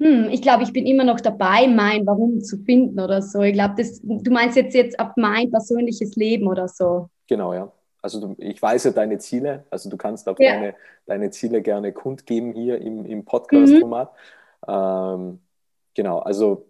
Hm, 0.00 0.28
ich 0.30 0.42
glaube, 0.42 0.62
ich 0.62 0.72
bin 0.72 0.86
immer 0.86 1.04
noch 1.04 1.20
dabei, 1.20 1.66
mein 1.66 2.06
Warum 2.06 2.40
zu 2.40 2.58
finden 2.58 3.00
oder 3.00 3.20
so. 3.20 3.42
Ich 3.42 3.52
glaube, 3.52 3.74
du 4.02 4.30
meinst 4.30 4.56
jetzt 4.56 4.74
jetzt 4.74 4.98
ab 4.98 5.14
mein 5.16 5.50
persönliches 5.50 6.14
Leben 6.14 6.46
oder 6.46 6.68
so. 6.68 7.08
Genau, 7.26 7.52
ja. 7.52 7.72
Also 8.00 8.20
du, 8.20 8.36
ich 8.38 8.62
weiß 8.62 8.84
ja 8.84 8.90
deine 8.92 9.18
Ziele, 9.18 9.64
also 9.70 9.90
du 9.90 9.96
kannst 9.96 10.28
auch 10.28 10.38
ja. 10.38 10.52
deine, 10.52 10.74
deine 11.06 11.30
Ziele 11.30 11.62
gerne 11.62 11.92
kundgeben 11.92 12.52
hier 12.52 12.80
im, 12.80 13.04
im 13.04 13.24
Podcast-Format. 13.24 14.12
Mhm. 14.66 14.72
Ähm, 14.72 15.40
genau, 15.94 16.20
also, 16.20 16.66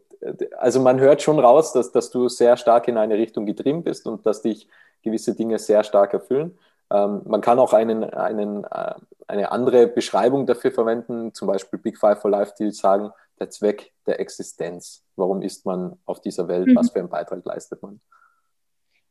also 0.56 0.80
man 0.80 0.98
hört 0.98 1.20
schon 1.20 1.38
raus, 1.38 1.74
dass, 1.74 1.92
dass 1.92 2.10
du 2.10 2.28
sehr 2.28 2.56
stark 2.56 2.88
in 2.88 2.96
eine 2.96 3.14
Richtung 3.16 3.44
getrieben 3.44 3.82
bist 3.82 4.06
und 4.06 4.24
dass 4.24 4.40
dich 4.40 4.68
gewisse 5.02 5.34
Dinge 5.34 5.58
sehr 5.58 5.84
stark 5.84 6.14
erfüllen. 6.14 6.58
Ähm, 6.90 7.22
man 7.24 7.40
kann 7.40 7.58
auch 7.58 7.72
einen, 7.72 8.04
einen, 8.04 8.64
äh, 8.64 8.94
eine 9.26 9.52
andere 9.52 9.86
Beschreibung 9.86 10.46
dafür 10.46 10.70
verwenden, 10.72 11.34
zum 11.34 11.48
Beispiel 11.48 11.78
Big 11.78 11.98
Five 11.98 12.20
for 12.20 12.30
Life, 12.30 12.54
die 12.58 12.70
sagen, 12.70 13.10
der 13.38 13.50
Zweck 13.50 13.92
der 14.06 14.20
Existenz. 14.20 15.04
Warum 15.16 15.42
ist 15.42 15.66
man 15.66 15.96
auf 16.04 16.20
dieser 16.20 16.48
Welt? 16.48 16.68
Mhm. 16.68 16.76
Was 16.76 16.90
für 16.90 16.98
einen 17.00 17.08
Beitrag 17.08 17.44
leistet 17.44 17.82
man? 17.82 18.00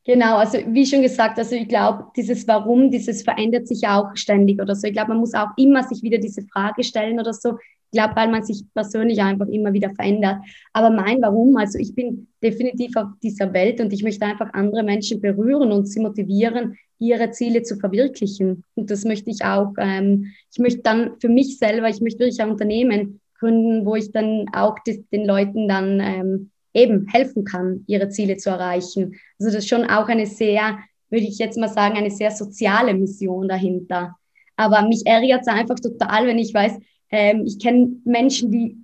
Genau, 0.07 0.37
also 0.37 0.57
wie 0.67 0.85
schon 0.85 1.01
gesagt, 1.01 1.37
also 1.37 1.53
ich 1.55 1.67
glaube, 1.67 2.05
dieses 2.15 2.47
Warum, 2.47 2.89
dieses 2.89 3.23
verändert 3.23 3.67
sich 3.67 3.85
auch 3.87 4.15
ständig 4.15 4.61
oder 4.61 4.73
so. 4.73 4.87
Ich 4.87 4.93
glaube, 4.93 5.09
man 5.09 5.19
muss 5.19 5.33
auch 5.33 5.49
immer 5.57 5.83
sich 5.83 6.01
wieder 6.01 6.17
diese 6.17 6.43
Frage 6.43 6.83
stellen 6.85 7.19
oder 7.19 7.33
so. 7.33 7.57
Ich 7.91 7.99
glaube, 7.99 8.15
weil 8.15 8.29
man 8.29 8.41
sich 8.43 8.63
persönlich 8.73 9.21
einfach 9.21 9.47
immer 9.47 9.73
wieder 9.73 9.89
verändert. 9.95 10.37
Aber 10.71 10.89
mein 10.91 11.21
Warum, 11.21 11.57
also 11.57 11.77
ich 11.77 11.93
bin 11.93 12.29
definitiv 12.41 12.95
auf 12.95 13.07
dieser 13.21 13.51
Welt 13.51 13.81
und 13.81 13.91
ich 13.91 14.01
möchte 14.01 14.25
einfach 14.25 14.53
andere 14.53 14.81
Menschen 14.81 15.19
berühren 15.19 15.73
und 15.73 15.87
sie 15.87 15.99
motivieren, 15.99 16.77
ihre 16.99 17.31
Ziele 17.31 17.63
zu 17.63 17.77
verwirklichen. 17.77 18.63
Und 18.75 18.91
das 18.91 19.03
möchte 19.05 19.29
ich 19.29 19.43
auch, 19.43 19.73
ähm, 19.77 20.33
ich 20.51 20.59
möchte 20.59 20.81
dann 20.81 21.11
für 21.19 21.29
mich 21.29 21.57
selber, 21.57 21.89
ich 21.89 22.01
möchte 22.01 22.19
wirklich 22.19 22.41
ein 22.41 22.51
Unternehmen 22.51 23.19
gründen, 23.39 23.85
wo 23.85 23.95
ich 23.95 24.11
dann 24.11 24.45
auch 24.53 24.79
die, 24.79 25.05
den 25.11 25.25
Leuten 25.25 25.67
dann 25.67 25.99
ähm, 25.99 26.51
eben 26.73 27.07
helfen 27.07 27.43
kann, 27.43 27.83
ihre 27.87 28.09
Ziele 28.09 28.37
zu 28.37 28.49
erreichen. 28.49 29.15
Also 29.39 29.51
das 29.51 29.55
ist 29.55 29.69
schon 29.69 29.85
auch 29.85 30.07
eine 30.07 30.25
sehr, 30.25 30.79
würde 31.09 31.25
ich 31.25 31.37
jetzt 31.37 31.57
mal 31.57 31.69
sagen, 31.69 31.97
eine 31.97 32.11
sehr 32.11 32.31
soziale 32.31 32.93
Mission 32.93 33.47
dahinter. 33.47 34.15
Aber 34.55 34.87
mich 34.87 35.05
ärgert 35.05 35.41
es 35.41 35.47
einfach 35.47 35.79
total, 35.79 36.27
wenn 36.27 36.39
ich 36.39 36.53
weiß, 36.53 36.73
ähm, 37.11 37.43
ich 37.45 37.59
kenne 37.59 37.95
Menschen, 38.03 38.51
die 38.51 38.77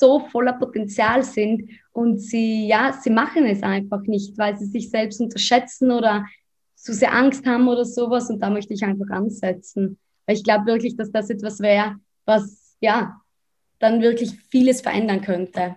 so 0.00 0.20
voller 0.20 0.54
Potenzial 0.54 1.22
sind 1.22 1.70
und 1.92 2.20
sie, 2.20 2.66
ja, 2.66 2.98
sie 2.98 3.10
machen 3.10 3.44
es 3.44 3.62
einfach 3.62 4.00
nicht, 4.02 4.36
weil 4.38 4.56
sie 4.56 4.64
sich 4.64 4.90
selbst 4.90 5.20
unterschätzen 5.20 5.90
oder 5.90 6.24
zu 6.80 6.94
sehr 6.94 7.14
Angst 7.14 7.46
haben 7.46 7.68
oder 7.68 7.84
sowas. 7.84 8.30
Und 8.30 8.40
da 8.40 8.50
möchte 8.50 8.74
ich 8.74 8.84
einfach 8.84 9.10
ansetzen. 9.10 9.98
Weil 10.26 10.36
ich 10.36 10.44
glaube 10.44 10.66
wirklich, 10.66 10.96
dass 10.96 11.10
das 11.12 11.30
etwas 11.30 11.60
wäre, 11.60 11.96
was, 12.24 12.76
ja, 12.80 13.20
dann 13.78 14.02
wirklich 14.02 14.38
vieles 14.48 14.80
verändern 14.80 15.20
könnte. 15.20 15.76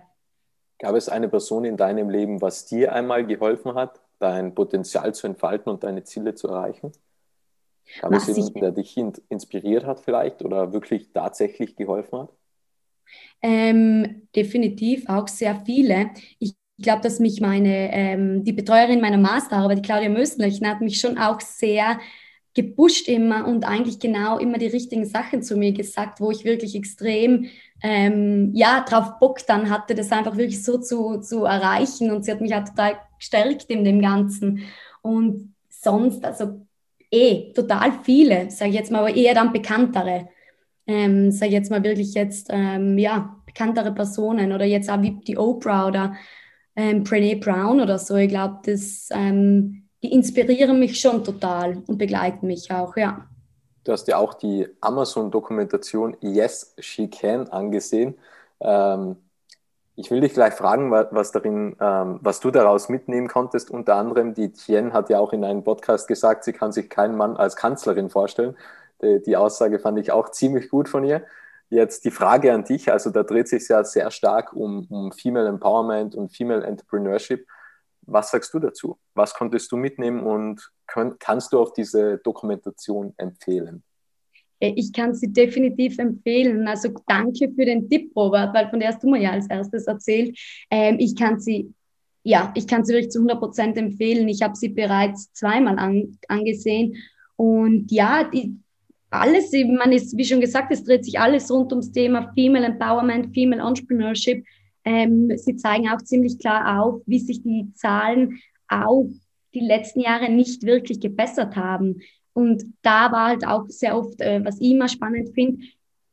Gab 0.78 0.94
es 0.94 1.08
eine 1.08 1.28
Person 1.28 1.64
in 1.64 1.76
deinem 1.76 2.10
Leben, 2.10 2.40
was 2.40 2.66
dir 2.66 2.92
einmal 2.92 3.26
geholfen 3.26 3.74
hat, 3.74 4.00
dein 4.18 4.54
Potenzial 4.54 5.14
zu 5.14 5.26
entfalten 5.26 5.70
und 5.70 5.84
deine 5.84 6.04
Ziele 6.04 6.34
zu 6.34 6.48
erreichen? 6.48 6.92
Gab 8.00 8.12
was 8.12 8.28
es 8.28 8.36
jemanden, 8.36 8.60
der 8.60 8.72
dich 8.72 8.96
inspiriert 9.28 9.84
hat 9.84 10.00
vielleicht 10.00 10.42
oder 10.42 10.72
wirklich 10.72 11.12
tatsächlich 11.12 11.76
geholfen 11.76 12.20
hat? 12.20 12.32
Ähm, 13.42 14.28
definitiv 14.34 15.08
auch 15.08 15.28
sehr 15.28 15.60
viele. 15.64 16.10
Ich 16.38 16.54
glaube, 16.82 17.02
dass 17.02 17.20
mich 17.20 17.40
meine, 17.40 17.92
ähm, 17.92 18.44
die 18.44 18.52
Betreuerin 18.52 19.00
meiner 19.00 19.18
Masterarbeit, 19.18 19.78
die 19.78 19.82
Claudia 19.82 20.08
Mösenlechner, 20.08 20.70
hat 20.70 20.80
mich 20.80 21.00
schon 21.00 21.18
auch 21.18 21.40
sehr 21.40 21.98
gepusht 22.54 23.08
immer 23.08 23.46
und 23.46 23.64
eigentlich 23.64 23.98
genau 23.98 24.38
immer 24.38 24.58
die 24.58 24.68
richtigen 24.68 25.04
Sachen 25.04 25.42
zu 25.42 25.56
mir 25.56 25.72
gesagt, 25.72 26.20
wo 26.20 26.30
ich 26.30 26.44
wirklich 26.44 26.76
extrem 26.76 27.46
ähm, 27.82 28.50
ja, 28.54 28.80
drauf 28.88 29.18
Bock 29.18 29.44
dann 29.46 29.68
hatte, 29.68 29.94
das 29.94 30.12
einfach 30.12 30.36
wirklich 30.36 30.62
so 30.62 30.78
zu, 30.78 31.20
zu 31.20 31.44
erreichen. 31.44 32.10
Und 32.10 32.24
sie 32.24 32.32
hat 32.32 32.40
mich 32.40 32.54
auch 32.54 32.64
total 32.64 32.96
gestärkt 33.18 33.64
in 33.70 33.84
dem 33.84 34.00
Ganzen. 34.00 34.62
Und 35.02 35.54
sonst, 35.68 36.24
also 36.24 36.64
eh, 37.10 37.52
total 37.52 37.92
viele, 38.02 38.50
sage 38.50 38.70
ich 38.70 38.76
jetzt 38.76 38.90
mal, 38.90 39.00
aber 39.00 39.14
eher 39.14 39.34
dann 39.34 39.52
bekanntere. 39.52 40.28
Ähm, 40.86 41.30
sage 41.30 41.48
ich 41.48 41.54
jetzt 41.54 41.70
mal 41.70 41.82
wirklich 41.82 42.14
jetzt, 42.14 42.48
ähm, 42.50 42.98
ja, 42.98 43.36
bekanntere 43.46 43.92
Personen 43.92 44.52
oder 44.52 44.64
jetzt 44.64 44.90
auch 44.90 45.02
wie 45.02 45.12
die 45.12 45.36
Oprah 45.36 45.88
oder 45.88 46.14
ähm, 46.76 47.04
Brené 47.04 47.40
Brown 47.40 47.80
oder 47.80 47.98
so. 47.98 48.16
Ich 48.16 48.28
glaube, 48.28 48.58
das, 48.64 49.08
ähm, 49.12 49.84
die 50.02 50.12
inspirieren 50.12 50.78
mich 50.78 51.00
schon 51.00 51.24
total 51.24 51.82
und 51.86 51.98
begleiten 51.98 52.46
mich 52.46 52.70
auch, 52.70 52.96
ja. 52.96 53.26
Du 53.84 53.92
hast 53.92 54.08
ja 54.08 54.16
auch 54.16 54.34
die 54.34 54.66
Amazon-Dokumentation 54.80 56.16
Yes, 56.20 56.74
She 56.78 57.08
Can 57.08 57.48
angesehen. 57.48 58.14
Ähm, 58.60 59.16
ich 59.96 60.10
will 60.10 60.20
dich 60.20 60.32
gleich 60.34 60.54
fragen, 60.54 60.90
was, 60.90 61.30
darin, 61.30 61.76
ähm, 61.80 62.18
was 62.20 62.40
du 62.40 62.50
daraus 62.50 62.88
mitnehmen 62.88 63.28
konntest. 63.28 63.70
Unter 63.70 63.94
anderem, 63.94 64.34
die 64.34 64.50
Tien 64.50 64.92
hat 64.92 65.08
ja 65.08 65.20
auch 65.20 65.32
in 65.32 65.44
einem 65.44 65.62
Podcast 65.62 66.08
gesagt, 66.08 66.44
sie 66.44 66.52
kann 66.52 66.72
sich 66.72 66.90
keinen 66.90 67.16
Mann 67.16 67.36
als 67.36 67.54
Kanzlerin 67.54 68.10
vorstellen. 68.10 68.56
Die, 69.02 69.22
die 69.22 69.36
Aussage 69.36 69.78
fand 69.78 69.98
ich 69.98 70.10
auch 70.10 70.30
ziemlich 70.30 70.68
gut 70.68 70.88
von 70.88 71.04
ihr. 71.04 71.22
Jetzt 71.70 72.04
die 72.04 72.10
Frage 72.10 72.52
an 72.52 72.64
dich, 72.64 72.90
also 72.92 73.10
da 73.10 73.22
dreht 73.22 73.48
sich 73.48 73.68
ja 73.68 73.82
sehr 73.84 74.10
stark 74.10 74.52
um, 74.52 74.86
um 74.90 75.12
Female 75.12 75.48
Empowerment 75.48 76.14
und 76.14 76.34
Female 76.34 76.64
Entrepreneurship. 76.64 77.46
Was 78.02 78.30
sagst 78.30 78.52
du 78.52 78.58
dazu? 78.58 78.98
Was 79.14 79.34
konntest 79.34 79.72
du 79.72 79.76
mitnehmen 79.76 80.20
und 80.24 80.70
könnt, 80.86 81.18
kannst 81.20 81.52
du 81.52 81.58
auch 81.58 81.72
diese 81.72 82.18
Dokumentation 82.18 83.14
empfehlen? 83.16 83.82
Ich 84.60 84.92
kann 84.92 85.14
sie 85.14 85.32
definitiv 85.32 85.98
empfehlen. 85.98 86.66
Also 86.68 86.90
danke 87.06 87.50
für 87.54 87.64
den 87.64 87.88
Tipp, 87.88 88.12
Robert, 88.14 88.54
weil 88.54 88.68
von 88.68 88.80
der 88.80 88.90
hast 88.90 89.02
du 89.02 89.10
mir 89.10 89.20
ja 89.20 89.32
als 89.32 89.48
erstes 89.48 89.86
erzählt. 89.86 90.38
Ähm, 90.70 90.96
ich 90.98 91.16
kann 91.16 91.40
sie, 91.40 91.72
ja, 92.22 92.52
ich 92.54 92.66
kann 92.66 92.84
sie 92.84 92.92
wirklich 92.92 93.10
zu 93.10 93.18
100 93.18 93.38
Prozent 93.38 93.78
empfehlen. 93.78 94.28
Ich 94.28 94.42
habe 94.42 94.54
sie 94.54 94.68
bereits 94.68 95.32
zweimal 95.32 95.78
an, 95.78 96.18
angesehen 96.28 96.94
und 97.36 97.90
ja, 97.90 98.24
die, 98.24 98.56
alles, 99.20 99.52
man 99.52 99.92
ist, 99.92 100.16
wie 100.16 100.24
schon 100.24 100.40
gesagt, 100.40 100.72
es 100.72 100.84
dreht 100.84 101.04
sich 101.04 101.18
alles 101.18 101.50
rund 101.50 101.72
ums 101.72 101.92
Thema 101.92 102.32
Female 102.34 102.66
Empowerment, 102.66 103.34
Female 103.34 103.62
Entrepreneurship. 103.62 104.44
Ähm, 104.84 105.32
sie 105.36 105.56
zeigen 105.56 105.88
auch 105.88 106.02
ziemlich 106.02 106.38
klar 106.38 106.80
auf, 106.82 107.02
wie 107.06 107.18
sich 107.18 107.42
die 107.42 107.72
Zahlen 107.74 108.40
auch 108.68 109.08
die 109.54 109.60
letzten 109.60 110.00
Jahre 110.00 110.30
nicht 110.30 110.64
wirklich 110.64 111.00
gebessert 111.00 111.56
haben. 111.56 112.00
Und 112.32 112.64
da 112.82 113.12
war 113.12 113.28
halt 113.28 113.46
auch 113.46 113.66
sehr 113.68 113.96
oft, 113.96 114.20
äh, 114.20 114.44
was 114.44 114.60
ich 114.60 114.72
immer 114.72 114.88
spannend 114.88 115.30
finde, 115.34 115.62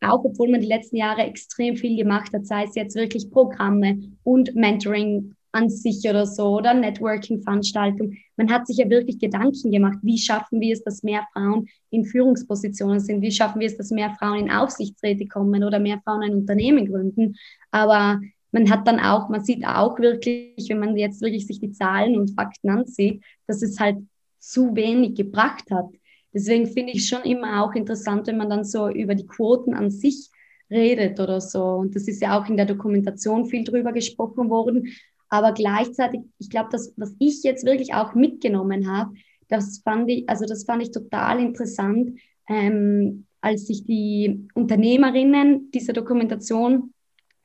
auch 0.02 0.24
obwohl 0.24 0.50
man 0.50 0.62
die 0.62 0.68
letzten 0.68 0.96
Jahre 0.96 1.24
extrem 1.24 1.76
viel 1.76 1.98
gemacht 1.98 2.34
hat, 2.34 2.46
sei 2.46 2.64
es 2.64 2.76
jetzt 2.76 2.96
wirklich 2.96 3.30
Programme 3.30 4.12
und 4.24 4.56
Mentoring 4.56 5.36
an 5.52 5.70
sich 5.70 6.08
oder 6.10 6.26
so 6.26 6.58
oder 6.58 6.74
Networking-Veranstaltungen. 6.74 8.18
Man 8.38 8.52
hat 8.52 8.68
sich 8.68 8.78
ja 8.78 8.90
wirklich 8.90 9.20
Gedanken 9.20 9.72
gemacht, 9.72 10.00
wie 10.02 10.18
schaffen 10.18 10.62
wir 10.62 10.74
es, 10.74 10.84
dass 10.84 11.04
mehr 11.04 11.28
Frauen 11.34 11.68
in 11.90 12.06
Führungspositionen 12.06 13.00
sind, 13.00 13.22
wie 13.22 13.32
schaffen 13.32 13.60
wir 13.60 13.68
es, 13.68 13.78
dass 13.78 13.92
mehr 13.92 14.16
Frauen 14.18 14.40
in 14.40 14.52
Aufsichtsräte 14.52 15.28
kommen 15.28 15.64
oder 15.64 15.80
mehr 15.80 16.02
Frauen 16.04 16.24
ein 16.24 16.36
Unternehmen 16.36 16.88
gründen. 16.88 17.36
Aber 17.72 18.22
man 18.52 18.70
hat 18.70 18.88
dann 18.88 19.00
auch, 19.00 19.30
man 19.30 19.44
sieht 19.44 19.66
auch 19.66 20.00
wirklich, 20.00 20.68
wenn 20.70 20.80
man 20.80 20.98
jetzt 20.98 21.22
wirklich 21.22 21.48
sich 21.48 21.60
die 21.60 21.72
Zahlen 21.72 22.18
und 22.18 22.32
Fakten 22.32 22.70
ansieht, 22.70 23.24
dass 23.48 23.62
es 23.62 23.80
halt 23.80 23.98
zu 24.40 24.76
wenig 24.76 25.16
gebracht 25.16 25.70
hat. 25.72 25.90
Deswegen 26.34 26.68
finde 26.68 26.94
ich 26.94 27.08
schon 27.08 27.24
immer 27.24 27.64
auch 27.64 27.74
interessant, 27.74 28.28
wenn 28.28 28.38
man 28.38 28.50
dann 28.50 28.64
so 28.64 28.90
über 28.90 29.16
die 29.16 29.28
Quoten 29.28 29.74
an 29.74 29.92
sich 29.92 30.30
redet 30.70 31.20
oder 31.20 31.42
so. 31.42 31.64
Und 31.64 31.96
das 31.96 32.08
ist 32.08 32.22
ja 32.22 32.40
auch 32.40 32.48
in 32.48 32.58
der 32.58 32.66
Dokumentation 32.66 33.46
viel 33.46 33.64
drüber 33.64 33.92
gesprochen 33.92 34.50
worden. 34.50 34.88
Aber 35.32 35.54
gleichzeitig, 35.54 36.22
ich 36.38 36.50
glaube, 36.50 36.70
das, 36.72 36.94
was 36.98 37.16
ich 37.18 37.42
jetzt 37.42 37.66
wirklich 37.66 37.96
auch 37.96 38.14
mitgenommen 38.14 38.92
habe, 38.92 39.14
das 39.48 39.80
fand 39.84 40.10
ich, 40.10 40.30
also 40.30 40.46
das 40.46 40.66
fand 40.66 40.84
ich 40.84 40.92
total 40.92 41.40
interessant, 41.40 42.20
ähm, 42.48 43.26
als 43.42 43.66
sich 43.66 43.84
die 43.86 44.48
Unternehmerinnen 44.54 45.72
dieser 45.72 45.94
Dokumentation 45.94 46.94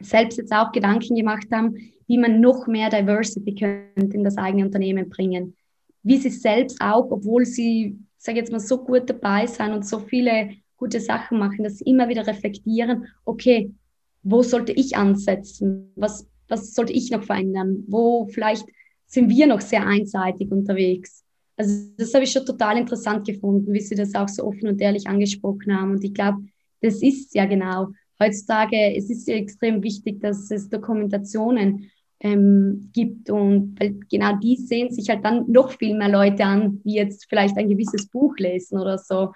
selbst 0.03 0.37
jetzt 0.37 0.53
auch 0.53 0.72
Gedanken 0.72 1.16
gemacht 1.16 1.47
haben, 1.51 1.74
wie 2.07 2.18
man 2.18 2.41
noch 2.41 2.66
mehr 2.66 2.91
Diversity 2.91 3.55
könnte 3.55 4.16
in 4.16 4.24
das 4.24 4.37
eigene 4.37 4.66
Unternehmen 4.66 5.09
bringen. 5.09 5.57
Wie 6.03 6.18
sie 6.18 6.30
selbst 6.30 6.80
auch, 6.80 7.11
obwohl 7.11 7.47
sie 7.47 7.99
sage 8.26 8.39
jetzt 8.39 8.53
mal, 8.53 8.61
so 8.61 8.84
gut 8.84 9.09
dabei 9.09 9.47
sein 9.47 9.72
und 9.72 9.87
so 9.87 10.01
viele 10.01 10.51
gute 10.76 11.01
Sachen 11.01 11.39
machen, 11.39 11.64
dass 11.64 11.78
sie 11.78 11.84
immer 11.84 12.09
wieder 12.09 12.26
reflektieren, 12.26 13.07
okay, 13.24 13.72
wo 14.22 14.43
sollte 14.43 14.72
ich 14.72 14.97
ansetzen? 14.97 15.93
Was, 15.95 16.26
was 16.49 16.74
sollte 16.74 16.92
ich 16.92 17.11
noch 17.11 17.24
verändern? 17.24 17.84
Wo 17.86 18.26
vielleicht 18.26 18.66
sind 19.07 19.30
wir 19.30 19.47
noch 19.47 19.61
sehr 19.61 19.86
einseitig 19.86 20.51
unterwegs? 20.51 21.24
Also 21.57 21.88
das 21.97 22.12
habe 22.12 22.24
ich 22.24 22.32
schon 22.32 22.44
total 22.44 22.76
interessant 22.76 23.26
gefunden, 23.26 23.72
wie 23.72 23.80
Sie 23.80 23.94
das 23.94 24.14
auch 24.14 24.28
so 24.28 24.44
offen 24.44 24.68
und 24.68 24.80
ehrlich 24.80 25.07
angesprochen 25.07 25.74
haben. 25.74 25.92
Und 25.92 26.05
ich 26.05 26.12
glaube, 26.12 26.38
das 26.82 27.03
ist 27.03 27.34
ja 27.34 27.47
genau. 27.47 27.88
Heutzutage, 28.20 28.94
es 28.97 29.11
ist 29.11 29.28
ja 29.28 29.36
extrem 29.36 29.82
wichtig, 29.82 30.20
dass 30.20 30.51
es 30.51 30.68
Dokumentationen 30.68 31.90
ähm, 32.20 32.90
gibt. 32.92 33.30
Und 33.30 33.78
weil 33.80 33.99
genau 34.11 34.36
die 34.36 34.57
sehen 34.57 34.90
sich 34.90 35.09
halt 35.09 35.24
dann 35.24 35.51
noch 35.51 35.70
viel 35.72 35.97
mehr 35.97 36.09
Leute 36.09 36.44
an, 36.44 36.80
wie 36.84 36.97
jetzt 36.97 37.26
vielleicht 37.28 37.57
ein 37.57 37.68
gewisses 37.68 38.07
Buch 38.09 38.36
lesen 38.38 38.78
oder 38.78 38.99
so. 38.99 39.32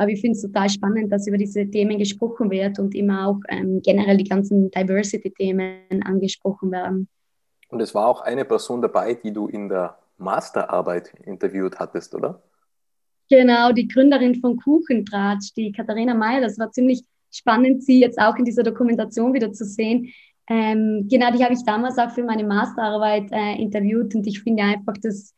Aber 0.00 0.10
ich 0.10 0.22
finde 0.22 0.34
es 0.36 0.42
total 0.42 0.70
spannend, 0.70 1.12
dass 1.12 1.26
über 1.26 1.36
diese 1.36 1.70
Themen 1.70 1.98
gesprochen 1.98 2.50
wird 2.50 2.78
und 2.78 2.94
immer 2.94 3.28
auch 3.28 3.40
ähm, 3.50 3.82
generell 3.82 4.16
die 4.16 4.24
ganzen 4.24 4.70
Diversity-Themen 4.70 6.02
angesprochen 6.02 6.70
werden. 6.70 7.06
Und 7.68 7.80
es 7.80 7.94
war 7.94 8.08
auch 8.08 8.22
eine 8.22 8.46
Person 8.46 8.80
dabei, 8.80 9.12
die 9.12 9.30
du 9.30 9.48
in 9.48 9.68
der 9.68 9.98
Masterarbeit 10.16 11.12
interviewt 11.26 11.78
hattest, 11.78 12.14
oder? 12.14 12.42
Genau, 13.28 13.72
die 13.72 13.86
Gründerin 13.86 14.36
von 14.36 14.56
Kuchentratsch, 14.56 15.52
die 15.54 15.70
Katharina 15.70 16.14
Meyer. 16.14 16.40
Das 16.40 16.58
war 16.58 16.72
ziemlich 16.72 17.04
spannend, 17.30 17.84
sie 17.84 18.00
jetzt 18.00 18.18
auch 18.18 18.36
in 18.36 18.46
dieser 18.46 18.62
Dokumentation 18.62 19.34
wieder 19.34 19.52
zu 19.52 19.66
sehen, 19.66 20.10
ähm, 20.48 21.06
genau, 21.08 21.30
die 21.30 21.44
habe 21.44 21.54
ich 21.54 21.62
damals 21.64 21.96
auch 21.98 22.10
für 22.10 22.24
meine 22.24 22.42
Masterarbeit 22.42 23.30
äh, 23.30 23.54
interviewt 23.62 24.16
und 24.16 24.26
ich 24.26 24.40
finde 24.40 24.64
einfach, 24.64 24.94
dass 25.00 25.32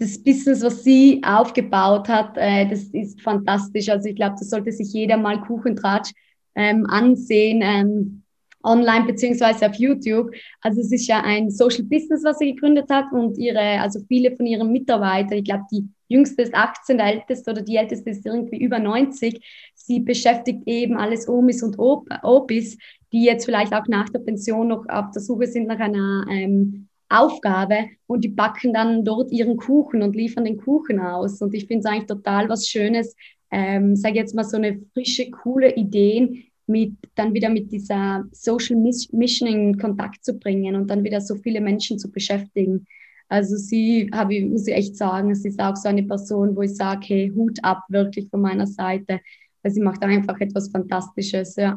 das 0.00 0.18
Business, 0.18 0.62
was 0.62 0.82
sie 0.82 1.20
aufgebaut 1.22 2.08
hat, 2.08 2.36
äh, 2.36 2.66
das 2.66 2.84
ist 2.84 3.20
fantastisch. 3.20 3.90
Also 3.90 4.08
ich 4.08 4.16
glaube, 4.16 4.36
das 4.38 4.48
sollte 4.48 4.72
sich 4.72 4.92
jeder 4.94 5.18
mal 5.18 5.42
Kuchentratsch 5.42 6.12
ähm, 6.54 6.86
ansehen, 6.86 7.60
ähm, 7.62 8.22
online 8.62 9.04
beziehungsweise 9.04 9.68
auf 9.68 9.74
YouTube. 9.74 10.34
Also 10.62 10.80
es 10.80 10.90
ist 10.90 11.06
ja 11.06 11.22
ein 11.22 11.50
Social 11.50 11.84
Business, 11.84 12.24
was 12.24 12.38
sie 12.38 12.54
gegründet 12.54 12.88
hat 12.90 13.12
und 13.12 13.36
ihre, 13.36 13.80
also 13.80 14.00
viele 14.08 14.34
von 14.34 14.46
ihren 14.46 14.72
Mitarbeitern, 14.72 15.38
ich 15.38 15.44
glaube, 15.44 15.64
die 15.70 15.86
jüngste 16.08 16.42
ist 16.42 16.54
18, 16.54 16.96
der 16.96 17.06
älteste 17.06 17.50
oder 17.50 17.62
die 17.62 17.76
älteste 17.76 18.08
ist 18.08 18.24
irgendwie 18.24 18.58
über 18.58 18.78
90. 18.78 19.40
Sie 19.74 20.00
beschäftigt 20.00 20.62
eben 20.64 20.96
alles 20.96 21.28
Omis 21.28 21.62
und 21.62 21.78
Opis, 21.78 22.78
die 23.12 23.24
jetzt 23.24 23.44
vielleicht 23.44 23.74
auch 23.74 23.86
nach 23.86 24.08
der 24.08 24.20
Pension 24.20 24.68
noch 24.68 24.88
auf 24.88 25.10
der 25.14 25.20
Suche 25.20 25.46
sind 25.46 25.66
nach 25.66 25.78
einer 25.78 26.24
ähm, 26.30 26.88
Aufgabe 27.10 27.88
und 28.06 28.24
die 28.24 28.28
backen 28.28 28.72
dann 28.72 29.04
dort 29.04 29.32
ihren 29.32 29.56
Kuchen 29.56 30.02
und 30.02 30.16
liefern 30.16 30.44
den 30.44 30.56
Kuchen 30.56 31.00
aus. 31.00 31.42
Und 31.42 31.54
ich 31.54 31.66
finde 31.66 31.80
es 31.80 31.86
eigentlich 31.86 32.06
total 32.06 32.48
was 32.48 32.68
Schönes, 32.68 33.14
ähm, 33.50 33.96
sage 33.96 34.16
jetzt 34.16 34.34
mal 34.34 34.44
so 34.44 34.56
eine 34.56 34.80
frische, 34.94 35.30
coole 35.30 35.74
Ideen 35.74 36.44
mit 36.66 36.94
dann 37.16 37.34
wieder 37.34 37.50
mit 37.50 37.72
dieser 37.72 38.24
Social 38.30 38.76
Mission 38.76 39.48
in 39.48 39.78
Kontakt 39.78 40.24
zu 40.24 40.38
bringen 40.38 40.76
und 40.76 40.88
dann 40.88 41.02
wieder 41.02 41.20
so 41.20 41.34
viele 41.34 41.60
Menschen 41.60 41.98
zu 41.98 42.10
beschäftigen. 42.10 42.86
Also 43.28 43.56
sie, 43.56 44.08
habe 44.12 44.34
ich, 44.34 44.44
muss 44.44 44.66
ich 44.66 44.74
echt 44.74 44.96
sagen, 44.96 45.34
sie 45.34 45.48
ist 45.48 45.60
auch 45.60 45.76
so 45.76 45.88
eine 45.88 46.04
Person, 46.04 46.56
wo 46.56 46.62
ich 46.62 46.74
sage, 46.74 47.06
hey, 47.06 47.32
Hut 47.34 47.58
ab 47.62 47.82
wirklich 47.88 48.28
von 48.28 48.40
meiner 48.40 48.66
Seite, 48.66 49.20
weil 49.62 49.72
sie 49.72 49.80
macht 49.80 50.02
einfach 50.02 50.40
etwas 50.40 50.70
Fantastisches, 50.70 51.56
ja. 51.56 51.76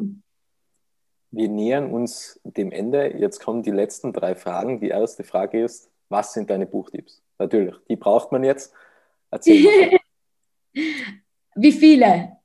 Wir 1.33 1.49
nähern 1.49 1.89
uns 1.89 2.39
dem 2.43 2.71
Ende. 2.71 3.17
Jetzt 3.17 3.39
kommen 3.39 3.63
die 3.63 3.71
letzten 3.71 4.13
drei 4.13 4.35
Fragen. 4.35 4.79
Die 4.79 4.89
erste 4.89 5.23
Frage 5.23 5.63
ist, 5.63 5.89
was 6.07 6.31
sind 6.33 6.51
deine 6.51 6.67
Buchtipps? 6.67 7.23
Natürlich, 7.39 7.73
die 7.89 7.95
braucht 7.95 8.31
man 8.31 8.43
jetzt. 8.43 8.71
Erzähl. 9.31 9.97
Wie 11.55 11.71
viele? 11.71 12.37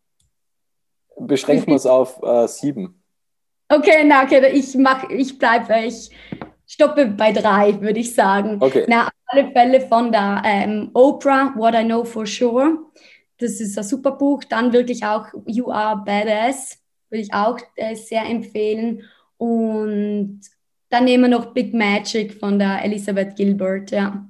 Beschränken 1.19 1.67
wir 1.67 1.77
es 1.77 1.85
auf 1.85 2.23
äh, 2.23 2.49
sieben. 2.49 3.03
Okay, 3.69 4.05
na, 4.07 4.23
okay, 4.23 4.49
ich 4.55 4.75
mach, 4.75 5.11
ich 5.11 5.39
bleibe, 5.39 5.81
ich 5.85 6.11
stoppe 6.67 7.09
bei 7.09 7.33
drei, 7.33 7.79
würde 7.83 8.01
ich 8.01 8.15
sagen. 8.15 8.57
Okay. 8.59 8.87
Na, 8.89 9.11
alle 9.27 9.53
Fälle 9.53 9.83
von 9.83 10.11
der 10.11 10.41
ähm, 10.47 10.91
Oprah, 10.95 11.53
What 11.57 11.75
I 11.75 11.85
Know 11.85 12.05
for 12.05 12.25
Sure. 12.25 12.79
Das 13.37 13.61
ist 13.61 13.77
ein 13.77 13.85
super 13.85 14.13
Buch. 14.13 14.45
Dann 14.45 14.73
wirklich 14.73 15.05
auch 15.05 15.27
You 15.45 15.71
Are 15.71 16.03
Badass 16.03 16.79
würde 17.11 17.23
ich 17.23 17.33
auch 17.33 17.59
äh, 17.77 17.95
sehr 17.95 18.25
empfehlen. 18.25 19.05
Und 19.37 20.41
dann 20.91 21.05
nehmen 21.05 21.25
wir 21.25 21.39
noch 21.39 21.53
Big 21.53 21.75
Magic 21.75 22.35
von 22.35 22.59
der 22.59 22.85
Elisabeth 22.85 23.37
Gilbert, 23.37 23.91
ja. 23.91 24.25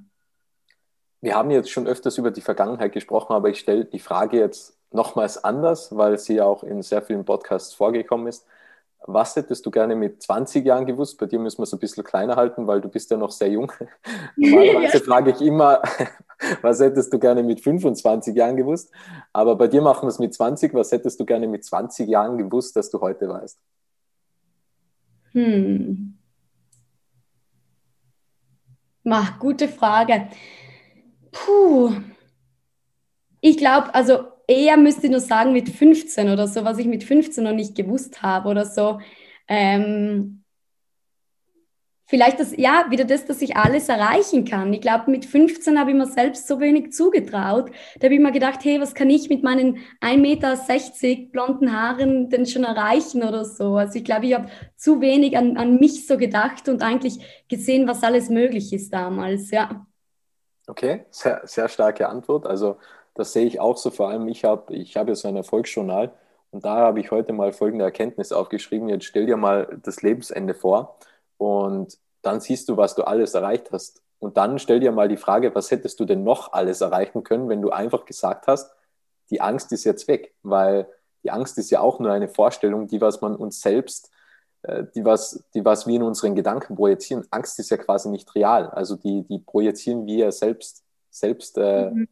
Wir 1.21 1.35
haben 1.35 1.51
jetzt 1.51 1.71
schon 1.71 1.87
öfters 1.87 2.17
über 2.19 2.31
die 2.31 2.41
Vergangenheit 2.41 2.93
gesprochen, 2.93 3.33
aber 3.33 3.49
ich 3.49 3.59
stelle 3.59 3.85
die 3.85 3.99
Frage 3.99 4.39
jetzt 4.39 4.79
nochmals 4.91 5.43
anders, 5.43 5.97
weil 5.97 6.19
sie 6.19 6.41
auch 6.41 6.63
in 6.63 6.83
sehr 6.83 7.03
vielen 7.03 7.25
Podcasts 7.25 7.75
vorgekommen 7.75 8.29
ist. 8.29 8.47
Was 9.07 9.37
hättest 9.37 9.65
du 9.65 9.71
gerne 9.71 9.97
mit 9.97 10.23
20 10.23 10.65
Jahren 10.65 10.87
gewusst? 10.87 11.19
Bei 11.19 11.27
dir 11.27 11.39
müssen 11.39 11.59
wir 11.59 11.65
es 11.65 11.73
ein 11.73 11.79
bisschen 11.79 12.05
kleiner 12.05 12.37
halten, 12.37 12.67
weil 12.67 12.81
du 12.81 12.89
bist 12.89 13.11
ja 13.11 13.17
noch 13.17 13.31
sehr 13.31 13.49
jung. 13.49 13.73
Normalerweise 14.37 15.01
frage 15.01 15.31
ich 15.31 15.41
immer, 15.41 15.83
was 16.63 16.81
hättest 16.81 17.13
du 17.13 17.19
gerne 17.19 17.43
mit 17.43 17.61
25 17.61 18.35
Jahren 18.35 18.57
gewusst? 18.57 18.93
Aber 19.33 19.57
bei 19.57 19.69
dir 19.69 19.83
machen 19.83 20.03
wir 20.03 20.09
es 20.09 20.19
mit 20.19 20.35
20. 20.35 20.75
Was 20.75 20.93
hättest 20.93 21.19
du 21.21 21.25
gerne 21.25 21.47
mit 21.47 21.65
20 21.65 22.09
Jahren 22.09 22.39
gewusst, 22.39 22.77
dass 22.77 22.91
du 22.91 23.01
heute 23.01 23.29
weißt? 23.29 23.59
Hm. 25.33 26.19
Mach, 29.03 29.39
gute 29.39 29.69
Frage. 29.69 30.29
Puh. 31.33 31.93
Ich 33.41 33.57
glaube, 33.57 33.95
also 33.95 34.25
eher 34.47 34.77
müsste 34.77 35.07
ich 35.07 35.11
nur 35.11 35.21
sagen 35.21 35.53
mit 35.53 35.69
15 35.69 36.29
oder 36.29 36.49
so, 36.49 36.65
was 36.65 36.79
ich 36.79 36.87
mit 36.87 37.05
15 37.05 37.45
noch 37.45 37.53
nicht 37.53 37.75
gewusst 37.75 38.23
habe 38.23 38.49
oder 38.49 38.65
so. 38.65 39.01
Ähm, 39.47 40.38
vielleicht 42.09 42.41
das, 42.41 42.57
ja, 42.57 42.87
wieder 42.89 43.05
das, 43.05 43.27
dass 43.27 43.43
ich 43.43 43.57
alles 43.57 43.89
erreichen 43.89 44.47
kann. 44.47 44.73
Ich 44.73 44.81
glaube, 44.81 45.11
mit 45.11 45.27
15 45.27 45.79
habe 45.79 45.91
ich 45.91 45.97
mir 45.97 46.07
selbst 46.07 46.49
so 46.49 46.59
wenig 46.59 46.93
zugetraut. 46.93 47.71
Da 47.99 48.07
habe 48.07 48.15
ich 48.15 48.21
mir 48.21 48.33
gedacht, 48.33 48.61
hey, 48.65 48.81
was 48.81 48.95
kann 48.95 49.11
ich 49.11 49.29
mit 49.29 49.43
meinen 49.43 49.77
1,60 50.01 50.17
Meter 50.17 51.31
blonden 51.31 51.73
Haaren 51.73 52.31
denn 52.31 52.47
schon 52.47 52.65
erreichen 52.65 53.23
oder 53.23 53.45
so? 53.45 53.77
Also 53.77 53.99
ich 53.99 54.05
glaube, 54.05 54.27
ich 54.27 54.35
habe 54.35 54.49
zu 54.75 55.03
wenig 55.03 55.37
an, 55.37 55.59
an 55.59 55.79
mich 55.79 56.07
so 56.07 56.17
gedacht 56.17 56.69
und 56.69 56.83
eigentlich 56.83 57.45
gesehen, 57.49 57.87
was 57.87 58.03
alles 58.03 58.31
möglich 58.31 58.73
ist 58.73 58.93
damals, 58.93 59.51
ja. 59.51 59.87
Okay, 60.67 61.05
sehr, 61.11 61.43
sehr 61.45 61.69
starke 61.69 62.09
Antwort. 62.09 62.47
Also 62.47 62.79
das 63.15 63.35
sehe 63.35 63.45
ich 63.45 63.61
auch 63.61 63.77
so. 63.77 63.91
Vor 63.91 64.09
allem, 64.09 64.29
ich 64.29 64.45
habe 64.45 64.75
ich 64.75 64.97
hab 64.97 65.09
ja 65.09 65.15
so 65.15 65.29
ein 65.29 65.37
Erfolgsjournal 65.37 66.13
und 66.53 66.65
da 66.65 66.77
habe 66.77 67.01
ich 67.01 67.11
heute 67.11 67.35
mal 67.35 67.53
folgende 67.53 67.85
Erkenntnis 67.85 68.33
aufgeschrieben. 68.33 68.89
Jetzt 68.89 69.05
stell 69.05 69.27
dir 69.27 69.37
mal 69.37 69.79
das 69.83 70.01
Lebensende 70.01 70.55
vor 70.55 70.99
und 71.39 71.99
dann 72.23 72.41
siehst 72.41 72.69
du, 72.69 72.77
was 72.77 72.95
du 72.95 73.05
alles 73.05 73.35
erreicht 73.35 73.73
hast. 73.73 74.03
Und 74.19 74.37
dann 74.37 74.59
stell 74.59 74.81
dir 74.81 74.93
mal 74.93 75.09
die 75.09 75.17
Frage, 75.17 75.55
was 75.55 75.71
hättest 75.71 75.99
du 76.01 76.05
denn 76.05 76.25
noch 76.25 76.53
alles 76.53 76.81
erreichen 76.81 77.23
können, 77.23 77.49
wenn 77.49 77.63
du 77.63 77.71
einfach 77.71 78.05
gesagt 78.05 78.47
hast, 78.47 78.71
die 79.31 79.41
Angst 79.41 79.73
ist 79.73 79.85
jetzt 79.85 80.09
weg, 80.09 80.35
weil 80.43 80.89
die 81.23 81.31
Angst 81.31 81.59
ist 81.59 81.71
ja 81.71 81.81
auch 81.81 82.01
nur 82.01 82.13
eine 82.13 82.29
Vorstellung, 82.29 82.89
die 82.89 83.01
was 83.01 83.21
man 83.21 83.37
uns 83.37 83.61
selbst, 83.61 84.11
äh, 84.63 84.85
die 84.95 85.05
was, 85.05 85.45
die 85.55 85.65
was 85.65 85.87
wir 85.87 85.97
in 85.97 86.03
unseren 86.03 86.35
Gedanken 86.35 86.77
projizieren. 86.77 87.27
Angst 87.31 87.59
ist 87.59 87.71
ja 87.71 87.77
quasi 87.77 88.09
nicht 88.09 88.35
real, 88.35 88.71
also 88.71 88.97
die, 88.97 89.23
die 89.23 89.39
projizieren 89.39 90.07
wir 90.07 90.17
ja 90.17 90.33
selbst, 90.33 90.85
selbst 91.11 91.57
äh, 91.59 91.91
mhm 91.91 92.09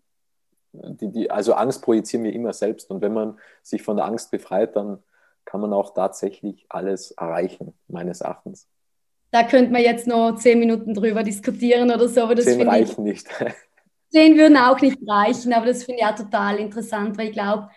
die, 0.82 1.10
die, 1.10 1.30
also 1.30 1.54
Angst 1.54 1.82
projizieren 1.82 2.24
wir 2.24 2.32
immer 2.32 2.52
selbst. 2.52 2.90
Und 2.90 3.00
wenn 3.00 3.12
man 3.12 3.38
sich 3.62 3.82
von 3.82 3.96
der 3.96 4.06
Angst 4.06 4.30
befreit, 4.30 4.76
dann 4.76 5.02
kann 5.44 5.60
man 5.60 5.72
auch 5.72 5.94
tatsächlich 5.94 6.66
alles 6.68 7.12
erreichen, 7.12 7.74
meines 7.88 8.20
Erachtens. 8.20 8.68
Da 9.30 9.42
könnte 9.42 9.72
man 9.72 9.82
jetzt 9.82 10.06
noch 10.06 10.36
zehn 10.36 10.58
Minuten 10.58 10.94
drüber 10.94 11.22
diskutieren 11.22 11.90
oder 11.90 12.08
so. 12.08 12.22
Aber 12.22 12.34
das 12.34 12.44
zehn 12.44 12.68
reichen 12.68 13.06
ich, 13.06 13.24
nicht. 13.24 13.28
Zehn 14.10 14.36
würden 14.36 14.56
auch 14.56 14.80
nicht 14.80 14.98
reichen, 15.06 15.52
aber 15.52 15.66
das 15.66 15.82
finde 15.82 16.00
ich 16.00 16.06
ja 16.06 16.12
total 16.12 16.58
interessant, 16.58 17.18
weil 17.18 17.26
ich 17.26 17.32
glaube, 17.32 17.68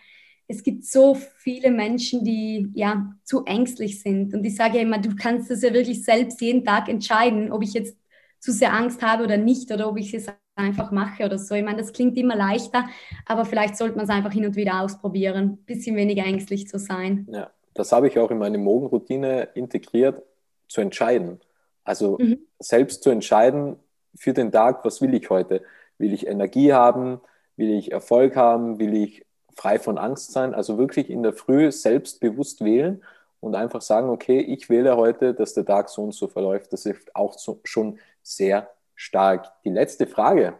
es 0.46 0.62
gibt 0.62 0.84
so 0.84 1.14
viele 1.14 1.70
Menschen, 1.70 2.24
die 2.24 2.70
ja 2.74 3.12
zu 3.24 3.44
ängstlich 3.44 4.00
sind. 4.00 4.32
Und 4.34 4.44
ich 4.44 4.56
sage 4.56 4.76
ja 4.76 4.82
immer, 4.82 4.98
du 4.98 5.14
kannst 5.14 5.50
das 5.50 5.62
ja 5.62 5.72
wirklich 5.72 6.04
selbst 6.04 6.40
jeden 6.40 6.64
Tag 6.64 6.88
entscheiden, 6.88 7.52
ob 7.52 7.62
ich 7.62 7.72
jetzt 7.72 7.96
zu 8.40 8.52
sehr 8.52 8.72
Angst 8.72 9.02
habe 9.02 9.24
oder 9.24 9.36
nicht 9.36 9.70
oder 9.70 9.88
ob 9.88 9.98
ich 9.98 10.14
es 10.14 10.26
einfach 10.56 10.90
mache 10.90 11.24
oder 11.24 11.38
so. 11.38 11.54
Ich 11.54 11.64
meine, 11.64 11.78
das 11.78 11.92
klingt 11.92 12.16
immer 12.16 12.36
leichter, 12.36 12.88
aber 13.26 13.44
vielleicht 13.44 13.76
sollte 13.76 13.96
man 13.96 14.04
es 14.04 14.10
einfach 14.10 14.32
hin 14.32 14.44
und 14.44 14.56
wieder 14.56 14.80
ausprobieren, 14.80 15.36
ein 15.36 15.56
bisschen 15.58 15.94
weniger 15.96 16.24
ängstlich 16.24 16.66
zu 16.66 16.78
sein. 16.78 17.28
Ja, 17.30 17.50
das 17.74 17.92
habe 17.92 18.08
ich 18.08 18.18
auch 18.18 18.30
in 18.30 18.38
meine 18.38 18.58
Morgenroutine 18.58 19.48
integriert, 19.54 20.22
zu 20.70 20.80
entscheiden. 20.80 21.40
Also 21.84 22.16
mhm. 22.18 22.38
selbst 22.58 23.02
zu 23.02 23.10
entscheiden 23.10 23.76
für 24.14 24.32
den 24.32 24.52
Tag, 24.52 24.84
was 24.84 25.02
will 25.02 25.12
ich 25.14 25.28
heute? 25.28 25.62
Will 25.98 26.14
ich 26.14 26.26
Energie 26.26 26.72
haben? 26.72 27.20
Will 27.56 27.72
ich 27.72 27.92
Erfolg 27.92 28.36
haben? 28.36 28.78
Will 28.78 28.94
ich 28.94 29.26
frei 29.54 29.78
von 29.78 29.98
Angst 29.98 30.32
sein? 30.32 30.54
Also 30.54 30.78
wirklich 30.78 31.10
in 31.10 31.22
der 31.22 31.32
Früh 31.32 31.70
selbstbewusst 31.72 32.64
wählen 32.64 33.02
und 33.40 33.54
einfach 33.54 33.82
sagen, 33.82 34.08
okay, 34.08 34.40
ich 34.40 34.70
wähle 34.70 34.96
heute, 34.96 35.34
dass 35.34 35.54
der 35.54 35.64
Tag 35.64 35.88
so 35.88 36.04
und 36.04 36.14
so 36.14 36.28
verläuft. 36.28 36.72
Das 36.72 36.86
ist 36.86 37.14
auch 37.14 37.34
so, 37.34 37.60
schon 37.64 37.98
sehr 38.22 38.70
stark. 38.94 39.50
Die 39.64 39.70
letzte 39.70 40.06
Frage. 40.06 40.54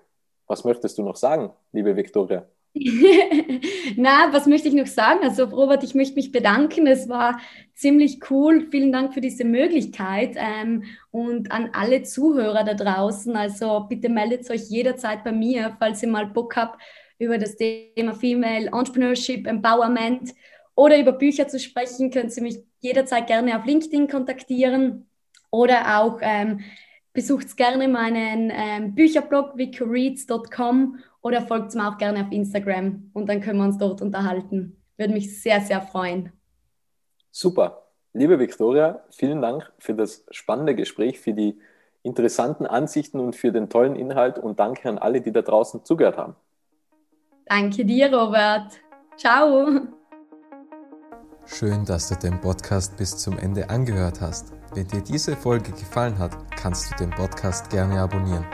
Was 0.46 0.64
möchtest 0.64 0.98
du 0.98 1.04
noch 1.04 1.14
sagen, 1.14 1.52
liebe 1.70 1.94
Viktoria? 1.94 2.44
Na, 3.96 4.32
was 4.32 4.46
möchte 4.46 4.68
ich 4.68 4.74
noch 4.74 4.86
sagen? 4.86 5.20
Also, 5.22 5.44
Robert, 5.44 5.82
ich 5.82 5.94
möchte 5.94 6.14
mich 6.14 6.30
bedanken. 6.30 6.86
Es 6.86 7.08
war 7.08 7.40
ziemlich 7.74 8.20
cool. 8.30 8.68
Vielen 8.70 8.92
Dank 8.92 9.12
für 9.12 9.20
diese 9.20 9.44
Möglichkeit 9.44 10.36
ähm, 10.36 10.84
und 11.10 11.50
an 11.50 11.70
alle 11.72 12.02
Zuhörer 12.04 12.62
da 12.62 12.74
draußen. 12.74 13.34
Also, 13.34 13.86
bitte 13.88 14.08
meldet 14.08 14.48
euch 14.50 14.70
jederzeit 14.70 15.24
bei 15.24 15.32
mir, 15.32 15.76
falls 15.80 16.02
ihr 16.02 16.08
mal 16.08 16.26
Bock 16.26 16.54
habt, 16.56 16.80
über 17.18 17.38
das 17.38 17.56
Thema 17.56 18.14
Female 18.14 18.66
Entrepreneurship, 18.66 19.46
Empowerment 19.46 20.32
oder 20.76 20.98
über 20.98 21.12
Bücher 21.12 21.48
zu 21.48 21.58
sprechen. 21.58 22.10
Könnt 22.10 22.36
ihr 22.36 22.42
mich 22.42 22.58
jederzeit 22.78 23.26
gerne 23.26 23.58
auf 23.58 23.66
LinkedIn 23.66 24.08
kontaktieren 24.08 25.08
oder 25.50 26.00
auch 26.00 26.18
ähm, 26.22 26.60
Besucht 27.12 27.56
gerne 27.56 27.88
meinen 27.88 28.52
ähm, 28.54 28.94
Bücherblog 28.94 29.56
vicoreads.com 29.56 30.98
oder 31.22 31.42
folgt 31.42 31.74
mir 31.74 31.88
auch 31.88 31.98
gerne 31.98 32.22
auf 32.22 32.32
Instagram 32.32 33.10
und 33.12 33.28
dann 33.28 33.40
können 33.40 33.58
wir 33.58 33.66
uns 33.66 33.78
dort 33.78 34.02
unterhalten. 34.02 34.82
Würde 34.96 35.12
mich 35.12 35.40
sehr, 35.40 35.60
sehr 35.60 35.80
freuen. 35.80 36.32
Super. 37.30 37.86
Liebe 38.12 38.38
Viktoria, 38.38 39.04
vielen 39.10 39.40
Dank 39.40 39.70
für 39.78 39.94
das 39.94 40.24
spannende 40.30 40.74
Gespräch, 40.74 41.20
für 41.20 41.32
die 41.32 41.60
interessanten 42.02 42.66
Ansichten 42.66 43.20
und 43.20 43.36
für 43.36 43.52
den 43.52 43.68
tollen 43.68 43.94
Inhalt 43.94 44.38
und 44.38 44.58
danke 44.58 44.88
an 44.88 44.98
alle, 44.98 45.20
die 45.20 45.32
da 45.32 45.42
draußen 45.42 45.84
zugehört 45.84 46.16
haben. 46.16 46.34
Danke 47.46 47.84
dir, 47.84 48.12
Robert. 48.12 48.80
Ciao. 49.16 49.68
Schön, 51.46 51.84
dass 51.84 52.08
du 52.08 52.14
den 52.16 52.40
Podcast 52.40 52.96
bis 52.96 53.16
zum 53.16 53.38
Ende 53.38 53.68
angehört 53.70 54.20
hast. 54.20 54.52
Wenn 54.74 54.86
dir 54.86 55.02
diese 55.02 55.36
Folge 55.36 55.72
gefallen 55.72 56.18
hat, 56.18 56.36
kannst 56.56 56.92
du 56.92 56.96
den 56.96 57.10
Podcast 57.10 57.70
gerne 57.70 58.00
abonnieren. 58.00 58.46